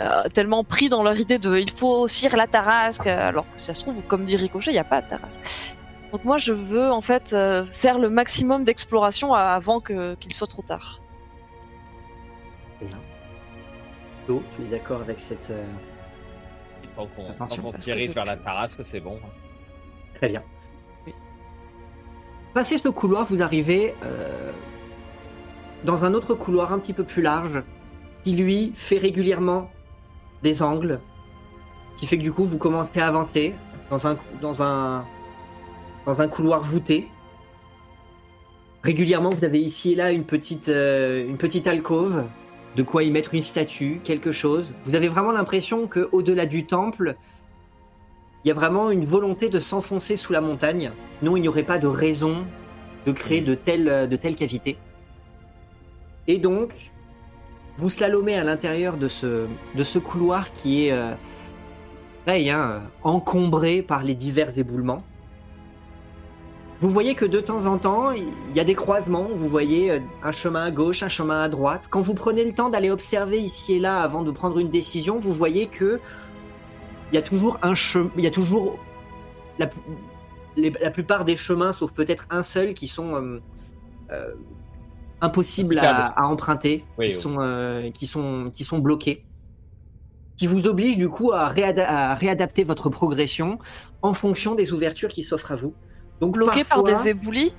[0.00, 3.74] euh, tellement pris dans leur idée de il faut cire la tarasque, alors que ça
[3.74, 5.42] se trouve, comme dit Ricochet, il n'y a pas de tarasque.
[6.12, 10.62] Donc moi je veux en fait euh, faire le maximum d'exploration avant qu'il soit trop
[10.62, 11.00] tard.
[14.56, 15.50] Tu es d'accord avec cette.
[15.50, 15.64] euh,
[16.84, 17.62] Et Tant qu'on Attention.
[17.62, 19.18] tant qu'on se Est-ce que dirige vers la tarasque, c'est bon.
[20.14, 20.42] Très bien.
[21.06, 21.14] Oui.
[22.54, 24.52] Passé ce couloir, vous arrivez euh,
[25.84, 27.62] dans un autre couloir un petit peu plus large,
[28.24, 29.70] qui lui fait régulièrement
[30.42, 31.00] des angles,
[31.96, 33.54] qui fait que du coup vous commencez à avancer
[33.90, 35.06] dans un, dans un,
[36.04, 37.08] dans un couloir voûté.
[38.82, 42.24] Régulièrement, vous avez ici et là une petite, euh, une petite alcôve,
[42.78, 44.72] de quoi y mettre une statue, quelque chose.
[44.84, 47.16] Vous avez vraiment l'impression que au-delà du temple,
[48.44, 50.92] il y a vraiment une volonté de s'enfoncer sous la montagne.
[51.18, 52.46] Sinon, il n'y aurait pas de raison
[53.04, 54.78] de créer de telles, de telles cavités.
[56.28, 56.70] Et donc,
[57.78, 61.14] vous slalomez à l'intérieur de ce, couloir qui est euh,
[62.28, 65.02] hein, encombré par les divers éboulements.
[66.80, 69.26] Vous voyez que de temps en temps, il y a des croisements.
[69.34, 71.86] Vous voyez euh, un chemin à gauche, un chemin à droite.
[71.90, 75.18] Quand vous prenez le temps d'aller observer ici et là avant de prendre une décision,
[75.18, 75.98] vous voyez que
[77.10, 78.78] il y a toujours un chemin, il y a toujours
[79.58, 79.68] la,
[80.56, 83.40] les- la plupart des chemins, sauf peut-être un seul, qui sont euh,
[84.12, 84.34] euh,
[85.20, 87.20] impossibles à, emprunter, Oui, qui, oui.
[87.20, 89.24] Sont, euh, qui, sont, qui sont bloqués,
[90.36, 93.58] qui vous obligent du coup à, réada- à réadapter votre progression
[94.02, 95.74] en fonction des ouvertures qui s'offrent à vous.
[96.20, 97.52] Donc Bloqué par parfois- des éboulis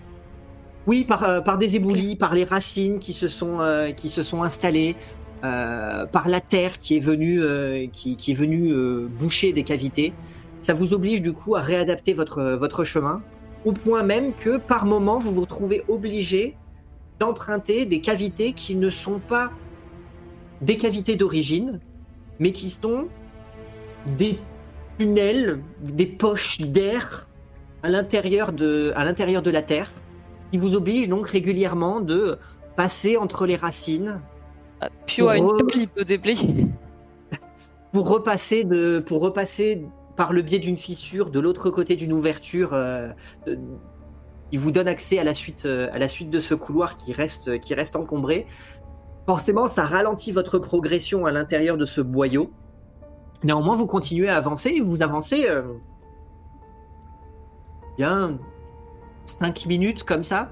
[0.88, 4.24] oui, par, euh, par des éboulis, par les racines qui se sont, euh, qui se
[4.24, 4.96] sont installées,
[5.44, 9.64] euh, par la terre qui est venue, euh, qui, qui est venue euh, boucher des
[9.64, 10.14] cavités.
[10.62, 13.22] Ça vous oblige du coup à réadapter votre, votre chemin,
[13.66, 16.56] au point même que par moment vous vous retrouvez obligé
[17.20, 19.52] d'emprunter des cavités qui ne sont pas
[20.62, 21.80] des cavités d'origine,
[22.40, 23.06] mais qui sont
[24.18, 24.40] des
[24.98, 27.29] tunnels, des poches d'air
[27.84, 29.92] à l'intérieur de, à l'intérieur de la terre
[30.52, 32.38] qui vous oblige donc régulièrement de
[32.76, 34.22] passer entre les racines
[34.82, 36.68] Ah, Pio a une Re- table, il peut déblayer.
[37.94, 42.74] pour repasser de pour repasser par le biais d'une fissure de l'autre côté d'une ouverture
[42.74, 43.10] euh,
[43.46, 43.58] de-
[44.52, 47.14] qui vous donne accès à la suite euh, à la suite de ce couloir qui
[47.14, 48.48] reste qui reste encombré.
[49.28, 52.52] Forcément, ça ralentit votre progression à l'intérieur de ce boyau.
[53.44, 55.62] Néanmoins, vous continuez à avancer et vous avancez euh,
[58.04, 58.38] bien
[59.26, 60.50] 5 minutes comme ça.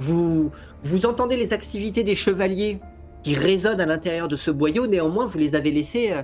[0.00, 0.50] Vous
[0.82, 2.80] vous entendez les activités des chevaliers
[3.22, 6.22] qui résonnent à l'intérieur de ce boyau, néanmoins vous les avez laissés euh,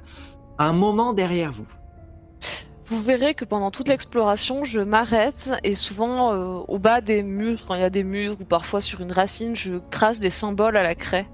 [0.58, 1.66] un moment derrière vous.
[2.86, 7.64] Vous verrez que pendant toute l'exploration, je m'arrête et souvent euh, au bas des murs,
[7.66, 10.76] quand il y a des murs ou parfois sur une racine, je trace des symboles
[10.76, 11.26] à la craie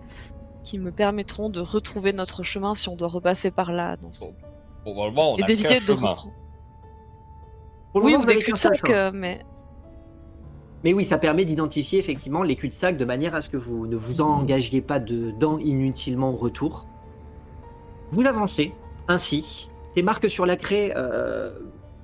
[0.65, 3.97] qui me permettront de retrouver notre chemin si on doit repasser par là.
[3.97, 4.27] Dans ce-
[4.85, 5.95] Bon, on et d'éviter de.
[7.93, 9.41] Pour le Oui, moment, ou vous des cul-de-sac, mais
[10.85, 13.97] Mais oui, ça permet d'identifier effectivement les cul-de-sac de manière à ce que vous ne
[13.97, 16.87] vous engagiez pas dedans inutilement au retour.
[18.13, 18.73] Vous avancez
[19.09, 19.71] ainsi.
[19.95, 21.51] Tes marques sur la craie euh,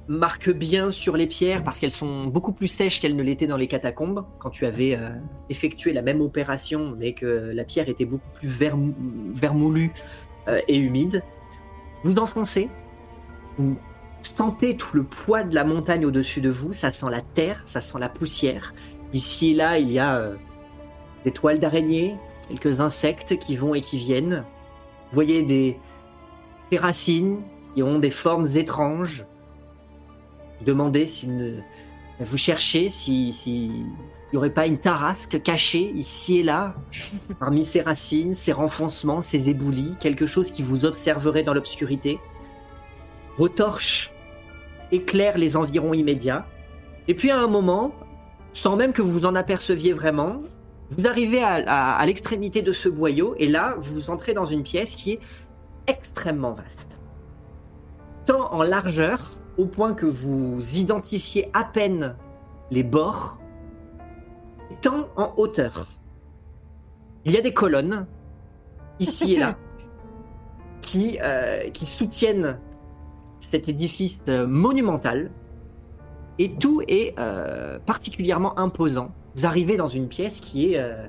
[0.08, 3.56] marquent bien sur les pierres parce qu'elles sont beaucoup plus sèches qu'elles ne l'étaient dans
[3.56, 5.10] les catacombes quand tu avais euh,
[5.50, 8.94] effectué la même opération mais que la pierre était beaucoup plus vermou-
[9.34, 9.92] vermoulue
[10.48, 11.22] euh, et humide.
[12.04, 12.68] Vous enfoncez.
[13.56, 13.76] Vous
[14.26, 17.80] sentez tout le poids de la montagne au-dessus de vous, ça sent la terre, ça
[17.80, 18.74] sent la poussière.
[19.12, 20.34] Ici et là, il y a euh,
[21.24, 22.16] des toiles d'araignée,
[22.48, 24.44] quelques insectes qui vont et qui viennent.
[25.10, 25.78] Vous voyez des,
[26.70, 27.40] des racines
[27.74, 29.24] qui ont des formes étranges.
[30.58, 31.60] Vous demandez si ne-
[32.20, 36.74] vous cherchez si si il n'y aurait pas une tarasque cachée ici et là
[37.38, 42.18] parmi ces racines, ces renfoncements, ces éboulis, quelque chose qui vous observerait dans l'obscurité.
[43.38, 44.12] Vos torches
[44.92, 46.46] éclairent les environs immédiats.
[47.08, 47.92] Et puis à un moment,
[48.52, 50.42] sans même que vous vous en aperceviez vraiment,
[50.90, 54.62] vous arrivez à, à- à l'extrémité de ce boyau et là, vous entrez dans une
[54.62, 55.20] pièce qui est
[55.86, 57.00] extrêmement vaste.
[58.24, 62.16] Tant en largeur, au point que vous identifiez à peine
[62.70, 63.38] les bords,
[64.82, 65.86] tant en hauteur.
[67.24, 68.06] Il y a des colonnes,
[68.98, 69.56] ici et là,
[70.82, 72.58] qui, euh, qui soutiennent
[73.50, 75.30] cet édifice euh, monumental.
[76.38, 79.10] Et tout est euh, particulièrement imposant.
[79.36, 81.06] Vous arrivez dans une pièce qui est euh,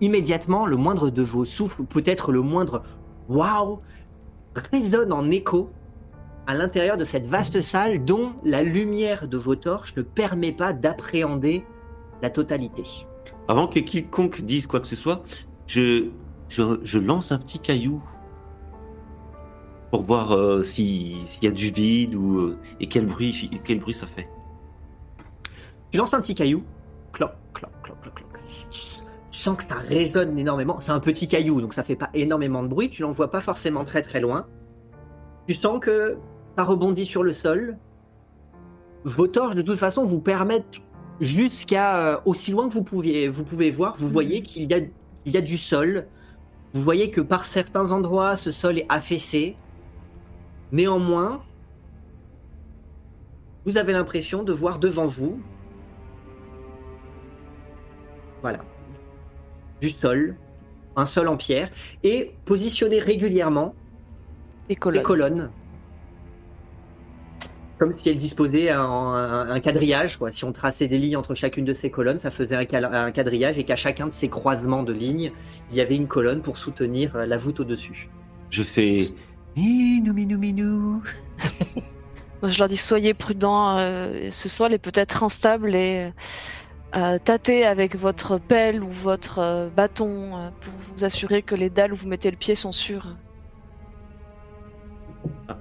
[0.00, 2.82] immédiatement le moindre de vos souffles, ou peut-être le moindre
[3.28, 3.80] waouh,
[4.72, 5.70] résonne en écho
[6.46, 10.72] à l'intérieur de cette vaste salle dont la lumière de vos torches ne permet pas
[10.72, 11.64] d'appréhender
[12.22, 12.82] la totalité.
[13.46, 15.22] Avant que quiconque dise quoi que ce soit,
[15.66, 16.08] je,
[16.48, 18.02] je lance un petit caillou
[19.90, 23.80] pour voir euh, si- s'il y a du vide ou euh, et quel bruit quel
[23.80, 24.28] bruit ça fait.
[25.90, 26.62] Tu lances un petit caillou,
[27.12, 28.28] cloc, cloc, cloc, cloc, cloc.
[29.32, 30.78] Tu sens que ça résonne énormément.
[30.80, 32.90] C'est un petit caillou, donc ça fait pas énormément de bruit.
[32.90, 34.46] Tu l'envoies pas forcément très très loin.
[35.48, 36.18] Tu sens que
[36.56, 37.76] ça rebondit sur le sol.
[39.04, 40.80] Vos torches, de toute façon, vous permettent
[41.20, 43.96] jusqu'à euh, aussi loin que vous pouviez, vous pouvez voir.
[43.98, 44.78] Vous voyez qu'il y a,
[45.26, 46.06] il y a du sol.
[46.72, 49.56] Vous voyez que par certains endroits, ce sol est affaissé.
[50.72, 51.42] Néanmoins,
[53.66, 55.40] vous avez l'impression de voir devant vous,
[58.42, 58.60] voilà,
[59.80, 60.36] du sol,
[60.96, 61.70] un sol en pierre,
[62.02, 63.74] et positionné régulièrement
[64.68, 65.50] Des des colonnes.
[67.78, 70.18] comme si elles disposaient un, un- un quadrillage.
[70.18, 70.30] Quoi.
[70.30, 73.58] Si on traçait des lignes entre chacune de ces colonnes, ça faisait un, un quadrillage,
[73.58, 75.32] et qu'à chacun de ces croisements de lignes,
[75.70, 78.08] il y avait une colonne pour soutenir la voûte au-dessus.
[78.50, 78.96] Je fais
[79.56, 81.02] minou minou minou.
[82.42, 86.10] Je leur dis soyez prudents, euh, ce sol est peut-être instable et
[86.96, 91.68] euh, tâtez avec votre pelle ou votre euh, bâton euh, pour vous assurer que les
[91.68, 93.14] dalles où vous mettez le pied sont sûres.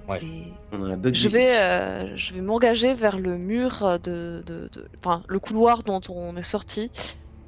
[0.07, 0.24] Ouais.
[0.24, 4.90] Et On a je vais, euh, je vais m'engager vers le mur de, de, de-
[5.03, 6.91] enfin le couloir dont on est sorti.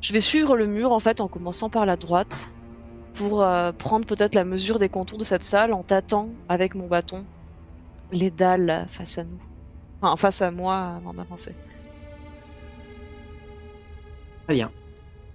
[0.01, 2.49] Je vais suivre le mur en fait en commençant par la droite
[3.13, 6.87] pour euh, prendre peut-être la mesure des contours de cette salle en tâtant avec mon
[6.87, 7.25] bâton
[8.11, 9.41] les dalles face à nous,
[10.01, 11.53] enfin face à moi avant d'avancer.
[14.47, 14.71] Très bien.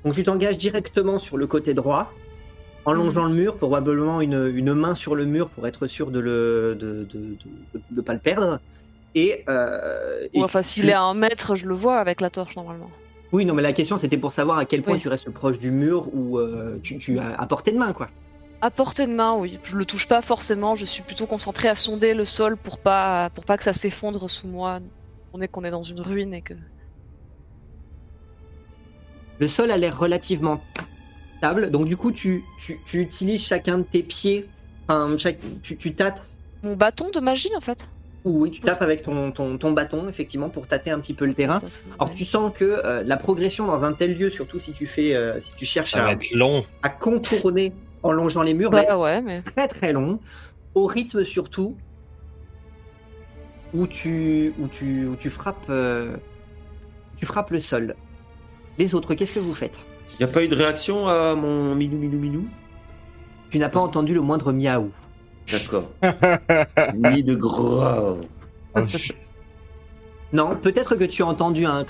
[0.04, 2.12] Donc tu t'engages directement sur le côté droit,
[2.84, 6.20] en longeant le mur, probablement une, une main sur le mur pour être sûr de
[6.20, 7.36] le de, de,
[7.90, 8.60] de- pas le perdre.
[9.14, 12.30] Et, euh, et enfin tu- s'il est à un mètre, je le vois avec la
[12.30, 12.90] torche normalement.
[13.36, 15.00] Oui, non, mais la question c'était pour savoir à quel point Oui.
[15.00, 18.08] tu restes proche du mur ou euh, tu, tu as à portée de main, quoi.
[18.62, 19.58] À portée de main, oui.
[19.62, 20.74] Je le touche pas forcément.
[20.74, 24.30] Je suis plutôt concentré à sonder le sol pour pas pour pas que ça s'effondre
[24.30, 24.80] sous moi.
[25.34, 26.54] On est qu'on est dans une ruine et que
[29.38, 30.62] Le sol a l'air relativement
[31.36, 34.48] stable, donc du coup tu, tu, tu utilises chacun de tes pieds,
[34.88, 36.30] enfin, chaque, tu, tu tâtes
[36.62, 37.90] mon bâton de magie en fait.
[38.26, 41.24] Ou oui, tu tapes avec ton, ton, ton bâton effectivement pour tâter un petit peu
[41.24, 41.58] le terrain.
[41.98, 45.14] Alors tu sens que euh, la progression dans un tel lieu, surtout si tu fais,
[45.14, 46.64] euh, si tu cherches à, être long.
[46.82, 47.72] à contourner
[48.02, 50.18] en longeant les murs, être Bah ouais, mais très très long,
[50.74, 51.76] au rythme surtout
[53.72, 56.16] où tu, où tu, où tu frappes, euh,
[57.16, 57.94] tu frappes le sol.
[58.78, 59.86] Les autres, qu'est-ce que vous faites?
[60.18, 62.48] Il n'y a pas eu de réaction à mon minou minou minou?
[63.50, 64.90] Tu n'as pas entendu le moindre miaou.
[65.50, 65.90] D'accord.
[66.94, 67.80] Ni de gros.
[70.32, 71.84] Non, peut-être que tu as entendu un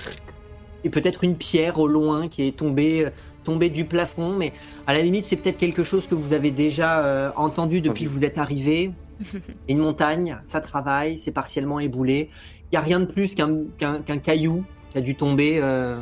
[0.85, 3.09] et peut-être une pierre au loin qui est tombée,
[3.45, 4.53] tombée du plafond, mais
[4.87, 8.11] à la limite, c'est peut-être quelque chose que vous avez déjà euh, entendu depuis que
[8.11, 8.93] vous êtes arrivé.
[9.69, 12.29] Une montagne, ça travaille, c'est partiellement éboulé.
[12.65, 15.59] Il n'y a rien de plus qu'un qu'un- qu'un caillou qui a dû tomber.
[15.63, 15.97] euh,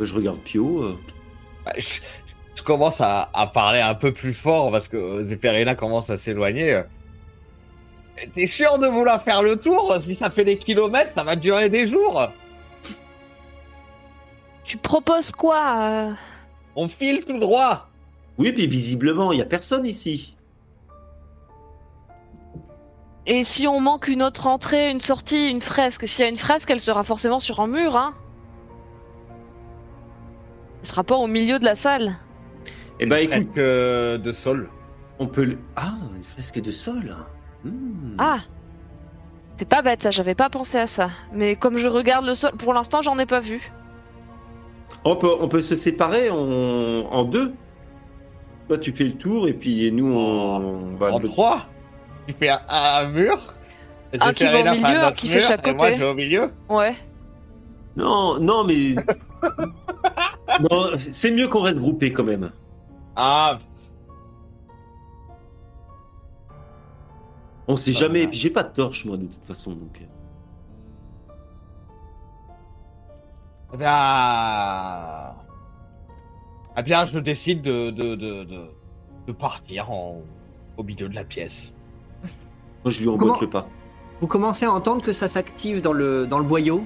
[0.00, 0.82] Je regarde Pio.
[0.82, 0.96] euh.
[1.64, 2.00] Bah, je,
[2.56, 6.82] je commence à, à parler un peu plus fort parce que Zéphérina commence à s'éloigner.
[8.34, 9.94] T'es sûr de vouloir faire le tour?
[10.00, 12.28] Si ça fait des kilomètres, ça va durer des jours.
[14.64, 16.14] tu proposes quoi euh?
[16.74, 17.88] On file tout droit.
[18.38, 20.34] Oui, puis visiblement, il n'y a personne ici.
[23.26, 26.36] Et si on manque une autre entrée, une sortie, une fresque, s'il y a une
[26.36, 28.14] fresque, elle sera forcément sur un mur, hein.
[30.80, 32.16] Elle sera pas au milieu de la salle.
[33.00, 34.68] Eh ben, écoute, Presque euh, de sol.
[35.18, 35.44] on peut.
[35.44, 37.14] le- Ah, une fresque de sol.
[37.64, 38.16] Hmm.
[38.18, 38.38] Ah
[39.58, 41.10] C'est pas bête ça, j'avais pas pensé à ça.
[41.32, 43.70] Mais comme je regarde le sol, pour l'instant j'en ai pas vu.
[45.04, 47.52] On peut, on peut se séparer en, en deux.
[48.68, 50.56] Toi, tu fais le tour et puis nous, on,
[50.92, 51.12] on va.
[51.12, 51.66] En trois?
[52.26, 53.54] Tu fais un, un mur?
[54.20, 55.78] Un qui va au Zéphérina fait milieu, un autre qui fait mur, chaque et moi
[55.86, 55.94] côté.
[55.94, 56.50] je vais au milieu.
[56.68, 56.96] Ouais.
[57.96, 58.94] Non, non, mais.
[60.70, 62.50] non, c'est mieux qu'on reste groupés quand même.
[63.16, 63.58] Ah,
[67.68, 68.22] On sait jamais.
[68.22, 69.72] Et puis j'ai pas de torche, moi, de toute façon.
[69.72, 70.00] Donc.
[70.00, 70.04] euh.
[73.74, 75.34] eh bien...
[76.84, 78.60] Bien, je décide de, de, de, de,
[79.26, 80.20] de partir en,
[80.76, 81.72] au milieu de la pièce.
[82.84, 83.66] Moi, je lui emboîte Comment- le pas.
[84.20, 86.84] Vous commencez à entendre que ça s'active dans le, dans le boyau?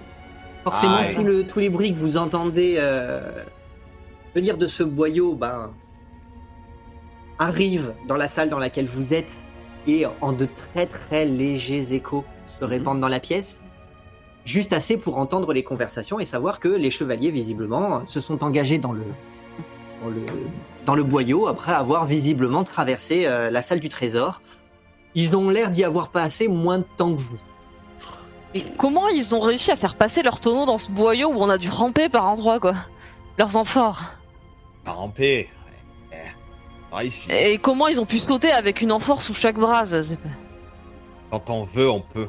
[0.65, 3.44] Forcément, Ah, tout le- tous les bruits que vous entendez euh,
[4.35, 5.70] venir de ce boyau ben,
[7.41, 9.45] arrivent dans la salle dans laquelle vous êtes
[9.89, 13.62] et en de très très légers échos se répandent dans la pièce.
[14.45, 18.79] Juste assez pour entendre les conversations et savoir que les chevaliers, visiblement, se sont engagés
[18.79, 19.05] dans le,
[20.03, 20.23] dans le,
[20.87, 24.43] dans le boyau après avoir visiblement traversé euh, la salle du trésor.
[25.15, 27.39] Ils ont l'air d'y avoir passé moins de temps que vous.
[28.55, 31.49] Et comment ils ont réussi à faire passer leur tonneau dans ce boyau où on
[31.49, 32.75] a dû ramper par endroits quoi?
[33.39, 34.05] Leurs amphores.
[34.85, 35.49] ramper.
[37.03, 37.31] Ici.
[37.31, 40.29] Et comment ils ont pu sauter avec une enforce sous chaque bras ça, c'est pas-
[41.31, 42.29] Quand on veut, on peut.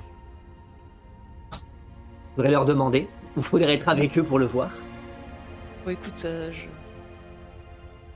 [2.36, 3.08] Faudrait leur demander.
[3.38, 4.70] Ou faudrait être avec eux pour le voir.
[5.86, 6.66] Bon, écoute, euh, je...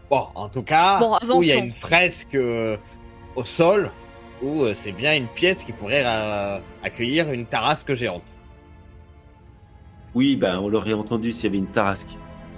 [0.09, 1.65] Bon, en tout cas, Bon, où il y a avançons.
[1.65, 2.77] une fresque euh,
[3.35, 3.91] au sol,
[4.43, 8.21] où euh, c'est bien une pièce qui pourrait euh, accueillir une tarasque géante.
[10.13, 12.15] Oui, ben on l'aurait entendu s'il y avait une tarasque.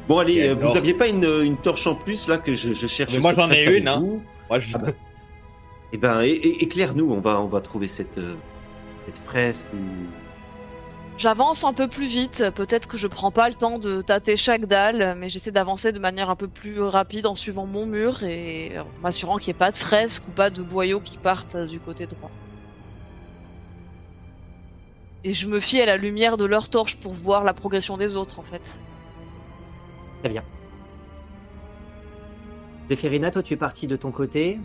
[0.07, 2.87] Bon, allez, euh, vous aviez pas une, une torche en plus là que je, je
[2.87, 4.21] cherche Mais moi, j'en ai une, hein.
[4.49, 4.75] Moi, je...
[4.75, 4.91] Ah bah.
[5.93, 8.35] Eh ben, é- é- éclaire-nous, on va, on va trouver cette, euh,
[9.05, 9.67] cette fresque.
[9.73, 9.77] ou-
[11.17, 14.65] J'avance un peu plus vite, peut-être que je prends pas le temps de tâter chaque
[14.65, 18.77] dalle, mais j'essaie d'avancer de manière un peu plus rapide en suivant mon mur et
[18.77, 21.79] en m'assurant qu'il n'y ait pas de fresques ou pas de boyaux qui partent du
[21.79, 22.29] côté droit.
[25.23, 28.15] Et je me fie à la lumière de leur torche pour voir la progression des
[28.15, 28.77] autres en fait.
[30.21, 30.43] Très bien.
[32.89, 34.59] Zéphirina, toi tu es parti de ton côté.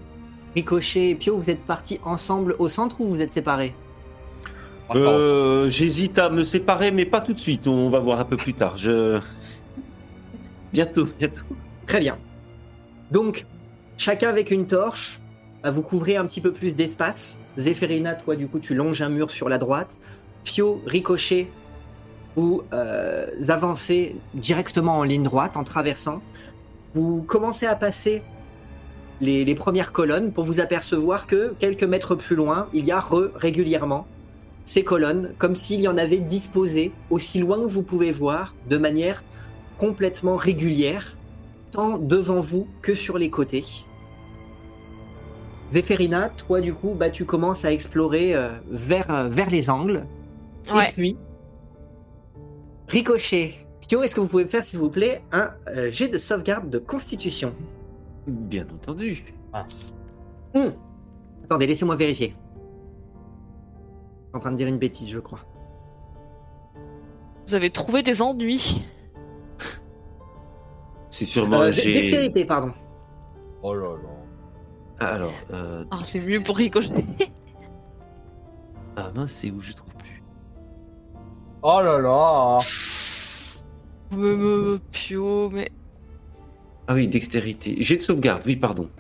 [0.55, 3.75] Ricochet et Pio, vous êtes partis ensemble au centre ou vous êtes séparés
[4.95, 7.67] Euh, J'hésite à me séparer, mais pas tout de suite.
[7.67, 8.77] On va voir un peu plus tard.
[8.77, 9.19] Je...
[10.73, 11.45] Bientôt, bientôt.
[11.87, 12.19] Très bien.
[13.11, 13.45] Donc,
[13.99, 15.21] chacun avec une torche,
[15.63, 17.39] à vous couvrir un petit peu plus d'espace.
[17.57, 19.91] Zéphirina, toi du coup tu longes un mur sur la droite.
[20.45, 21.49] Pio, Ricochet,
[22.37, 26.21] vous euh, avancez directement en ligne droite en traversant.
[26.95, 28.23] Vous commencez à passer
[29.21, 33.01] les, les premières colonnes pour vous apercevoir que quelques mètres plus loin, il y a
[33.01, 34.07] re régulièrement
[34.65, 38.79] ces colonnes, comme s'il y en avait disposées aussi loin que vous pouvez voir, de
[38.79, 39.23] manière
[39.79, 41.17] complètement régulière,
[41.73, 43.65] tant devant vous que sur les côtés.
[45.73, 50.05] Zéphirina, toi du coup, bah, tu commences à explorer euh, vers, euh, vers les angles.
[50.69, 50.93] Et Ouais.
[50.93, 51.17] puis,
[52.89, 53.55] Ricochet.
[53.89, 56.71] Pio, est-ce que vous pouvez me faire, s'il vous plaît, un euh, jet de sauvegarde
[56.71, 57.53] de constitution?
[58.27, 59.25] Bien entendu.
[59.53, 59.93] mince.
[60.55, 60.71] Hmm.
[61.45, 62.29] Attendez, laissez-moi vérifier.
[62.29, 65.41] Je suis en train de dire une bêtise, je crois.
[67.47, 68.83] Vous avez trouvé des ennuis.
[71.11, 71.71] C'est sûrement Euh.
[71.73, 72.73] Dextérité, pardon.
[73.63, 74.09] Oh là là.
[75.01, 75.33] Ah, alors.
[75.53, 75.85] Euh...
[75.91, 77.05] Ah, c'est mieux pour Ricochet.
[78.97, 79.92] Ah mince, c'est où je trouve.
[81.63, 82.59] Oh là là.
[84.91, 85.71] Pio, mais
[86.89, 87.77] Ah oui, dextérité.
[87.79, 88.91] J'ai de sauvegarde, oui, pardon.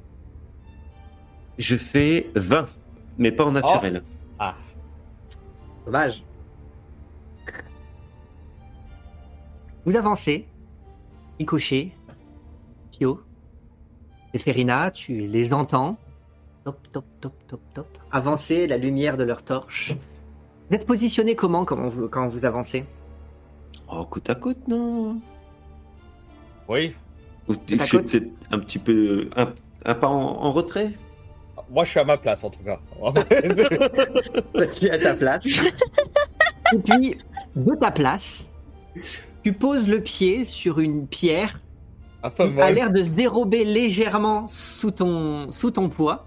[1.59, 2.68] Je fais 20,
[3.18, 4.02] mais pas en naturel.
[4.39, 4.55] Ah.
[5.84, 6.24] Dommage.
[9.84, 10.47] Vous avancez.
[11.39, 11.93] Ricochet.
[12.93, 13.20] Pio.
[14.32, 15.98] Zéphirina, tu les entends.
[16.64, 17.98] Top, top, top, top, top.
[18.12, 19.94] Avancer, la lumière de leur torche.
[20.68, 22.84] Vous êtes positionné comment quand vous, quand vous avancez
[23.90, 25.20] Oh, côte à côte, non
[26.68, 26.94] Oui.
[27.48, 29.28] Ou Je suis peut-être un petit peu.
[29.36, 29.52] Un,
[29.84, 30.93] un pas en, en retrait
[31.70, 32.78] Moi, je suis à ma place, en tout cas.
[34.78, 35.47] Tu es à ta place.
[36.72, 37.16] Et puis,
[37.56, 38.48] de ta place,
[39.44, 41.60] tu poses le pied sur une pierre
[42.36, 46.26] qui a l'air de se dérober légèrement sous ton, sous ton poids.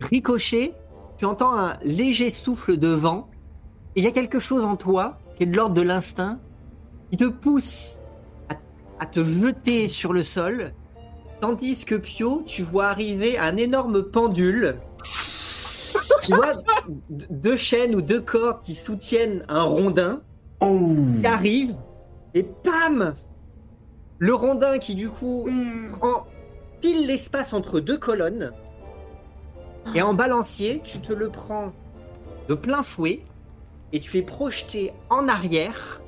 [0.00, 0.72] Ricochet,
[1.18, 3.28] tu entends un léger souffle de vent.
[3.94, 6.38] Et il y a quelque chose en toi qui est de l'ordre de l'instinct
[7.10, 7.98] qui te pousse
[8.48, 8.54] à,
[9.02, 10.72] à te jeter sur le sol.
[11.40, 14.76] Tandis que Pio, tu vois arriver un énorme pendule.
[16.22, 16.52] tu vois
[17.08, 20.22] deux chaînes ou deux cordes qui soutiennent un rondin
[20.60, 21.74] Oh qui arrive
[22.34, 23.14] et pam
[24.18, 25.48] Le rondin qui du coup
[25.98, 26.26] prend
[26.80, 28.52] pile l'espace entre deux colonnes
[29.94, 31.72] et en balancier, tu te le prends
[32.48, 33.20] de plein fouet
[33.92, 36.00] et tu es projeté en arrière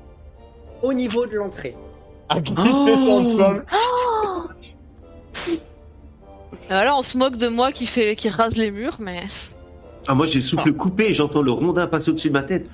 [0.82, 1.74] au niveau de l'entrée.
[2.28, 3.24] À glisser sur le Oh.
[3.24, 3.64] sol.
[6.70, 9.24] Ah, là on se moque de moi qui fait qui rase les murs, mais
[10.06, 12.68] Ah, moi j'ai le souffle coupé, j'entends le rondin passer au-dessus de ma tête.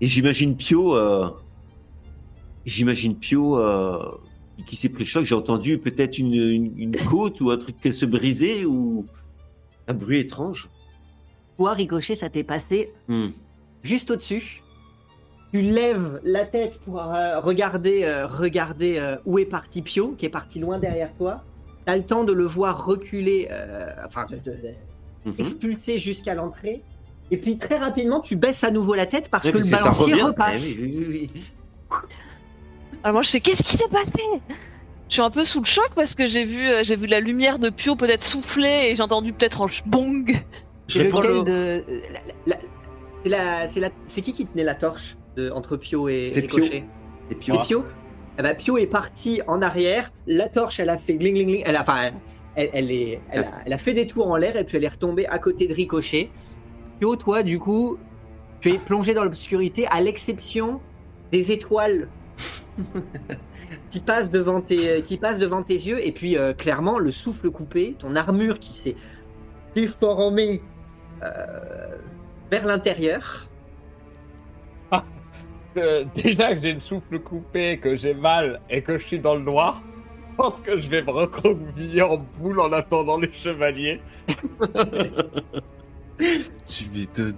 [0.00, 0.94] Et j'imagine Pio.
[0.96, 1.28] euh,
[2.66, 4.02] J'imagine Pio euh,
[4.64, 5.24] qui s'est pris le choc.
[5.24, 9.06] J'ai entendu peut-être une, une, une côte ou un truc qui se briser ou
[9.88, 10.68] un bruit étrange.
[11.56, 13.28] Toi, Ricochet, ça t'est passé Hmm.
[13.82, 14.62] juste au-dessus.
[15.52, 20.26] Tu lèves la tête pour euh, regarder, euh, regarder euh, où est parti Pio, qui
[20.26, 21.42] est parti loin derrière toi.
[21.86, 23.48] T'as le temps de le voir reculer,
[24.06, 24.74] enfin, de- de- de-
[25.26, 25.34] Mhm.
[25.38, 26.82] expulsé jusqu'à l'entrée.
[27.32, 30.14] Et puis très rapidement, tu baisses à nouveau la tête parce Ouais, que le balancier
[30.22, 30.64] repasse.
[30.78, 31.42] Eh oui, oui, oui,
[33.00, 33.04] oui.
[33.04, 34.22] Ah, moi je fais qu'est-ce qui s'est passé?
[35.08, 37.20] Je suis un peu sous le choc parce que j'ai vu euh, j'ai vu la
[37.20, 40.40] lumière de Pio peut-être souffler et j'ai entendu peut-être un bong.
[40.88, 41.84] Je C'est réponds- lequel de.
[42.12, 42.56] la- la-
[43.24, 46.42] c'est la- c'est la- c'est qui qui tenait la torche de- entre Pio et C'est
[46.42, 46.56] Pio.
[46.56, 46.84] Ricochet
[47.28, 47.58] C'est Pio.
[47.60, 47.84] Pio?
[48.38, 50.12] Ben, Pio est parti en arrière.
[50.26, 51.62] La torche, elle a fait gling gling gling.
[51.66, 52.10] Elle a, enfin,
[52.54, 54.84] elle, elle est, elle a, elle a fait des tours en l'air et puis elle
[54.84, 56.30] est retombée à côté de Ricochet.
[57.00, 57.98] Pio, toi, du coup,
[58.60, 60.80] tu es plongé dans l'obscurité à l'exception
[61.32, 62.08] des étoiles
[63.90, 66.04] qui passent devant tes, qui passent devant tes yeux.
[66.06, 68.96] Et puis, euh, clairement, le souffle coupé, ton armure qui s'est
[69.74, 70.62] déformée
[71.22, 71.96] euh,
[72.50, 73.48] vers l'intérieur.
[75.76, 79.36] Euh, déjà que j'ai le souffle coupé, que j'ai mal et que je suis dans
[79.36, 79.84] le noir,
[80.32, 84.00] je pense que je vais me recroqueviller en boule en attendant les chevaliers.
[86.66, 87.36] tu m'étonnes.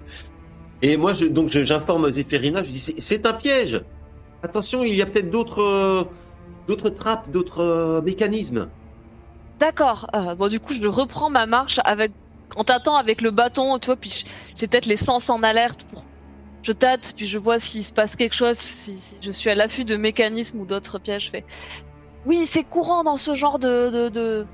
[0.81, 3.83] Et moi, je, donc, je- j'informe Zéphérina, je dis c'est un piège.
[4.43, 6.03] Attention, il y a peut-être d'autres, euh,
[6.67, 8.69] d'autres trappes, d'autres euh, mécanismes.
[9.59, 10.07] D'accord.
[10.13, 12.11] euh, bon, du coup, je reprends ma marche avec,
[12.57, 14.25] en tâtant avec le bâton, tu vois, puis
[14.57, 16.03] j'ai peut-être les sens en alerte pour.
[16.61, 19.55] Je tâte, puis je vois s'il se passe quelque chose, si, si je suis à
[19.55, 21.25] l'affût de mécanismes ou d'autres pièges.
[21.25, 21.45] Je fais.
[22.25, 24.47] Oui, c'est courant dans ce genre de, de, de,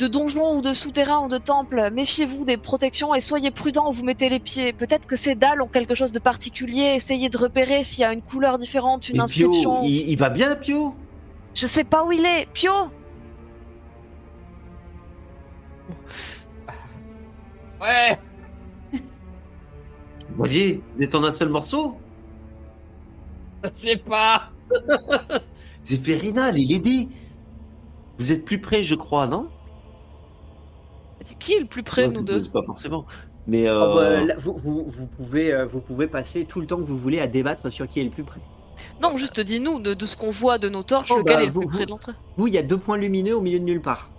[0.00, 1.90] de donjons ou de souterrains ou de temples.
[1.92, 4.72] Méfiez-vous des protections et soyez prudent où vous mettez les pieds.
[4.72, 6.94] Peut-être que ces dalles ont quelque chose de particulier.
[6.96, 9.82] Essayez de repérer s'il y a une couleur différente, une Et Pio, inscription.
[9.84, 10.96] il, il va bien, Pio?
[11.54, 12.48] Je sais pas où il est.
[12.52, 12.72] Pio
[17.80, 18.18] Ouais
[18.92, 19.00] Vous
[20.36, 21.96] voyez, vous êtes en un seul morceau?
[23.62, 24.50] Je sais pas
[25.84, 27.08] Zéphérina, est dit.
[28.18, 29.48] Vous êtes plus près, je crois, non?
[31.24, 32.42] C'est qui est le plus près, Non, nous deux?
[32.48, 33.04] Pas forcément.
[33.46, 36.66] Mais euh, Oh, bah, là, vous, vous- vous pouvez, euh, vous pouvez passer tout le
[36.66, 38.40] temps que vous voulez à débattre sur qui est le plus près.
[39.02, 41.46] Non, juste dis-nous de, de ce qu'on voit de nos torches, Oh, lequel bah, est
[41.46, 42.12] le vous- plus près de l'entrée.
[42.36, 44.10] Vous, il y a deux points lumineux au milieu de nulle part.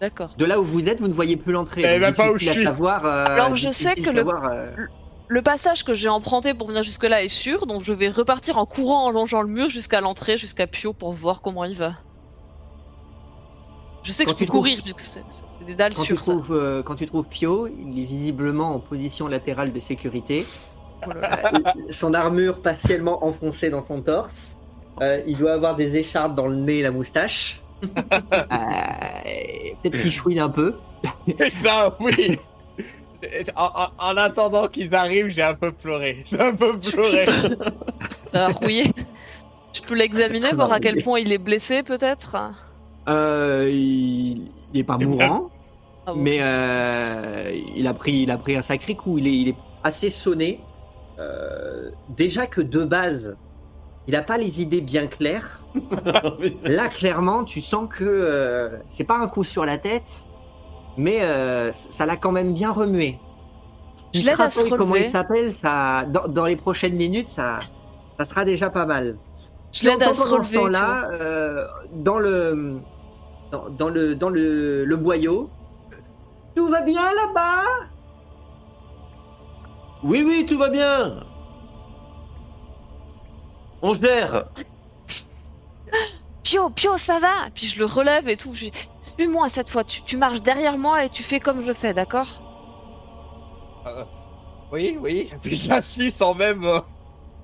[0.00, 0.30] D'accord.
[0.38, 1.82] De là où vous êtes, vous ne voyez plus l'entrée.
[1.84, 2.64] Eh ben, pas où je à suis.
[2.64, 4.86] savoir, euh, Alors, je sais que le- euh,
[5.32, 8.66] Le passage que j'ai emprunté pour venir jusque-là est sûr, donc je vais repartir en
[8.66, 11.92] courant en longeant le mur jusqu'à l'entrée, jusqu'à Pio pour voir comment il va.
[14.02, 15.22] Je sais que Quand je peux tu trouves- courir puisque c'est
[15.64, 16.32] des dalles quand, tu sûres ça.
[16.32, 20.44] trouves, euh, quand tu trouves Pio, il est visiblement en position latérale de sécurité.
[21.06, 21.10] Oh.
[21.10, 24.56] Euh, son armure partiellement enfoncée dans son torse.
[25.00, 27.60] Euh, il doit avoir des écharpes dans le nez et la moustache.
[28.52, 30.74] Euh, Peut-être qu'il chouine un peu.
[31.26, 32.38] Putain, oui
[33.56, 36.24] en, en- en attendant qu'ils arrivent, j'ai un peu pleuré.
[36.30, 37.26] J'ai un peu pleuré.
[38.32, 38.92] Va rouiller.
[39.72, 42.36] Je peux l'examiner, voir à quel point il est blessé peut-être
[43.08, 45.50] Euh, il, il est pas mourant,
[46.06, 46.20] Ah bon.
[46.20, 49.18] mais euh, il, a pris, il a pris un sacré coup.
[49.18, 50.60] Il est, il est assez sonné.
[51.18, 53.36] Euh, déjà que de base,
[54.08, 55.60] il n'a pas les idées bien claires.
[56.64, 60.22] Là, clairement, tu sens que euh, c'est pas un coup sur la tête,
[60.96, 63.18] mais euh, ça l'a quand même bien remué.
[64.14, 67.60] Je se à se rappelle comment il s'appelle, ça, dans, dans les prochaines minutes, ça,
[68.18, 69.16] ça sera déjà pas mal.
[69.72, 70.58] Je l'aide à se Pendant ce relever.
[70.58, 70.66] vois.
[70.66, 72.80] temps-là, euh, dans le,
[73.52, 75.50] dans, dans le, dans le, le boyau,
[76.56, 77.64] tout va bien là-bas?
[80.02, 81.22] Oui, oui, tout va bien.
[83.82, 84.46] On gère.
[86.42, 87.50] Pio, Pio, ça va?
[87.54, 88.52] Puis je le relève et tout.
[88.54, 88.66] je
[89.02, 92.46] Suis-moi cette fois, tu, tu marches derrière moi et tu fais comme je fais, d'accord?
[93.86, 94.04] Euh,
[94.72, 95.30] oui, oui.
[95.32, 96.64] Et puis je la suis sans même.
[96.64, 96.80] euh,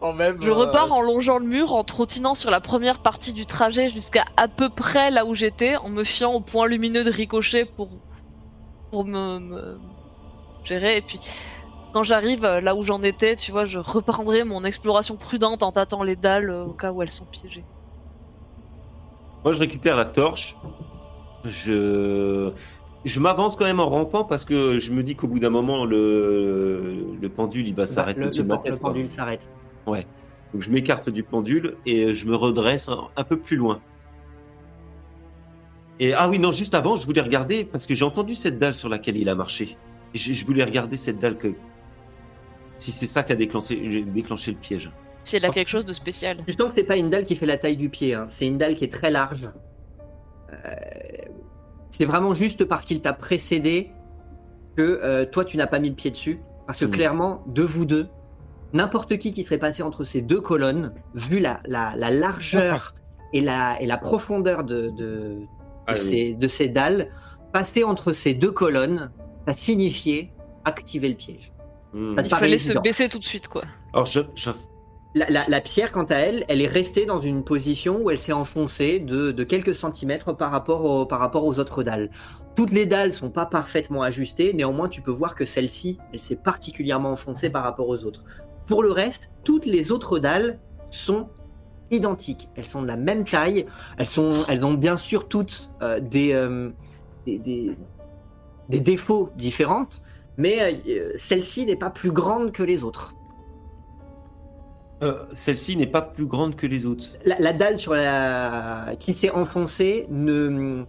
[0.03, 3.33] sans même Je euh, repars en longeant le mur, en trottinant sur la première partie
[3.35, 7.05] du trajet jusqu'à à peu près là où j'étais, en me fiant au point lumineux
[7.05, 8.01] de ricochet pour,
[8.91, 9.81] pour me, me
[10.65, 10.99] gérer.
[10.99, 11.21] Et puis,
[11.93, 15.73] quand j'arrive euh, là où j'en étais, tu vois, je reprendrai mon exploration prudente en
[15.73, 17.67] tâtant les dalles euh, au cas où elles sont piégées.
[19.45, 20.61] Moi, je récupère la torche.
[21.47, 22.51] Je,
[23.05, 25.85] je m'avance quand même en rampant parce que je me dis qu'au bout d'un moment,
[25.85, 28.73] le, le pendule, il va s'arrêter le, au-dessus de le, ma tête.
[28.73, 28.91] le quoi.
[28.91, 29.49] pendule s'arrête.
[29.87, 33.81] Donc, je m'écarte du pendule et je me redresse un, un peu plus loin.
[35.99, 38.75] Et ah oui, non, juste avant, je voulais regarder parce que j'ai entendu cette dalle
[38.75, 39.77] sur laquelle il a marché.
[40.15, 41.55] Et je, je voulais regarder cette dalle que.
[42.79, 44.91] Si c'est ça qui a déclenché, déclenché le piège.
[45.25, 46.39] Si elle a quelque chose de spécial.
[46.47, 48.27] Tu sens que c'est pas une dalle qui fait la taille du pied, hein.
[48.29, 49.49] c'est une dalle qui est très large.
[50.53, 50.57] Euh,
[51.91, 53.91] c'est vraiment juste parce qu'il t'a précédé
[54.77, 56.41] que euh, toi tu n'as pas mis le pied dessus.
[56.67, 56.91] Parce que Mm.
[56.91, 58.09] clairement, de vous deux,
[58.73, 62.95] n'importe qui qui serait passé entre ces deux colonnes, vu la, la, la largeur
[63.33, 65.39] et la, et la profondeur de, de, de
[65.87, 66.35] Ah oui.
[66.35, 67.09] de ces dalles,
[67.53, 69.11] passer entre ces deux colonnes,
[69.47, 70.33] ça signifiait
[70.65, 71.53] activer le piège.
[71.93, 72.17] Hmm.
[72.17, 73.63] Pas de Il fallait se baisser tout de suite, quoi.
[73.95, 74.51] Alors, je, je-
[75.17, 79.01] La, pierre, quant à elle, elle est restée dans une position où elle s'est enfoncée
[79.01, 82.11] de, quelques centimètres par rapport, aux autres dalles.
[82.55, 86.37] Toutes les dalles sont pas parfaitement ajustées, néanmoins tu peux voir que celle-ci, elle s'est
[86.37, 88.25] particulièrement enfoncée par rapport aux autres.
[88.67, 90.59] Pour le reste, toutes les autres dalles
[90.91, 91.31] sont
[91.91, 92.51] identiques.
[92.55, 93.65] Elles sont de la même taille.
[93.97, 96.69] Elles, sont, elles ont bien sûr toutes euh, des, euh,
[97.27, 97.75] des,
[98.69, 99.89] défauts différents,
[100.37, 103.15] mais euh, celle-ci n'est pas plus grande que les autres.
[105.03, 107.07] Euh, Celle-ci n'est pas plus grande que les autres.
[107.25, 108.95] La, la dalle sur la...
[108.99, 110.85] qui s'est enfoncée ne,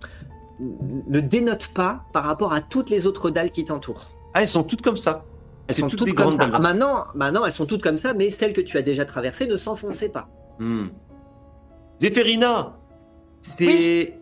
[0.59, 4.13] ne dénote pas par rapport à toutes les autres dalles qui t'entourent.
[4.33, 5.25] Ah, elles sont toutes comme ça.
[5.67, 6.45] Elles sont toutes toutes des comme grandes ça.
[6.45, 6.55] dalles.
[6.55, 9.45] Ah, maintenant, maintenant, elles sont toutes comme ça, mais celles que tu as déjà traversées
[9.47, 10.29] ne s'enfonçaient pas.
[10.59, 10.87] Hmm.
[11.99, 12.77] Zéphérina,
[13.41, 13.65] c'est.
[13.65, 14.13] Oui.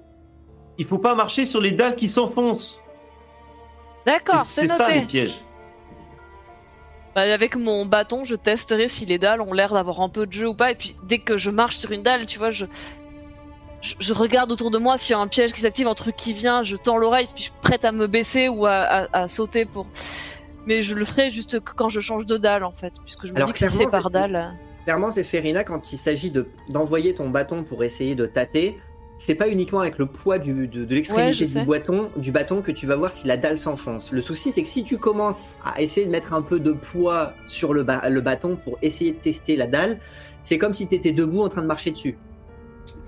[0.80, 2.82] Il faut pas marcher sur les dalles qui s'enfoncent.
[4.06, 5.45] D'accord, C'est ça les pièges.
[7.16, 10.34] Bah, avec mon bâton, je testerai si les dalles ont l'air d'avoir un peu de
[10.34, 10.72] jeu ou pas.
[10.72, 12.66] Et puis dès que je marche sur une dalle, tu vois, je,
[13.82, 16.16] je, je regarde autour de moi s'il y a un piège qui s'active, un truc
[16.16, 19.22] qui vient, je tends l'oreille, puis je suis prête à me baisser ou à, à-
[19.24, 19.88] à sauter pour.
[20.68, 23.38] Mais je le ferai juste quand je change de dalle en fait, puisque je me
[23.38, 24.54] Alors, dis que si c'est clairement, par c'est- dalle.
[24.84, 28.78] Clairement, Zéphérina, quand il s'agit de- d'envoyer ton bâton pour essayer de tâter,
[29.18, 32.86] c'est pas uniquement avec le poids du- de, l'extrémité du, bâton, du bâton que tu
[32.86, 34.12] vas voir si la dalle s'enfonce.
[34.12, 37.34] Le souci, c'est que si tu commences à essayer de mettre un peu de poids
[37.46, 40.00] sur le, ba- le bâton pour essayer de tester la dalle,
[40.44, 42.18] c'est comme si tu étais debout en train de marcher dessus.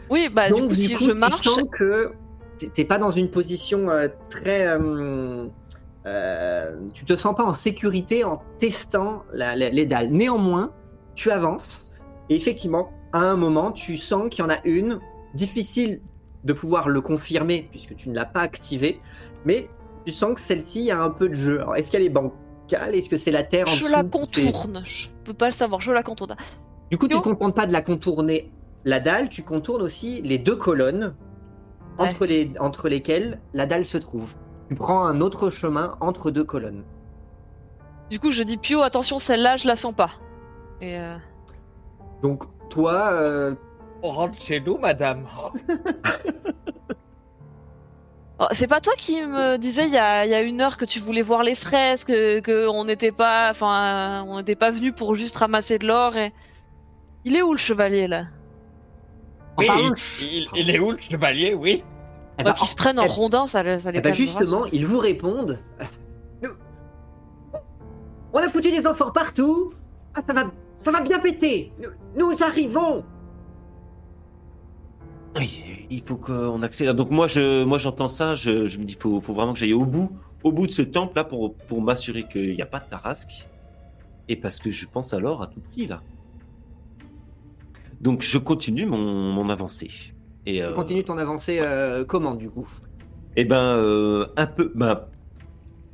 [0.10, 2.12] Oui, bah Donc, du coup, si je marche, tu sens que
[2.58, 4.66] t'es- t'es pas dans une position euh, très.
[4.66, 5.46] euh,
[6.06, 10.10] euh, tu te sens pas en sécurité en testant la- la- les dalles.
[10.12, 10.72] Néanmoins,
[11.16, 11.92] tu avances
[12.30, 15.00] et effectivement, à un moment, tu sens qu'il y en a une
[15.34, 16.02] difficile
[16.44, 19.02] de pouvoir le confirmer puisque tu ne l'as pas activée,
[19.46, 19.70] mais
[20.06, 21.60] tu sens que celle-ci a un peu de jeu.
[21.62, 22.96] Alors, est-ce qu'elle est bancale?
[22.96, 24.82] Est-ce que c'est la terre en je dessous la contourne.
[24.86, 26.36] Je peux pas le savoir, je la contourne.
[26.92, 28.52] du coup, tu ne contentes pas de la contourner
[28.86, 31.14] la dalle, tu contournes aussi les deux colonnes
[32.00, 32.10] Ouais.
[32.10, 34.36] entre, les, entre lesquelles la dalle se trouve.
[34.70, 36.84] Tu prends un autre chemin entre deux colonnes.
[38.12, 40.12] Du coup, je dis Pio, attention, celle-là, je la sens pas.
[40.80, 41.18] Et euh,
[42.22, 43.56] Donc, toi, euh,
[44.04, 45.26] On rentre chez nous, madame.
[48.40, 50.78] oh, c'est pas toi qui me disais il y a, il y a une heure
[50.78, 54.72] que tu voulais voir les fresques, que, que on n'était pas, enfin, on n'était pas
[54.72, 56.34] venu pour juste ramasser de l'or et.
[57.26, 58.24] Il est où le chevalier là?
[59.58, 59.68] Oui,
[60.22, 61.84] il, il est où le chevalier, oui
[62.40, 64.16] Eh Bah, ben, Qu'ils se prennent en eh- rondin, ça, les- ça les eh calmera,
[64.18, 65.60] justement, ils vous répondent.
[66.42, 66.52] Nous-
[68.32, 69.74] On a foutu des enfants partout.
[70.16, 70.44] Ah, ça va,
[70.80, 71.74] ça va bien péter.
[71.80, 73.04] Nous, nous arrivons.
[75.36, 76.96] Oui, il faut qu'on accélère.
[76.96, 78.36] Donc moi, je, moi, j'entends ça.
[78.36, 80.12] Je, je me dis, faut, faut vraiment que j'aille au bout,
[80.44, 83.48] au bout de ce temple là pour, pour m'assurer qu'il n'y a pas de tarasque.
[84.30, 86.02] Et parce que je pense alors à tout prix là.
[88.02, 88.98] Donc je continue mon,
[89.34, 89.90] mon avancée.
[90.46, 91.60] Et euh, Continue ton avancée.
[91.60, 92.68] euh, comment du coup?
[93.36, 95.02] Eh ben, euh, un peu, ben,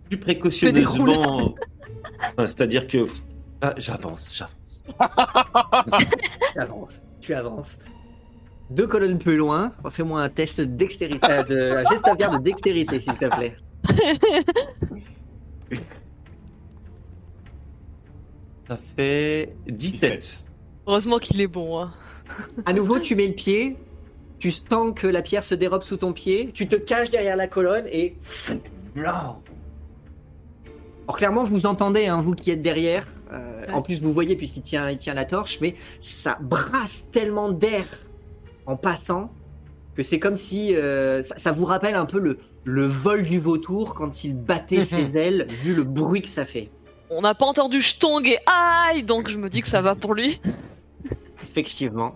[0.09, 1.55] plus précautionneusement.
[2.37, 3.07] Enfin, C'est-à-dire que
[3.61, 4.83] ah, j'avance, j'avance.
[6.53, 7.77] Tu avances, tu avances.
[8.73, 12.31] Deux colonnes plus loin, fais-moi un test de dextérité, euh, de, un geste à faire
[12.31, 13.55] de dextérité, s'il te plaît.
[18.67, 20.43] Ça fait 17.
[20.87, 21.81] Heureusement qu'il est bon.
[21.81, 21.93] Hein.
[22.65, 23.77] À nouveau, tu mets le pied,
[24.39, 27.47] tu sens que la pierre se dérobe sous ton pied, tu te caches derrière la
[27.47, 28.15] colonne et.
[28.97, 29.41] Alors
[31.17, 33.05] clairement, vous entendez, hein, vous qui êtes derrière.
[33.31, 33.73] Euh, Ouais.
[33.73, 37.85] En plus, vous voyez puisqu'il tient, il tient la torche, mais ça brasse tellement d'air
[38.65, 39.31] en passant
[39.95, 43.39] que c'est comme si euh, ça, ça vous rappelle un peu le, le vol du
[43.39, 46.69] vautour quand il battait ses ailes, vu le bruit que ça fait.
[47.09, 50.13] On n'a pas entendu Stong et aïe, donc je me dis que ça va pour
[50.15, 50.41] lui.
[51.43, 52.15] Effectivement.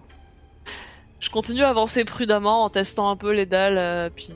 [1.19, 4.31] Je continue à avancer prudemment en testant un peu les dalles, euh, puis.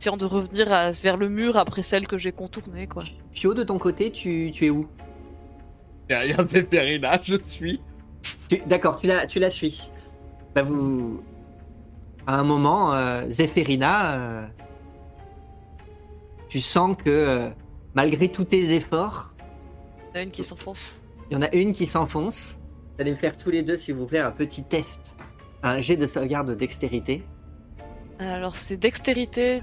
[0.00, 3.04] Essayant de revenir à- vers le mur après celle que j'ai contournée, quoi.
[3.32, 4.86] Pio, de ton côté, tu, tu es où?
[6.08, 7.80] Derrière Zéphérina, je suis.
[8.66, 9.90] D'accord, tu la, tu la suis.
[10.54, 11.22] Bah vous...
[12.26, 14.46] À un moment, euh, Zéphérina, euh,
[16.48, 17.48] tu sens que euh,
[17.94, 19.32] malgré tous tes efforts,
[20.14, 21.00] Il y en a une qui s'enfonce.
[21.30, 22.58] il y en a une qui s'enfonce.
[22.94, 25.16] Vous allez me faire tous les deux, s'il vous plaît, un petit test.
[25.62, 27.22] Un jet de sauvegarde de dextérité.
[28.18, 29.62] Alors c'est dextérité.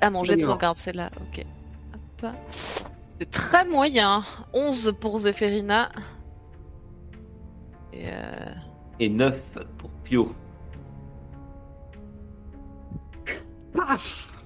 [0.00, 1.44] Ah non, j'ai de sauvegarde, c'est là, ok.
[3.18, 4.22] C'est très moyen.
[4.52, 5.90] 11 pour Zéphérina.
[7.92, 8.52] Et euh...
[8.98, 9.40] Et 9
[9.78, 10.32] pour Pio.
[13.72, 14.36] Paf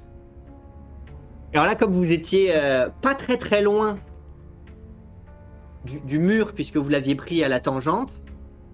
[1.53, 3.99] Alors là, comme vous étiez euh, pas très très loin
[5.85, 8.23] du, du mur, puisque vous l'aviez pris à la tangente,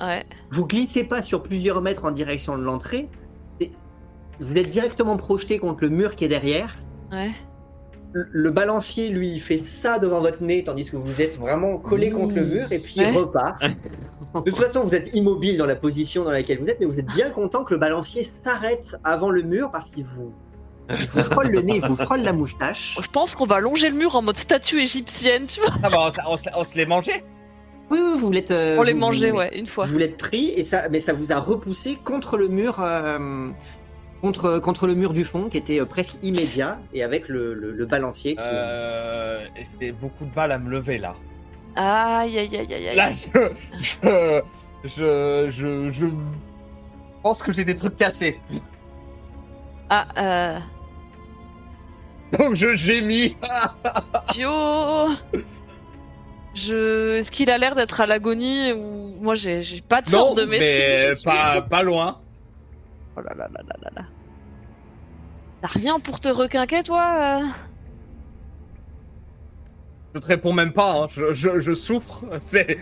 [0.00, 0.24] Ouais.
[0.50, 3.08] vous glissez pas sur plusieurs mètres en direction de l'entrée.
[3.60, 3.70] et
[4.38, 6.74] Vous êtes directement projeté contre le mur qui est derrière.
[7.12, 7.32] Ouais.
[8.12, 12.10] Le- balancier, lui, il fait ça devant votre nez, tandis que vous êtes vraiment collé
[12.10, 13.62] contre le mur, et puis il repart.
[14.34, 16.98] De toute façon, vous êtes immobile dans la position dans laquelle vous êtes, mais vous
[17.00, 20.32] êtes bien content que le balancier s'arrête avant le mur parce qu'il vous,
[20.88, 22.96] il vous frôle le nez, il vous frôle la moustache.
[23.02, 25.70] Je pense qu'on va longer le mur en mode statue égyptienne, tu vois.
[25.82, 27.24] Ah bah, on, s- on s- on se les mangeait
[27.90, 28.52] Oui, oui, vous l'êtes.
[28.52, 29.84] euh, On les vous- mangeait, vous- ouais, une fois.
[29.86, 33.48] Vous l'êtes pris, et ça, mais ça vous a repoussé contre le mur, euh,
[34.20, 37.72] contre, contre le mur du fond, qui était euh, presque immédiat, et avec le, le-
[37.72, 38.42] le balancier qui.
[38.44, 39.44] euh,
[39.80, 41.14] J'ai beaucoup de mal à me lever là.
[41.76, 42.96] Aïe, aïe, aïe, aïe, aïe.
[42.96, 43.28] Là, je.
[44.02, 44.42] Je.
[44.84, 45.50] Je.
[45.50, 45.90] Je.
[45.92, 46.06] je
[47.22, 48.40] pense que j'ai des trucs cassés.
[49.88, 50.58] Ah, euh.
[52.38, 53.36] Donc je gémis.
[54.32, 54.50] Pio
[56.54, 57.18] Je.
[57.18, 59.14] Est-ce qu'il a l'air d'être à l'agonie ou.
[59.20, 61.10] Moi, j'ai j'ai pas de Non, sorte de mais médecine.
[61.10, 62.18] je suis- pas, pas loin.
[63.16, 64.02] Oh là là là là là là.
[65.62, 67.46] T'as rien pour te requinquer, toi euh
[70.14, 71.02] Je te réponds même pas.
[71.02, 71.06] hein.
[71.12, 72.24] Je, je, je souffre.
[72.40, 72.78] C'est.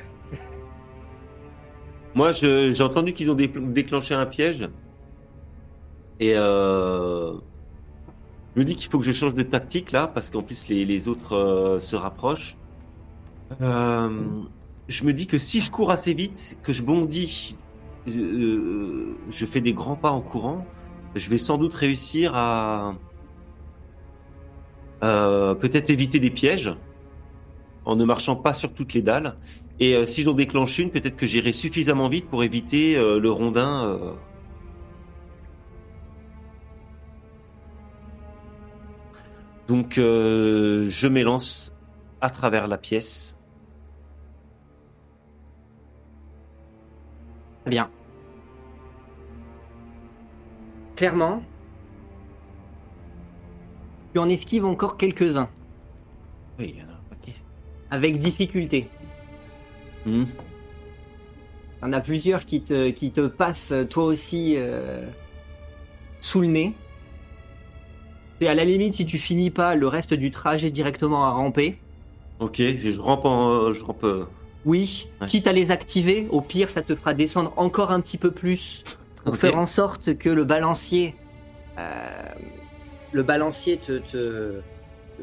[2.14, 4.68] Moi, je- j'ai entendu qu'ils ont dé- déclenché un piège.
[6.20, 7.32] Et euh,
[8.54, 10.84] je me dis qu'il faut que je change de tactique là, parce qu'en plus les,
[10.84, 12.56] les autres euh, se rapprochent.
[13.60, 14.10] Euh,
[14.88, 17.56] je me dis que si je cours assez vite, que je bondis,
[18.16, 20.66] euh, je fais des grands pas en courant,
[21.14, 22.94] je vais sans doute réussir à
[25.02, 26.74] euh, peut-être éviter des pièges
[27.84, 29.36] en ne marchant pas sur toutes les dalles.
[29.80, 33.30] Et euh, si j'en déclenche une, peut-être que j'irai suffisamment vite pour éviter euh, le
[33.30, 33.84] rondin.
[33.86, 34.12] euh.
[39.68, 41.74] Donc euh, je m'élance
[42.20, 43.38] à travers la pièce.
[47.62, 47.90] Très bien.
[50.98, 51.44] Clairement,
[54.12, 55.48] tu en esquives encore quelques-uns,
[56.58, 57.34] Oui, il y en a un paquet.
[57.92, 58.88] avec difficulté.
[60.04, 60.24] Hmm.
[60.24, 65.06] Il y en a plusieurs qui te, qui te passent toi aussi euh,
[66.20, 66.74] sous le nez.
[68.40, 71.78] Et à la limite, si tu finis pas le reste du trajet directement à ramper,
[72.40, 74.02] Ok, je, je rampe, en- je rampe.
[74.02, 74.24] euh,
[74.64, 75.28] oui, Ouais.
[75.28, 78.82] quitte à les activer, au pire, ça te fera descendre encore un petit peu plus
[79.30, 81.14] pour faire en sorte que le balancier,
[81.78, 82.08] euh,
[83.12, 84.60] le balancier te, te,
[85.18, 85.22] te,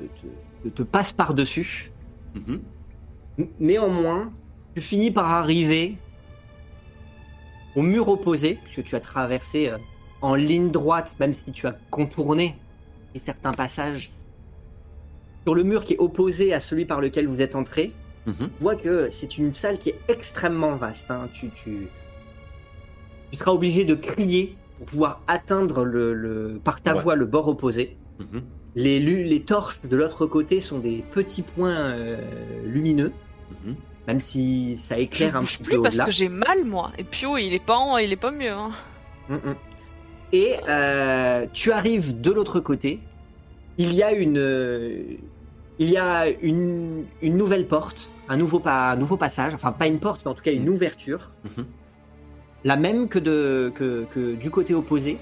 [0.63, 1.91] te- te passe par-dessus.
[2.35, 2.61] Mhm.
[3.59, 4.31] Néanmoins,
[4.75, 5.95] tu finis par arriver
[7.75, 9.77] au mur opposé, puisque tu as traversé euh,
[10.21, 12.55] en ligne droite, même si tu as contourné
[13.13, 14.11] et certains passages.
[15.43, 17.91] Sur le mur qui est opposé à celui par lequel vous êtes entré,
[18.25, 18.33] Mhm.
[18.35, 21.11] tu vois que c'est une salle qui est extrêmement vaste.
[21.11, 21.27] hein.
[21.35, 21.87] Tu, tu,
[23.31, 27.01] tu seras obligé de crier pour pouvoir atteindre le, le- par ta Ouais.
[27.01, 27.95] voix le bord opposé.
[28.19, 28.41] Mhm.
[28.75, 32.17] Les, les torches de l'autre côté sont des petits points euh,
[32.65, 33.11] lumineux,
[33.65, 33.75] Mhm.
[34.07, 36.05] même si ça Je éclaire un bouge petit plus peu parce au-delà.
[36.05, 36.91] que j'ai mal, moi.
[36.97, 38.51] Et Pio, il est pas, en- il est pas mieux.
[38.51, 38.71] Hein.
[39.29, 39.55] Mm, mm.
[40.33, 42.99] Et euh, tu arrives de l'autre côté.
[43.77, 45.03] Il y a une, euh,
[45.79, 49.53] il y a une, une nouvelle porte, un nouveau, pa- un nouveau passage.
[49.53, 50.73] Enfin, pas une porte, mais en tout cas une Mm.
[50.73, 51.65] ouverture, Mhm.
[52.65, 55.17] La même que, de, que, que du côté opposé.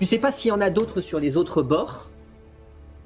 [0.00, 2.10] Tu sais pas s'il y en a d'autres sur les autres bords.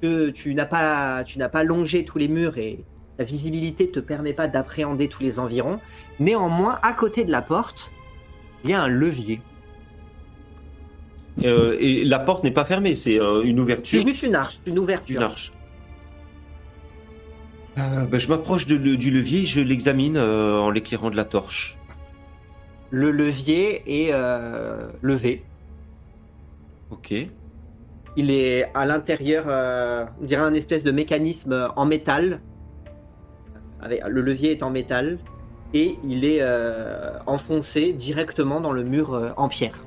[0.01, 2.79] Que tu n'as pas, tu n'as pas longé tous les murs et
[3.19, 5.79] la visibilité te permet pas d'appréhender tous les environs.
[6.19, 7.91] Néanmoins, à côté de la porte,
[8.63, 9.41] il y a un levier.
[11.43, 14.59] Euh, et la porte n'est pas fermée, c'est euh, une C'est ouverture, juste une arche,
[14.65, 15.17] une ouverture.
[15.17, 15.51] une arche.
[17.77, 21.77] Euh, bah, je m'approche de du levier, je l'examine en l'éclairant de la torche.
[22.93, 25.43] Le levier est euh, levé.
[26.91, 27.11] Ok.
[28.15, 32.39] Il est à l'intérieur, euh, on dirait un espèce de mécanisme en métal.
[33.81, 35.17] Avec, le levier est en métal
[35.73, 39.81] et il est euh, enfoncé directement dans le mur en pierre.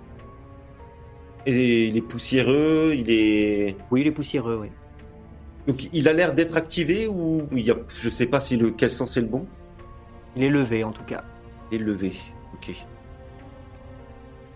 [1.47, 3.77] Et il est poussiéreux, il est.
[3.93, 4.69] Oui, il est poussiéreux, oui.
[5.69, 7.77] Donc il a l'air d'être activé ou il y a...
[8.01, 9.47] je sais pas si le quel sens est le bon?
[10.35, 11.23] Il est levé en tout cas.
[11.71, 12.11] Et levé.
[12.55, 12.75] Ok.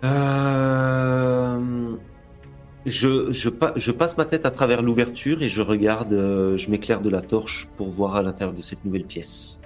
[0.05, 1.97] Euh,
[2.87, 6.71] Je, je, pa- je passe ma tête à travers l'ouverture et je regarde, euh, je
[6.71, 9.61] m'éclaire de la torche pour voir à l'intérieur de cette nouvelle pièce.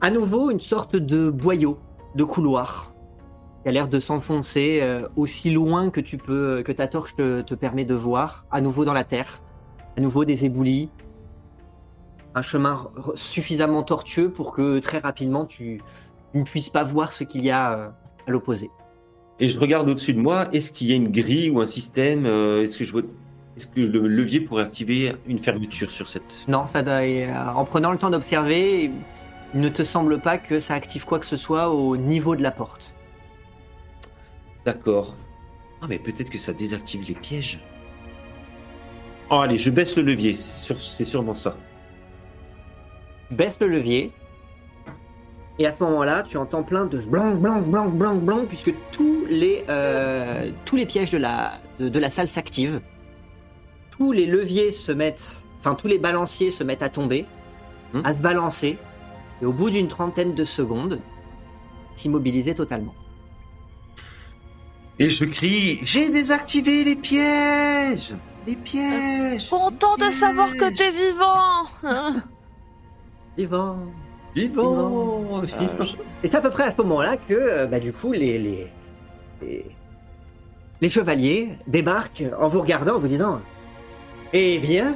[0.00, 1.78] À nouveau, une sorte de boyau,
[2.14, 2.94] de couloir,
[3.62, 7.54] qui a l'air de s'enfoncer euh, aussi loin que tu peux, que ta torche te,
[7.54, 8.46] permet de voir.
[8.50, 9.42] À nouveau dans la terre,
[9.98, 10.88] à nouveau des éboulis,
[12.34, 15.82] un chemin suffisamment tortueux pour que très rapidement tu,
[16.32, 17.92] ne puisses pas voir ce qu'il y a
[18.26, 18.70] à l'opposé.
[19.38, 22.24] Et je regarde au-dessus de moi, est-ce qu'il y a une grille ou un système
[22.26, 23.02] euh, Est-ce que je vois
[23.56, 26.44] Est-ce que le levier pourrait activer une fermeture sur cette?
[26.48, 28.90] Non, ça doit- euh, en prenant le temps d'observer,
[29.54, 32.42] il ne te semble pas que ça active quoi que ce soit au niveau de
[32.42, 32.92] la porte.
[34.64, 35.14] D'accord.
[35.82, 37.60] Ah, mais peut-être que ça désactive les pièges.
[39.30, 41.56] Oh, allez, je baisse le levier, c'est sûr- c'est sûrement ça.
[43.30, 44.12] baisse le levier.
[45.58, 49.24] Et à ce moment-là, tu entends plein de blanc, blanc, blanc, blanc, blanc, puisque tous
[49.28, 52.80] les, euh, tous les pièges de la, de, de la salle s'activent.
[53.90, 57.24] Tous les leviers se mettent, enfin tous les balanciers se mettent à tomber,
[57.92, 58.00] Hmm.
[58.04, 58.78] à se balancer,
[59.40, 61.00] et au bout d'une trentaine de secondes,
[61.94, 62.94] s'immobiliser totalement.
[64.98, 68.12] Et je crie J'ai désactivé les pièges
[68.46, 71.66] Les pièges Content de savoir que t'es vivant
[73.38, 73.78] Vivant.
[74.36, 75.46] Vivant Euh,
[76.22, 78.70] Et c'est à peu près à ce moment-là que, euh, bah, du coup, les, les,
[79.42, 79.64] les,
[80.80, 83.40] les chevaliers débarquent en vous regardant, en vous disant
[84.34, 84.94] Eh bien,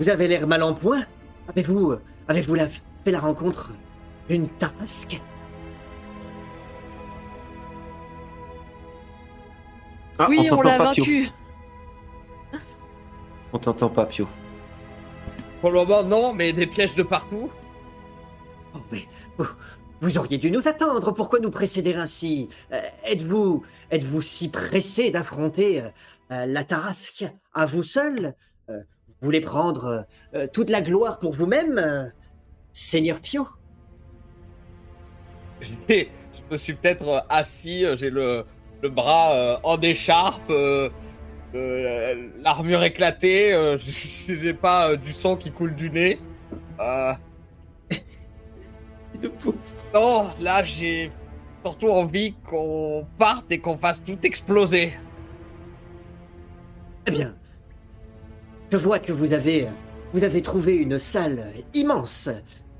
[0.00, 1.04] vous avez l'air mal en point.
[1.48, 1.94] Avez-vous
[2.28, 3.70] avez-vous la- fait la rencontre
[4.28, 5.20] d'une tarasque
[10.18, 11.04] Ah, Oui, on t'entend l'a pas, Pio.
[11.04, 11.28] vaincu.
[13.52, 14.26] On t'entend pas, Pio.
[15.60, 17.50] Pour le moment, non, mais des pièges de partout.
[18.74, 19.02] Oh, mais
[20.00, 21.12] vous, auriez dû nous attendre.
[21.12, 22.48] Pourquoi nous précéder ainsi?
[22.72, 25.88] Euh, Êtes-vous êtes-vous si pressé d'affronter euh,
[26.32, 28.34] euh, la Tarasque à vous seul?
[28.68, 30.06] Vous voulez prendre
[30.52, 32.12] toute la gloire pour vous-même,
[32.72, 33.46] Seigneur Pio?
[35.88, 36.04] Je
[36.50, 38.44] me suis peut-être assis, j'ai le,
[38.82, 40.52] le bras en écharpe,
[41.54, 46.18] l'armure éclatée, je- j'ai pas du sang qui coule du nez.
[49.24, 49.52] Euh,
[49.94, 51.10] non, là j'ai
[51.64, 54.92] surtout envie qu'on parte et qu'on fasse tout exploser.
[57.06, 57.34] Eh bien,
[58.70, 59.68] je vois que vous avez,
[60.12, 62.28] vous avez trouvé une salle immense.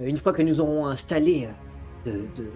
[0.00, 1.48] Une fois que nous aurons installé
[2.06, 2.50] euh, de, de-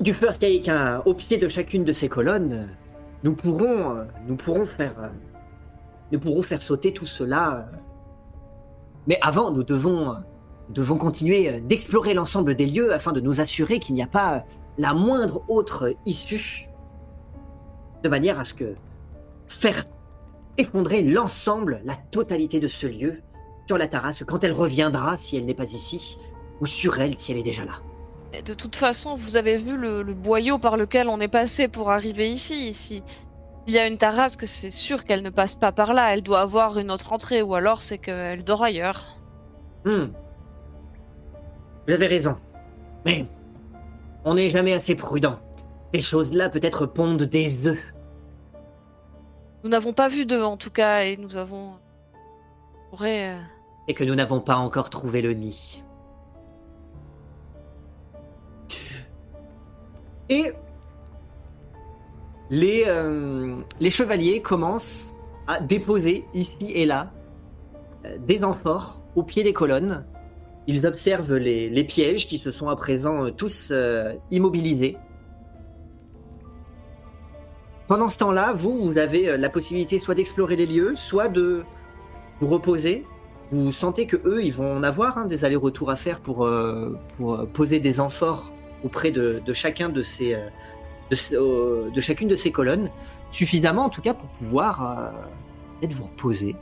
[0.00, 2.68] du feu archaïque hein, au pied de chacune de ces colonnes,
[3.24, 5.08] nous pourrons, euh, nous pourrons faire, euh,
[6.12, 7.68] nous pourrons faire sauter tout cela.
[9.06, 10.14] Mais avant, nous devons,
[10.70, 14.44] devons continuer euh, d'explorer l'ensemble des lieux afin de nous assurer qu'il n'y a pas
[14.78, 16.68] la moindre autre issue,
[18.02, 18.74] de manière à ce que
[19.46, 19.84] faire
[20.56, 23.22] effondrer l'ensemble, la totalité de ce lieu
[23.66, 26.18] sur la Tarasque quand elle reviendra si elle n'est pas ici,
[26.60, 27.82] ou sur elle si elle est déjà là.
[28.32, 31.66] Et De toute façon, vous avez vu le, le boyau par lequel on est passé
[31.68, 32.68] pour arriver ici.
[32.68, 33.02] Ici,
[33.66, 36.12] il y a une tarasque, c'est sûr qu'elle ne passe pas par là.
[36.12, 39.18] Elle doit avoir une autre entrée, ou alors c'est qu'elle dort ailleurs.
[39.84, 40.06] Hmm.
[41.88, 42.36] Vous avez raison.
[43.06, 43.24] Mais
[44.26, 45.38] on n'est jamais assez prudent.
[45.94, 47.78] Ces choses-là peut-être pondent des œufs.
[49.64, 51.72] Nous n'avons pas vu d'eux, en tout cas, et nous avons.
[51.72, 53.40] on pourrait, euh,
[53.88, 55.82] et que nous n'avons pas encore trouvé le nid.
[60.28, 60.52] Et
[62.50, 65.14] les, euh, les chevaliers commencent
[65.46, 67.10] à déposer ici et là
[68.04, 70.04] euh, des amphores au pied des colonnes.
[70.68, 74.98] Ils observent les, pièges qui se sont à présent euh, tous euh, immobilisés.
[77.86, 81.64] Pendant ce temps-là, vous, vous avez euh, la possibilité soit d'explorer les lieux, soit de
[82.42, 83.06] vous reposer.
[83.50, 86.46] Vous sentez que eux, ils vont en avoir hein, des allers-retours à faire pour,
[87.54, 88.52] poser des amphores
[88.84, 90.36] auprès de, chacun de ces,
[91.10, 92.90] de, chacune de ces colonnes,
[93.30, 95.14] suffisamment en tout cas pour pouvoir
[95.80, 96.54] peut-être vous reposer.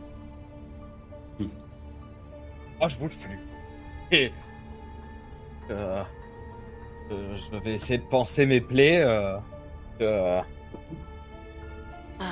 [2.78, 3.45] Moi, je bouge plus.
[4.12, 4.33] Et
[5.70, 6.03] euh,
[7.11, 9.03] euh, je vais essayer de penser mes plaies.
[9.03, 9.37] euh,
[10.01, 10.41] euh,
[12.20, 12.24] ah.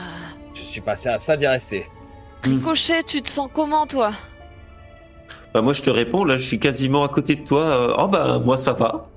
[0.55, 1.87] je suis passé à ça d'y rester.
[2.43, 4.13] Ricochet, tu te sens comment, toi?
[5.53, 7.63] Bah, moi, je te réponds, là, je suis quasiment à côté de toi.
[7.63, 9.09] euh, Oh, bah, moi, ça va.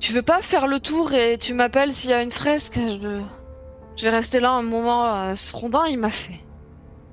[0.00, 2.74] Tu veux pas faire le tour et tu m'appelles s'il y a une fresque?
[2.74, 3.22] Je...
[3.96, 5.14] je vais rester là un moment.
[5.14, 6.40] euh, ce rondin, il m'a fait.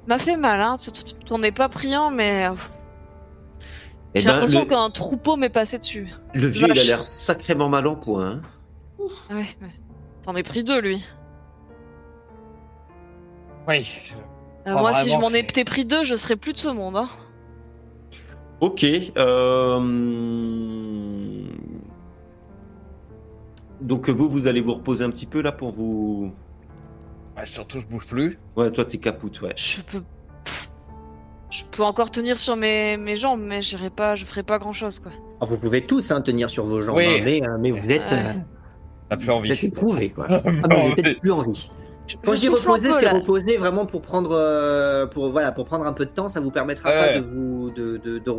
[0.07, 0.77] m'a fait mal, hein.
[1.27, 2.47] T'en es pas priant, mais.
[4.15, 6.07] Eh J'ai ben, l'impression le, qu'un troupeau m'est passé dessus.
[6.33, 8.31] le vieux, il a l'air sacrément mal en point.
[8.33, 8.41] hein.
[9.29, 9.71] Ah Ouais, ouais.
[10.21, 11.03] T'en es pris deux, lui.
[13.67, 13.89] Oui.
[14.67, 16.95] Euh, Pas moi, si je m'en étais pris deux, je serais plus de ce monde,
[16.95, 17.09] hein.
[18.61, 18.85] Ok.
[19.17, 19.79] euh,
[23.81, 26.31] Donc, vous, vous allez vous reposer un petit peu, là, pour vous...
[27.35, 28.39] Ouais, surtout, je bouge plus.
[28.55, 29.53] Ouais, toi, t'es capoute, ouais.
[29.57, 30.03] Je peux.
[31.53, 34.73] Je peux encore tenir sur mes, mes jambes, mais j'irai pas, je ferai pas grand
[34.73, 35.11] chose, quoi.
[35.39, 37.05] Alors, vous pouvez tous hein, tenir sur vos jambes, Oui.
[37.05, 38.25] hein, mais, euh, mais vous êtes, Ouais.
[38.25, 38.33] euh,
[39.09, 39.51] T'as plus vous envie.
[39.51, 40.25] êtes éprouvés, quoi.
[40.31, 41.69] Ah, mais vous peut-être plus envie.
[42.25, 45.93] Quand je dis reposer, c'est reposer vraiment pour prendre, euh, pour voilà, pour prendre un
[45.93, 46.27] peu de temps.
[46.27, 47.13] Ça vous permettra Ouais.
[47.13, 48.31] pas de vous, de, de, de,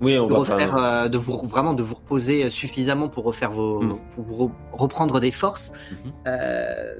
[0.00, 1.04] Oui, on de va refaire, pas.
[1.04, 3.98] euh, de vous vraiment de vous reposer suffisamment pour refaire vos, Mm.
[4.14, 5.72] pour vous re- reprendre des forces.
[6.04, 6.12] Mhm.
[6.26, 6.94] Euh,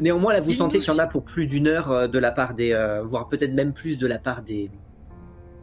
[0.00, 2.32] néanmoins, là, vous sentez qu'il y en a pour plus d'une heure euh, de la
[2.32, 4.70] part des, euh, voire peut-être même plus de la part des,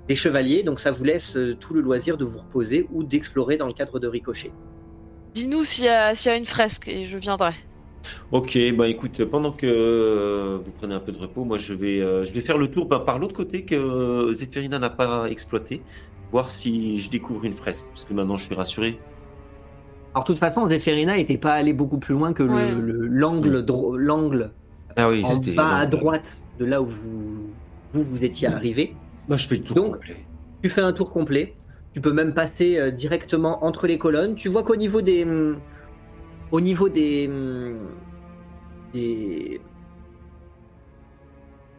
[0.07, 0.63] des chevaliers.
[0.63, 3.73] Donc, ça vous laisse euh, tout le loisir de vous reposer ou d'explorer dans le
[3.73, 4.51] cadre de Ricochet.
[5.33, 7.53] Dis-nous s'il y, y a une fresque et je viendrai.
[8.31, 12.01] Ok, bah écoute, pendant que euh, vous prenez un peu de repos, moi je vais,
[12.01, 15.29] euh, je vais faire le tour bah, par l'autre côté que euh, Zéphirina n'a pas
[15.29, 15.81] exploité,
[16.31, 18.99] voir si je découvre une fresque, parce que maintenant je suis rassuré.
[20.13, 22.71] Alors, de toute façon, Zéphirina n'était pas allé beaucoup plus loin que le- Ouais.
[22.75, 23.65] le- l'angle,
[23.97, 24.51] l'angle
[24.97, 27.47] Ah oui, en bas à droite de là où vous,
[27.93, 28.93] vous, vous étiez arrivé.
[29.29, 30.17] Bah je fais le tour Donc- complet.
[30.63, 31.55] Tu fais un tour complet.
[31.93, 34.35] Tu peux même passer euh, directement entre les colonnes.
[34.35, 35.57] Tu vois qu'au niveau des, hum,
[36.51, 37.29] au niveau des,
[38.93, 39.61] des,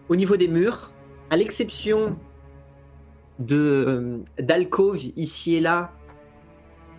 [0.08, 0.90] au niveau des murs,
[1.30, 2.16] à l'exception
[3.38, 5.92] de hum, d'alcôves ici et là,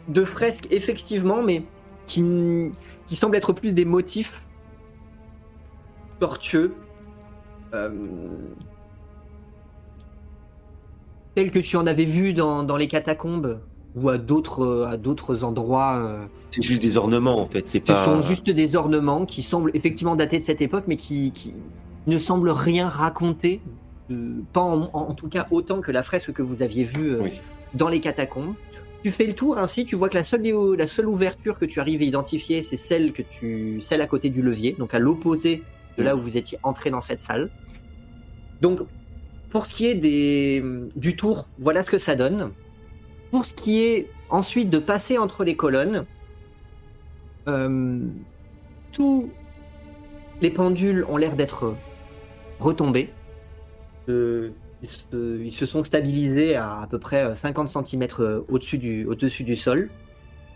[0.07, 1.63] de fresques effectivement, mais
[2.05, 2.23] qui,
[3.07, 4.41] qui semblent être plus des motifs
[6.19, 6.73] tortueux.
[7.73, 7.89] euh,
[11.35, 13.59] tels que tu en avais vu dans, dans les catacombes
[13.95, 15.95] ou à d'autres euh, à d'autres endroits.
[15.97, 18.05] euh, C'est juste des ornements en fait, c'est ce pas.
[18.05, 21.53] sont juste des ornements qui semblent effectivement dater de cette époque, mais qui, qui
[22.07, 23.61] ne semblent rien raconter,
[24.11, 27.21] euh, pas en, en tout cas autant que la fresque que vous aviez vue euh,
[27.23, 27.39] Oui.
[27.73, 28.53] dans les catacombes.
[29.03, 30.41] Tu fais le tour ainsi, tu vois que la seule,
[30.77, 34.29] la seule ouverture que tu arrives à identifier, c'est celle que tu, celle à côté
[34.29, 35.61] du levier, donc à l'opposé
[35.97, 37.49] de là où vous étiez entré dans cette salle.
[38.61, 38.79] Donc,
[39.49, 40.63] pour ce qui est
[40.95, 42.51] du tour, voilà ce que ça donne.
[43.29, 46.05] Pour ce qui est ensuite de passer entre les colonnes,
[47.49, 47.99] euh,
[48.93, 49.29] tous
[50.41, 51.75] les pendules ont l'air d'être
[52.59, 53.09] retombés.
[54.07, 54.51] Euh,
[54.83, 58.07] ils, se, sont stabilisés à à peu près 50 cm
[58.49, 59.89] au-dessus du, au-dessus du sol.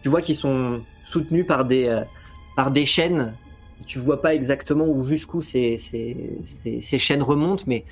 [0.01, 2.01] Tu vois qu'ils sont soutenus par des, euh,
[2.55, 3.33] par des chaînes.
[3.85, 6.39] Tu vois pas exactement où jusqu'où ces, ces,
[6.81, 7.85] ces- chaînes remontent, mais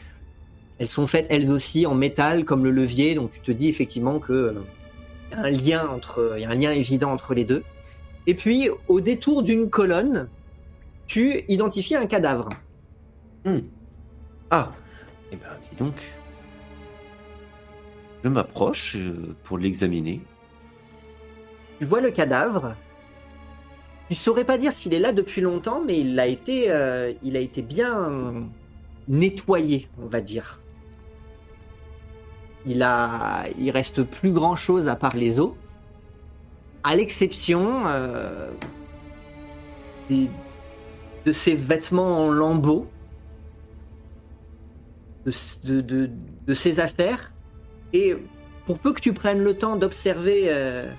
[0.77, 3.15] elles sont faites elles aussi en métal comme le levier.
[3.15, 4.53] Donc tu te dis effectivement que euh,
[5.31, 7.63] y a un lien entre, y a un lien évident entre les deux.
[8.27, 10.27] Et puis au détour d'une colonne,
[11.07, 12.49] tu identifies un cadavre.
[13.45, 13.59] Hmm.
[14.49, 14.73] Ah,
[15.31, 15.93] eh ben dis donc.
[18.25, 20.19] Je m'approche euh, pour l'examiner.
[21.79, 22.73] Tu vois le cadavre?
[24.09, 27.37] Tu saurais pas dire s'il est là depuis longtemps, mais il a été, euh, il
[27.37, 28.49] a été bien
[29.07, 30.59] nettoyé, on va dire.
[32.65, 35.51] Il a, il reste plus grand chose à part les os,
[36.83, 38.49] à l'exception euh,
[40.09, 40.31] des-
[41.25, 42.87] de ses vêtements en lambeaux,
[45.27, 47.31] de, ses affaires,
[47.95, 48.17] et
[48.65, 50.91] pour peu que tu prennes le temps d'observer euh,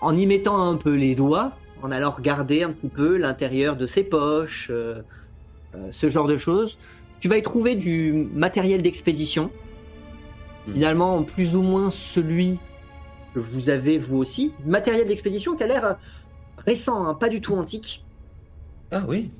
[0.00, 1.52] en y mettant un peu les doigts,
[1.82, 5.02] en allant regarder un petit peu l'intérieur de ses poches, euh,
[5.74, 6.76] euh, ce genre de choses,
[7.20, 9.50] tu vas y trouver du matériel d'expédition.
[10.66, 10.74] Mhm.
[10.74, 12.58] Finalement, plus ou moins celui
[13.34, 14.52] que vous avez vous aussi.
[14.66, 15.96] Matériel d'expédition qui a l'air
[16.66, 18.04] récent, hein, pas du tout antique.
[18.90, 19.30] Ah oui.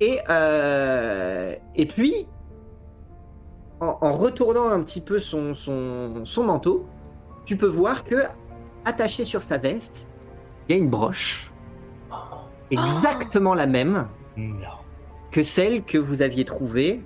[0.00, 0.18] Et,
[1.76, 2.26] et puis,
[3.80, 6.86] en, en retournant un petit peu son, son, son manteau,
[7.44, 8.16] tu peux voir que,
[8.84, 10.08] attaché sur sa veste,
[10.68, 11.52] il y a une broche.
[12.70, 14.54] Exactement la même Non.
[15.30, 17.02] que celle que vous aviez trouvée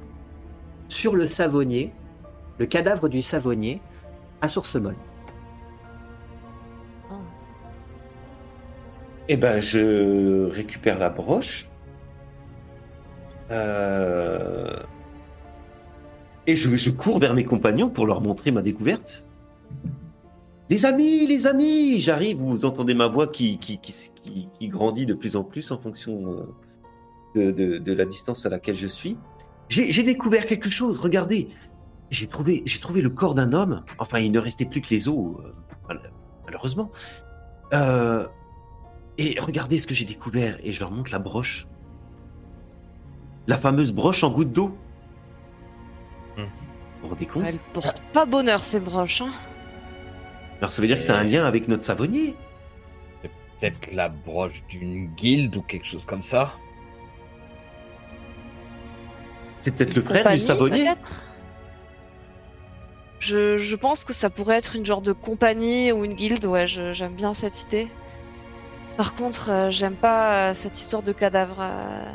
[0.88, 1.92] sur le savonnier,
[2.58, 3.82] le cadavre du savonnier,
[4.40, 4.96] à Source-Molle.
[9.28, 11.68] Eh ben, je récupère la broche.
[13.50, 14.78] Euh,
[16.48, 19.26] Et je, cours vers mes compagnons pour leur montrer ma découverte.
[20.70, 25.36] Les amis, les amis, j'arrive, vous entendez ma voix qui, qui, qui, grandit de plus
[25.36, 26.46] en plus en fonction
[27.36, 29.18] euh, de, de- la distance à laquelle je suis.
[29.68, 31.48] J'ai découvert quelque chose, regardez.
[32.08, 33.84] J'ai trouvé, trouvé le corps d'un homme.
[33.98, 35.52] Enfin, il ne restait plus que les os, euh,
[35.86, 36.12] mal-
[36.46, 36.90] malheureusement.
[37.74, 38.26] Euh,
[39.18, 40.58] et regardez ce que j'ai découvert.
[40.62, 41.66] Et je leur montre la broche.
[43.46, 44.74] La fameuse broche en goutte d'eau.
[47.00, 49.22] Vous vous rendez compte Elle porte pas bonheur ces broches.
[49.22, 49.32] Hein.
[50.60, 52.34] Alors ça veut dire que c'est un lien avec notre savonnier.
[53.60, 56.52] Peut-être la broche d'une guilde ou quelque chose comme ça.
[59.62, 60.88] C'est peut-être le frère du savonnier.
[63.18, 66.66] je, je pense que ça pourrait être une genre de compagnie ou une guilde, ouais,
[66.68, 67.88] j'aime bien cette idée.
[68.96, 71.58] Par contre, euh, j'aime pas euh, cette histoire de cadavre.
[71.60, 72.12] euh.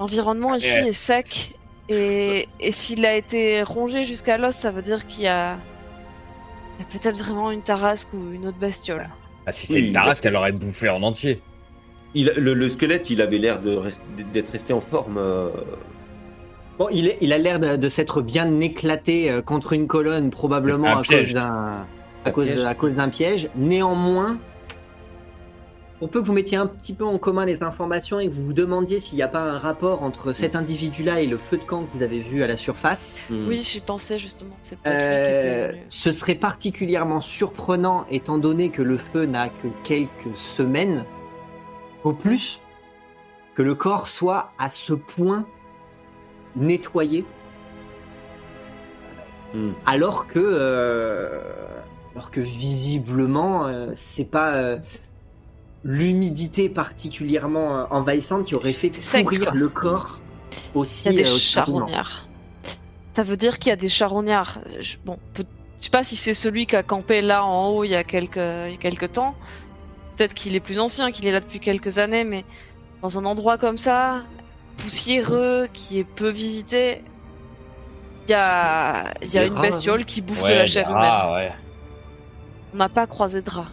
[0.00, 1.52] L'environnement ici est sec
[1.88, 5.56] et, et s'il a été rongé jusqu'à l'os, ça veut dire qu'il y a,
[6.78, 9.06] il y a peut-être vraiment une tarasque ou une autre bestiole.
[9.46, 11.40] Ah, si c'est Oui, une tarasque, elle aurait bouffé en entier.
[12.14, 14.00] Il, le, le squelette, il avait l'air rest-
[14.32, 15.18] d'être resté en forme.
[15.18, 15.48] euh,
[16.78, 20.30] Bon, il, est- il a l'air de, de s'être bien éclaté euh, contre une colonne,
[20.30, 21.26] probablement Un à piège.
[21.26, 21.86] cause d'un à
[22.24, 22.64] Un cause, piège.
[22.64, 23.48] à cause d'un piège.
[23.56, 24.38] Néanmoins,
[26.04, 28.44] pour peu que vous mettiez un petit peu en commun les informations et que vous
[28.44, 31.62] vous demandiez s'il n'y a pas un rapport entre cet individu-là et le feu de
[31.62, 33.48] camp que vous avez vu à la surface, hmm.
[33.48, 34.54] Oui, j'y pensais justement.
[34.60, 40.36] C'est euh, était ce serait particulièrement surprenant étant donné que le feu n'a que quelques
[40.36, 41.04] semaines
[42.02, 42.60] au plus,
[43.54, 45.46] que le corps soit à ce point
[46.54, 47.24] nettoyé
[49.54, 49.70] Hmm.
[49.86, 51.38] alors que euh,
[52.14, 54.78] alors que visiblement euh, c'est pas euh,
[55.84, 58.90] l'humidité particulièrement euh, envahissante qui aurait fait
[59.22, 60.20] pourrir le corps
[60.74, 62.26] aussi Il y a des euh, charognards.
[63.14, 64.58] Ça veut dire qu'il y a des charognards.
[64.80, 65.44] Je- Bon, peut-
[65.78, 68.02] je sais pas si c'est celui qui a campé là en haut il y a
[68.04, 69.34] quelques, il y a quelques temps.
[70.16, 72.44] Peut-être qu'il est plus ancien, qu'il est là depuis quelques années, mais
[73.02, 74.22] dans un endroit comme ça,
[74.78, 77.02] poussiéreux, qui est peu visité,
[78.26, 81.34] il y a, y a une rats, bestiole qui bouffe de la chair humaine.
[81.34, 81.52] ouais.
[82.72, 83.66] On n'a pas croisé de rat.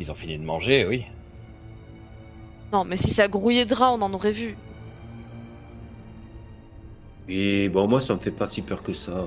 [0.00, 1.04] Ils ont fini de manger, oui.
[2.72, 4.56] Non, mais si ça grouillait de rat, on en aurait vu.
[7.28, 9.12] Et bon, moi, ça me fait pas si peur que ça.
[9.12, 9.26] hein.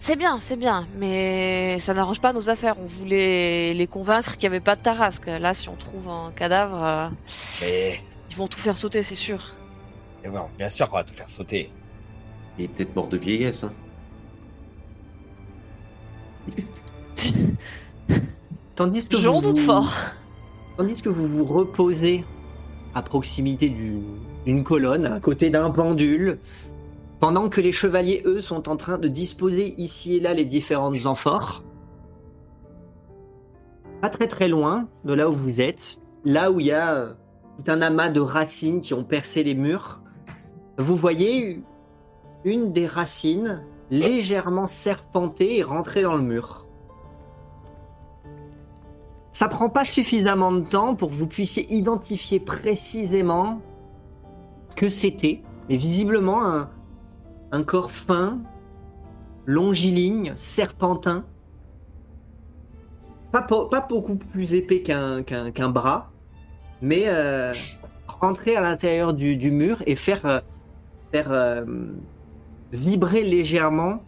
[0.00, 2.76] C'est bien, c'est bien, mais ça n'arrange pas nos affaires.
[2.78, 5.26] On voulait les convaincre qu'il n'y avait pas de tarasque.
[5.26, 7.08] Là, si on trouve un cadavre, euh,
[7.62, 8.00] Mais,
[8.30, 9.56] ils vont tout faire sauter, c'est sûr.
[10.22, 11.72] mais bon, bien sûr qu'on va tout faire sauter.
[12.58, 13.64] Il est peut-être mort de vieillesse.
[13.64, 13.72] Hein.
[18.78, 19.92] Tandis que vous doute vous- fort.
[20.76, 22.24] Tandis que vous vous reposez
[22.94, 23.98] à proximité du-
[24.44, 26.38] d'une colonne, à côté d'un pendule,
[27.18, 31.06] pendant que les chevaliers, eux, sont en train de disposer ici et là les différentes
[31.06, 31.64] amphores,
[34.00, 37.12] pas très très loin de là où vous êtes, là où il y a euh,
[37.56, 40.02] tout un amas de racines qui ont percé les murs,
[40.78, 41.64] vous voyez
[42.44, 43.60] une des racines
[43.90, 46.67] légèrement serpentée et rentrée dans le mur.
[49.38, 53.62] Ça prend pas suffisamment de temps pour que vous puissiez identifier précisément
[54.74, 56.66] que c'était, mais visiblement
[57.52, 58.40] un, corps fin,
[59.46, 61.24] longiligne, serpentin,
[63.30, 66.10] pas, pas beaucoup plus épais qu'un qu'un qu'un bras,
[66.82, 67.52] mais euh,
[68.08, 70.40] rentrer à l'intérieur du, du mur et faire, euh,
[71.12, 71.64] faire euh,
[72.72, 74.02] vibrer légèrement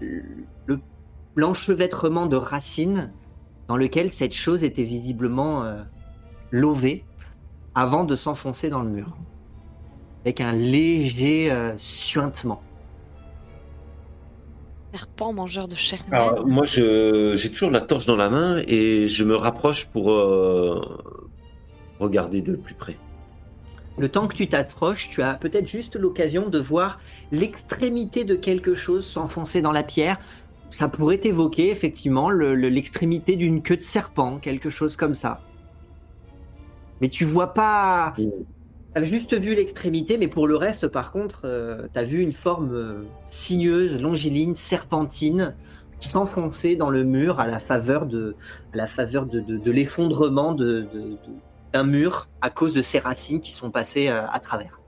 [0.00, 0.78] le
[1.34, 3.10] l'enchevêtrement de racines
[3.68, 5.82] dans lequel cette chose était visiblement euh,
[6.50, 7.04] lovée
[7.74, 9.16] avant de s'enfoncer dans le mur,
[10.24, 12.62] avec un léger euh, suintement.
[14.92, 16.00] Serpent mangeur de chair.
[16.10, 20.80] Alors, moi, j'ai toujours la torche dans la main et je me rapproche pour euh,
[21.98, 22.96] regarder de plus près.
[23.98, 27.00] Le temps que tu t'approches, tu as peut-être juste l'occasion de voir
[27.32, 30.18] l'extrémité de quelque chose s'enfoncer dans la pierre.
[30.70, 35.40] Ça pourrait évoquer effectivement le- le- l'extrémité d'une queue de serpent, quelque chose comme ça.
[37.00, 38.14] Mais tu vois pas.
[38.18, 38.28] Mm.
[38.94, 42.72] T'as juste vu l'extrémité, mais pour le reste, par contre, euh, t'as vu une forme
[42.74, 45.54] euh, sinueuse, longiligne, serpentine,
[46.00, 48.34] s'enfoncer dans le mur à la faveur de,
[48.72, 53.50] à la faveur de, de- de l'effondrement d'un mur à cause de ces racines qui
[53.52, 54.80] sont passées euh, à travers.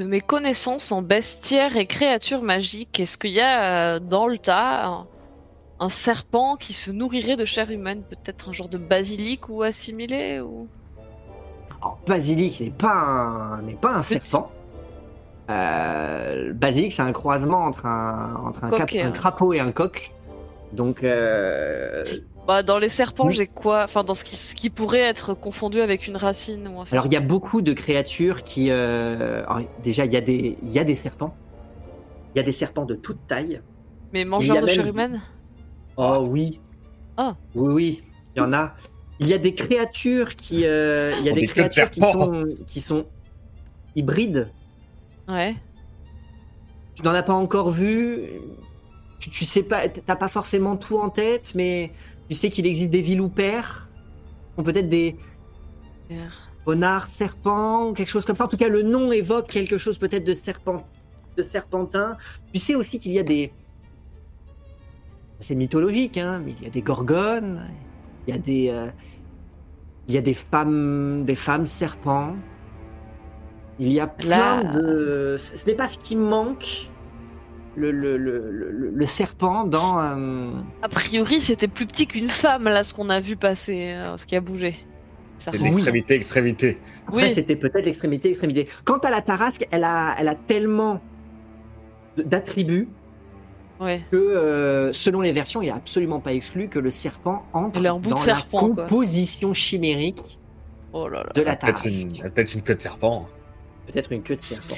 [0.00, 4.38] De mes connaissances en bestiaires et créatures magiques, est-ce qu'il y a euh, dans le
[4.38, 5.06] tas un,
[5.78, 10.40] un serpent qui se nourrirait de chair humaine Peut-être un genre de basilic ou assimilé
[10.40, 10.68] ou...
[11.82, 14.50] Alors, basilic n'est pas un, n'est pas un serpent.
[15.50, 20.12] Euh, basilic, c'est un croisement entre un, entre un, cap- un- crapaud et un coq.
[20.72, 22.06] Donc, euh,
[22.50, 23.32] Bah, dans les serpents, Oui.
[23.32, 26.80] j'ai quoi Enfin, dans ce qui, ce qui pourrait être confondu avec une racine ou
[26.80, 26.94] un serpent.
[26.94, 30.58] alors il y a beaucoup de créatures qui, euh, alors, déjà il y a des,
[30.60, 31.32] il y a des serpents.
[32.34, 33.60] Il y a des serpents de toute taille.
[34.12, 35.22] Mais il y mangeur a de même chair humaine?
[35.96, 36.58] Oh oui.
[37.16, 37.36] Ah.
[37.54, 38.02] Oui, oui,
[38.34, 38.74] il y en a.
[39.20, 42.00] Il y a des créatures qui, euh, il y a On des de créatures qui
[42.00, 43.06] sont, qui sont
[43.94, 44.50] hybrides.
[45.28, 45.54] Ouais.
[46.96, 48.24] Tu n'en as pas encore vu.
[49.20, 51.92] Tu, tu sais pas, t'as pas forcément tout en tête, mais
[52.30, 53.88] tu sais qu'il existe des villoupères,
[54.56, 55.16] ou peut-être des
[56.64, 58.44] renards serpents, ou quelque chose comme ça.
[58.44, 60.86] En tout cas, le nom évoque quelque chose peut-être de serpent,
[61.36, 62.16] de serpentin.
[62.52, 63.52] Tu sais aussi qu'il y a des,
[65.40, 67.68] c'est mythologique, hein, mais il y a des gorgones,
[68.28, 68.86] il y a des, euh,
[70.08, 72.34] Il y a des femmes, des femmes serpents.
[73.78, 75.36] Il y a plein Là- de.
[75.38, 76.89] Ce n'est pas ce qui manque.
[77.76, 80.00] Le, le, le, le, le serpent dans.
[80.00, 80.50] euh,
[80.82, 84.26] A priori, c'était plus petit qu'une femme, là, ce qu'on a vu passer, euh, ce
[84.26, 84.76] qui a bougé.
[85.54, 86.78] L'extrémité, extrémité.
[87.06, 88.68] Après, Oui, c'était peut-être extrémité, extrémité.
[88.84, 91.00] Quant à la tarasque, elle a, elle a tellement
[92.18, 92.88] d'attributs
[93.80, 94.02] ouais.
[94.10, 97.84] que, euh, selon les versions, il n'est absolument pas exclu que le serpent entre de
[98.10, 98.84] dans serpent, la quoi.
[98.84, 100.38] composition chimérique
[100.92, 101.30] Oh là là.
[101.34, 101.86] de la Peut-être tarasque.
[101.86, 103.28] une, peut-être une queue de serpent.
[103.86, 104.76] Peut-être une queue de serpent.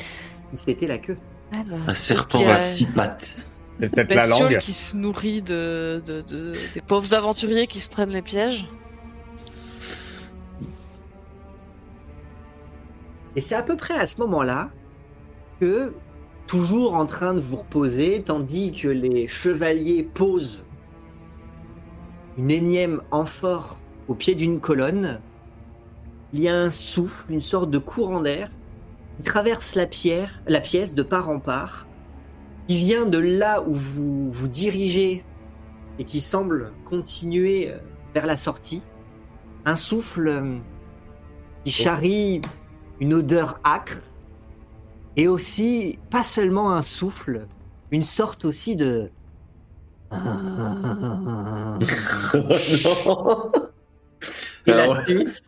[0.54, 1.16] C'était la queue.
[1.52, 3.46] Ah bah, Un serpent a à six pattes.
[3.80, 4.58] C'est peut-être la langue.
[4.58, 8.64] qui se nourrit de, de, de- des pauvres aventuriers qui se prennent les pièges.
[13.34, 14.70] Et c'est à peu près à ce moment-là
[15.60, 15.94] que,
[16.46, 20.64] toujours en train de vous reposer, tandis que les chevaliers posent
[22.36, 25.20] une énième amphore au pied d'une colonne,
[26.32, 28.50] il y a un souffle, une sorte de courant d'air
[29.16, 31.86] qui traverse la, pierre, la pièce de part en part,
[32.66, 35.24] qui vient de là où vous vous dirigez
[35.98, 37.78] et qui semble continuer euh,
[38.14, 38.82] vers la sortie.
[39.64, 40.58] Un souffle euh,
[41.64, 42.40] qui charrie
[43.00, 43.98] une odeur âcre
[45.16, 47.46] et aussi pas seulement un souffle,
[47.90, 49.10] une sorte aussi de
[50.12, 50.18] non.
[54.66, 55.42] et Alors, la suite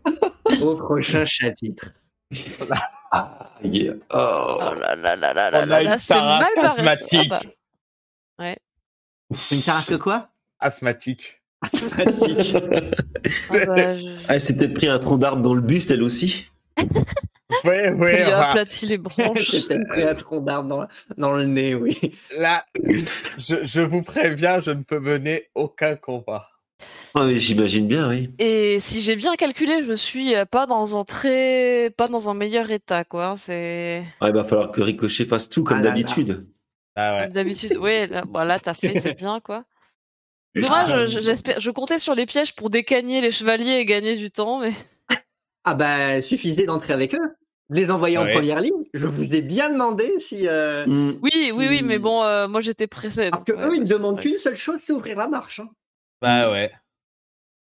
[0.62, 1.92] au prochain chapitre.
[3.12, 3.94] Ah, yeah.
[4.12, 4.58] Oh.
[4.60, 6.38] Oh là là là là là On là a là, une ça.
[6.62, 7.32] asthmatique.
[7.32, 7.40] Ah
[8.38, 8.54] bah,
[9.52, 10.30] Une tarasque quoi?
[10.60, 11.40] Asthmatique.
[11.62, 12.54] Asthmatique.
[13.50, 16.02] ah bah, je- Ah, elle s'est peut-être pris un tronc d'arbre dans le buste, elle
[16.02, 16.48] aussi.
[17.62, 18.24] Ouais, ouais.
[18.24, 19.50] lui a aplati les branches.
[19.50, 20.86] J'ai peut-être pris un tronc d'arbre dans,
[21.16, 22.14] dans le nez, oui.
[22.38, 22.64] là,
[23.38, 26.48] je, je vous préviens, je ne peux mener aucun combat.
[27.14, 28.28] Ah, j'imagine bien, oui.
[28.38, 32.34] Et si j'ai bien calculé, je suis euh, pas dans un très, pas dans un
[32.34, 33.26] meilleur état, quoi.
[33.28, 36.34] hein, C'est Ah, il va falloir que Ricochet fasse tout comme Ah d'habitude.
[36.34, 36.46] comme
[36.96, 37.28] Ah ouais.
[37.28, 37.76] d'habitude.
[37.80, 39.64] Oui, là, bon, là, t'as fait, c'est bien, quoi.
[40.56, 44.30] Dommage, je- j'espère, je comptais sur les pièges pour décagner les chevaliers et gagner du
[44.30, 44.72] temps, mais
[45.64, 47.18] Ah bah, suffisait d'entrer avec eux,
[47.70, 48.32] de les envoyer en Ouais.
[48.34, 48.84] première ligne.
[48.92, 50.46] Je vous ai bien demandé si...
[50.48, 51.12] euh, Hmm.
[51.22, 53.30] oui, oui, oui, mais bon, euh, moi j'étais pressé.
[53.30, 55.60] Parce que ouais, eux, ils ne demandent qu'une seule chose, c'est ouvrir la marche.
[55.60, 55.68] hein.
[56.20, 56.70] Bah ouais.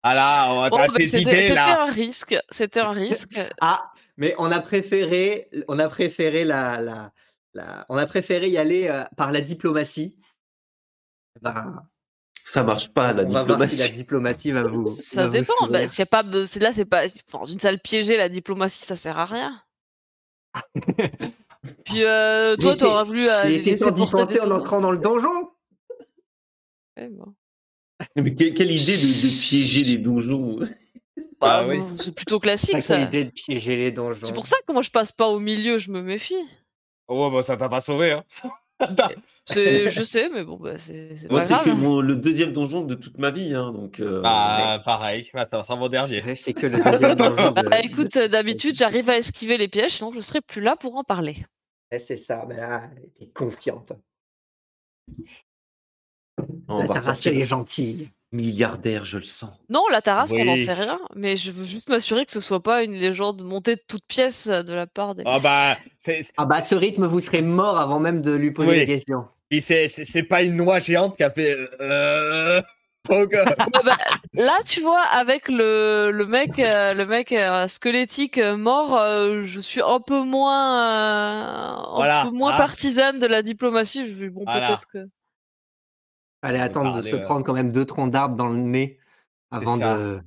[0.08, 1.82] Ah là, on a Bon, bah, tes c'était idées c'était là.
[1.82, 3.36] un risque, c'était un risque.
[3.60, 7.12] Ah, mais on a préféré, on a préféré la, la,
[7.54, 10.16] la- on a préféré y aller euh, par la diplomatie.
[11.42, 11.82] Ben,
[12.44, 13.92] Ça marche pas, la on va voir si la diplomatie.
[13.96, 14.86] diplomatie va vous.
[14.86, 15.54] Ça va vous dépend.
[15.56, 15.72] sourire.
[15.72, 19.18] Bah, y a pas, là, c'est pas dans une salle piégée, la diplomatie, ça sert
[19.18, 19.60] à rien.
[21.84, 23.42] Puis euh, Mais toi, t'aurais voulu euh,
[23.76, 25.50] temps d'y porter penser en entrant dans le donjon?
[26.96, 27.34] Ouais, bon.
[28.16, 30.56] Mais quelle idée de, de piéger les donjons.
[31.38, 31.80] Bah, Ah oui.
[31.96, 32.96] C'est plutôt classique ça.
[32.96, 34.20] quelle idée de piéger les donjons.
[34.24, 36.34] C'est pour ça que moi je passe pas au milieu, je me méfie.
[37.08, 38.24] Oh bah ça t'a pas sauvé hein.
[39.44, 41.64] C'est, je sais, mais bon, bah, c'est c'est Moi, pas c'est grave.
[41.66, 43.54] que mon- le deuxième donjon de toute ma vie.
[43.54, 46.22] Hein, donc, euh, Bah pareil, bah, ça sera mon dernier.
[46.36, 47.52] C'est que le deuxième donjon.
[47.52, 50.74] de- Bah, écoute, euh, d'habitude, j'arrive à esquiver les pièges, sinon je serais plus là
[50.76, 51.44] pour en parler.
[52.06, 52.44] C'est ça.
[52.48, 53.92] Mais là, t'es confiante.
[56.68, 58.10] La Tarasque, elle est gentille.
[58.32, 59.50] milliardaire, je le sens.
[59.70, 62.62] Non, la Tarasque, on n'en sait rien, mais je veux juste m'assurer que ce soit
[62.62, 65.22] pas une légende montée de toutes pièces de la part des.
[65.26, 68.50] Ah bah c'est Ah bah, à ce rythme, vous serez mort avant même de lui
[68.50, 68.76] poser Oui.
[68.78, 69.26] des questions.
[69.48, 72.60] puis c'est c'est c'est pas une noix géante qui a fait euh...
[73.08, 73.96] oh, Ouais, bah,
[74.34, 79.44] là, tu vois, avec le, le mec, euh, le mec euh, squelettique euh, mort, euh,
[79.44, 82.58] je suis un peu moins, euh, un Voilà, peu moins hein.
[82.58, 84.12] partisane de la diplomatie.
[84.12, 84.66] Je bon, Voilà.
[84.66, 85.08] peut-être que.
[86.42, 88.98] Allez, attendre de se prendre quand même deux troncs d'arbres dans le nez
[89.50, 90.20] avant de.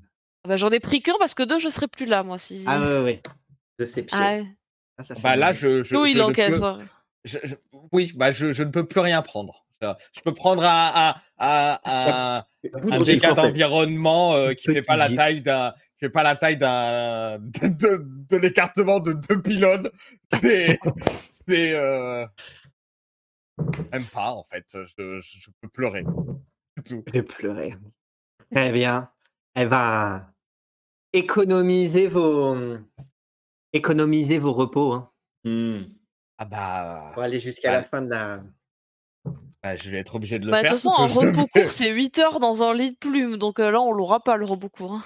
[0.47, 2.37] Bah, J'en ai pris qu'un parce que deux, je serais plus là, moi.
[2.37, 2.63] Si...
[2.67, 3.21] Ah ouais, ouais.
[3.77, 4.17] De ces pieds.
[4.19, 4.45] Ah ouais.
[4.97, 6.59] Ah, ça fait Bah là je je, Nous, je il ne encaisse.
[6.59, 6.77] peux- hein.
[7.23, 7.55] je- je-
[7.93, 9.65] oui bah je, je ne peux plus rien prendre.
[9.81, 12.43] Je, peux prendre un un un, un,
[12.81, 16.09] Poudre un de dégât d'environnement euh, qui fait Petit pas la taille d'un qui fait
[16.09, 19.89] pas la taille d'un de, de, de l'écartement de deux pylônes
[20.41, 20.77] c'est
[21.47, 22.25] c'est euh...
[23.91, 26.41] même pas en fait je, je, je peux pleurer tout.
[26.85, 27.75] Je vais pleurer.
[28.53, 29.09] Très bien.
[29.55, 30.31] Elle va
[31.13, 32.55] économiser vos
[33.73, 35.11] économiser vos repos hein,
[35.45, 35.83] Hmm.
[36.37, 38.43] ah bah, pour aller jusqu'à la fin de la.
[39.63, 41.69] bah, je vais être obligé de le Bah, de faire toute façon, un repos court,
[41.71, 43.37] c'est 8 heures dans un lit de plumes.
[43.37, 44.93] Donc euh, là, on l'aura pas, le repos court.
[44.95, 45.03] hein.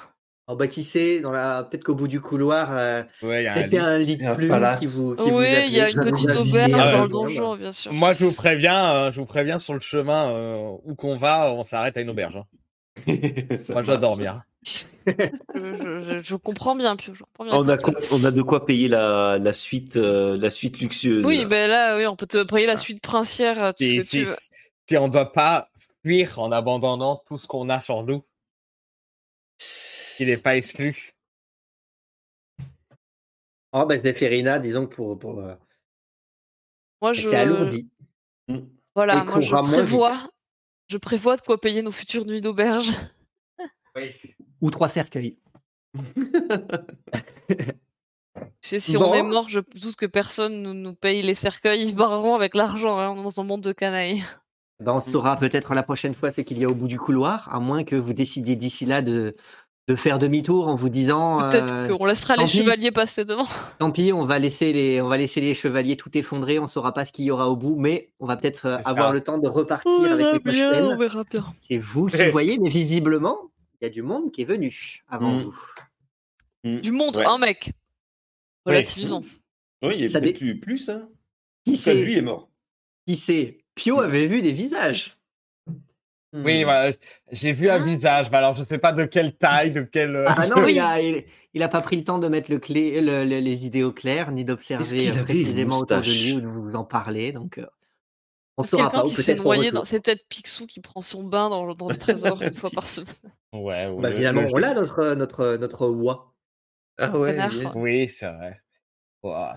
[0.48, 3.48] Oh bah qui sait, dans la peut-être qu'au bout du couloir, euh, ouais, il y
[3.48, 3.78] a un lit.
[3.78, 4.80] un lit de Un plumes palace.
[4.80, 5.16] qui vous.
[5.16, 7.94] Qui Oui, il y a une petite auberge dans le donjon, bien sûr.
[7.94, 11.50] moi je vous préviens euh, je vous préviens sur le chemin euh, où qu'on va
[11.54, 12.46] on s'arrête à une auberge hein.
[13.08, 13.16] Moi
[13.58, 14.00] je dois marche.
[14.02, 15.14] dormir je,
[15.56, 16.96] je- je comprends bien.
[17.02, 20.38] Je comprends bien On a, quoi- on a de quoi payer la, la suite, euh,
[20.38, 21.26] la suite luxueuse.
[21.26, 21.46] Oui, là.
[21.46, 24.18] ben là, oui, on peut te payer la suite princière, tout ce Si, que si,
[24.20, 24.36] tu veux.
[24.90, 25.70] si on ne doit pas
[26.06, 28.24] fuir en abandonnant tout ce qu'on a sur nous,
[30.20, 31.14] il n'est pas exclu.
[33.72, 35.18] Oh, bah, Zéphérina, disons que pour.
[35.18, 35.56] pour euh,
[37.02, 37.90] Moi, je, C'est alourdi.
[38.96, 39.66] voilà, et moi, je vite.
[39.66, 40.30] prévois,
[40.88, 42.92] je prévois de quoi payer nos futures nuits d'auberge.
[43.96, 44.14] Oui.
[44.62, 45.38] Ou trois cercueils.
[48.62, 51.84] Sais, si on est mort, je doute que personne nous, nous paye les cercueils.
[51.90, 54.24] Ils barreront avec l'argent hein, dans un monde de canailles.
[54.80, 57.54] Ben, on saura peut-être la prochaine fois ce qu'il y a au bout du couloir,
[57.54, 59.36] à moins que vous décidiez d'ici là de,
[59.90, 62.60] de faire demi-tour en vous disant Peut-être euh, qu'on laissera les pis.
[62.60, 63.48] chevaliers passer devant.
[63.80, 66.94] tant pis, on va laisser les on va laisser les chevaliers tout effondrer, on saura
[66.94, 69.38] pas ce qu'il y aura au bout, mais on va peut-être euh, avoir le temps
[69.38, 71.46] de repartir On avec les bien, on poches verra bien.
[71.60, 73.38] C'est vous qui voyez, mais visiblement,
[73.82, 75.44] il y a du monde qui est venu avant Mm.
[75.44, 75.56] vous.
[76.64, 76.80] Mm.
[76.80, 77.26] Du monde, Ouais.
[77.26, 77.74] un mec.
[78.66, 79.24] Relativisons.
[79.84, 80.88] Oui, il y a Ça peut-être dé- plus.
[80.88, 81.10] Hein.
[81.66, 82.50] Qui Ça, lui sait est mort.
[83.06, 83.58] Qui sait?
[83.76, 85.18] Pio avait vu des visages.
[86.34, 86.64] Oui, Hmm.
[86.66, 86.92] voilà,
[87.32, 87.80] j'ai vu un Ah.
[87.80, 90.16] visage, mais alors je ne sais pas de quelle taille, de quelle.
[90.16, 90.74] euh, Ah non, Oui.
[90.74, 93.40] il, a, il, il a pas pris le temps de mettre le clé, le- le-
[93.40, 96.84] les idées au clair, ni d'observer euh, précisément autour de lui ou de vous en
[96.84, 97.32] parler.
[97.32, 97.66] Donc, euh,
[98.58, 99.04] on saura pas.
[99.16, 103.08] C'est peut-être Picsou qui prend son bain dans, dans le trésor une fois par semaine.
[103.54, 106.34] Ouais, ou Bah, le- finalement, le- on l'a notre notre notre oie.
[106.98, 107.68] Ah ouais, yes.
[107.76, 108.60] Oui, c'est vrai.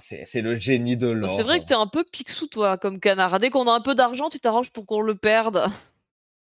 [0.01, 1.31] C'est c'est le génie de l'or.
[1.31, 3.41] C'est vrai que t'es un peu Picsou, toi, comme canard.
[3.41, 5.67] Dès qu'on a un peu d'argent, tu t'arranges pour qu'on le perde.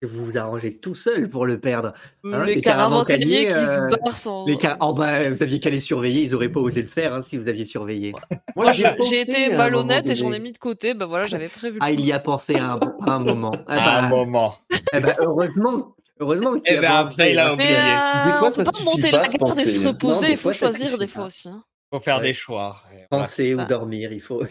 [0.03, 1.93] Vous vous arrangez tout seul pour le perdre.
[2.25, 4.47] Hein, les les qui euh, se barrent sans.
[4.47, 7.13] Les cas, oh bah, vous aviez qu'à les surveiller, ils auraient pas osé le faire
[7.13, 8.15] hein, si vous aviez surveillé.
[8.57, 10.95] Moi, j'ai été malhonnête moment et j'en ai mis de côté.
[10.95, 11.79] Bah voilà, j'avais prévu.
[11.83, 13.53] Ah, il y a pensé à un, à un moment.
[13.69, 14.55] Ah À bah, un moment.
[14.95, 17.53] eh bah, heureusement, heureusement qu'il Eh y a ben, après, il a hein.
[17.53, 17.69] oublié.
[17.71, 19.87] Mais euh, Des fois, on ça peut pas monter pas la de garde et se
[19.87, 20.31] reposer.
[20.31, 21.49] Il faut choisir des fois aussi.
[21.51, 21.63] hein.
[21.91, 22.23] Faut faire Ouais.
[22.29, 22.81] des choix.
[23.11, 23.25] Voilà.
[23.25, 24.43] penser ou dormir, il faut.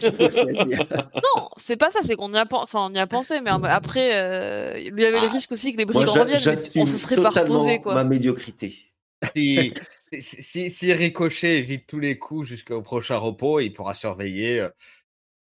[1.36, 2.00] Non, c'est pas ça.
[2.02, 5.04] C'est qu'on y a, pen- enfin, on y a pensé, mais après, euh, il y
[5.04, 6.62] avait le Ah, risque aussi que les brigands reviennent.
[6.76, 7.94] on se serait pas reposé, quoi.
[7.94, 8.74] ma médiocrité.
[9.36, 9.74] Si,
[10.20, 14.70] si, si, si Ricochet évite tous les coups jusqu'au prochain repos, il pourra surveiller euh,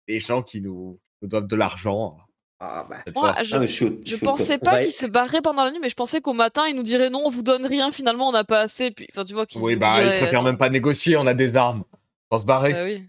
[0.07, 2.17] les gens qui nous, nous doivent de l'argent.
[2.59, 3.43] Ah bah, Moi, fois.
[3.43, 6.21] je, Ah, je pensais On pas qu'il se barrait pendant la nuit, mais je pensais
[6.23, 8.91] qu'au matin, il nous dirait non, on vous donne rien, finalement, on n'a pas assez.
[8.91, 11.27] Puis, enfin, tu vois, qu'il Oui, bah, il dirait, préfère euh, même pas négocier, on
[11.27, 11.85] a des armes.
[12.31, 12.73] On se barrer.
[12.73, 13.05] bah oui.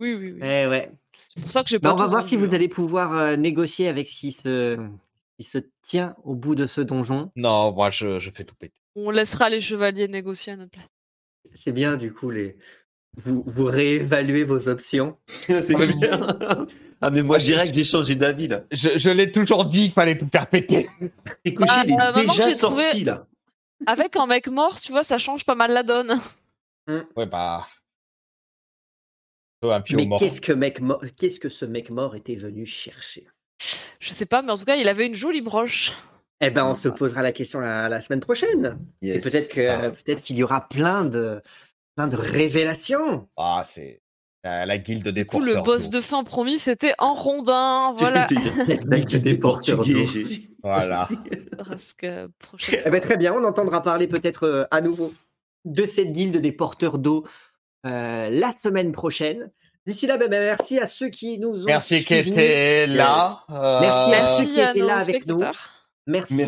[0.00, 0.38] Oui, oui, oui.
[0.42, 0.90] eh ouais.
[1.28, 3.36] C'est pour ça que j'ai Bah, pas on va voir si vous allez pouvoir euh,
[3.36, 7.30] négocier avec ce qui se, tient au bout de ce donjon.
[7.36, 8.74] Non, moi, je, je fais tout péter.
[8.94, 10.88] On laissera les chevaliers négocier à notre place.
[11.54, 12.56] C'est bien, du coup, les...
[13.16, 15.18] vous, vous réévaluez vos options.
[15.26, 16.66] C'est Ah, bien.
[17.02, 18.62] Ah, mais moi, Ah, je- direct, j'ai changé d'avis, là.
[18.70, 20.88] Je, je l'ai toujours dit qu'il fallait tout faire péter.
[21.44, 23.26] Ricochet, il est Bah, maintenant que déjà j'ai trouvé- sorti, là.
[23.86, 26.18] Avec un mec mort, tu vois, ça change pas mal la donne.
[27.16, 27.66] Ouais, bah.
[29.62, 30.20] Un pion Mais mort.
[30.20, 31.02] qu'est-ce que, mec mort...
[31.18, 33.26] qu'est-ce que ce mec mort était venu chercher?
[33.98, 35.92] Je sais pas, mais en tout cas, il avait une jolie broche.
[36.40, 38.78] Eh ben, on se posera la question la, la semaine prochaine.
[39.02, 39.24] Et Yes.
[39.24, 39.90] peut-être que Ah.
[39.90, 41.42] peut-être qu'il y aura plein de
[41.96, 43.28] plein de révélations.
[43.36, 44.02] Ah, c'est
[44.46, 47.94] la, la guilde des Du coup, le porteurs boss de fin promis, c'était en rondin.
[47.96, 48.26] Voilà.
[48.86, 49.84] La guilde des porteurs
[50.62, 51.08] Voilà.
[51.68, 55.12] Parce que prochaine Eh ben, très bien, on entendra parler peut-être euh, à nouveau
[55.64, 57.26] de cette guilde des porteurs d'eau
[57.86, 59.50] euh, la semaine prochaine.
[59.84, 63.44] D'ici là, ben, ben, merci à ceux qui nous ont Merci qui était là.
[63.50, 65.40] Euh, Merci à Merci ceux qui étaient là avec nous.
[66.08, 66.46] Merci, à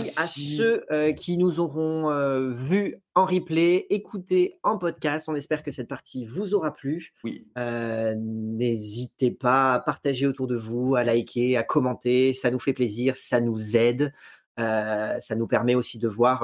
[0.57, 5.29] ceux euh, qui nous auront euh, vus en replay, écoutés en podcast.
[5.29, 7.13] On espère que cette partie vous aura plu.
[7.25, 7.47] Oui.
[7.59, 12.33] Euh, N'hésitez pas à partager autour de vous, à liker, à commenter.
[12.35, 14.13] Ça nous fait plaisir, ça nous aide.
[14.57, 16.43] Ça nous permet aussi de voir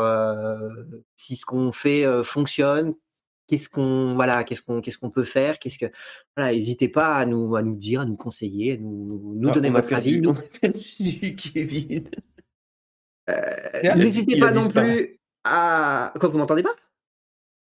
[1.17, 2.95] si ce qu'on fait fonctionne.
[3.47, 5.59] Qu'est-ce qu'on voilà, qu'est-ce qu'on qu'est-ce qu'on peut faire?
[5.59, 5.87] Qu'est-ce que
[6.37, 9.53] voilà, n'hésitez pas à nous à nous dire, à nous conseiller, à nous, nous Ah,
[9.53, 10.21] donner votre avis.
[10.23, 12.05] Nous- on a perdu Kevin.
[13.31, 16.75] Euh, N'hésitez pas non plus à quoi vous m'entendez pas?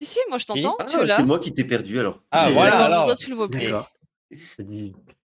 [0.01, 0.75] Si, si, moi je t'entends.
[0.79, 2.21] Ah, c'est moi qui t'ai perdu alors.
[2.31, 3.05] Ah, Et- voilà, D'accord, alors.
[3.05, 3.59] Toi, tu le vois plus.
[3.59, 3.91] D'accord.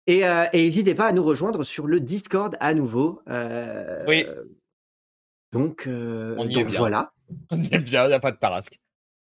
[0.08, 3.22] Et euh, et n'hésitez pas à nous rejoindre sur le Discord à nouveau.
[3.30, 4.26] Euh, Oui.
[5.52, 6.80] Donc, euh, On y est donc bien.
[6.80, 7.14] voilà.
[7.52, 8.80] On est bien, il n'y a pas de tarasque.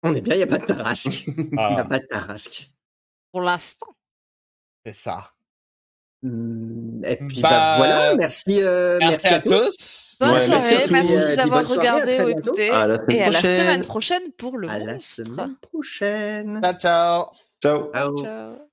[0.04, 1.26] On est bien, il n'y a pas de tarasque.
[1.28, 2.70] Il n'y a Ah, pas de tarasque.
[3.32, 3.96] Pour l'instant.
[4.86, 5.32] c'est ça.
[6.24, 10.18] Hum, Et puis Bah, bah, voilà, merci, euh, Merci, à tous.
[10.20, 12.72] Bonne Ouais, merci soirée, merci, d'avoir regardé ou écouté.
[12.72, 16.60] À la semaine Et à la semaine prochaine pour le À la semaine prochaine.
[16.64, 17.26] Ciao, ciao.
[17.62, 17.92] Ciao.
[17.94, 18.18] Ciao.
[18.18, 18.67] Ciao.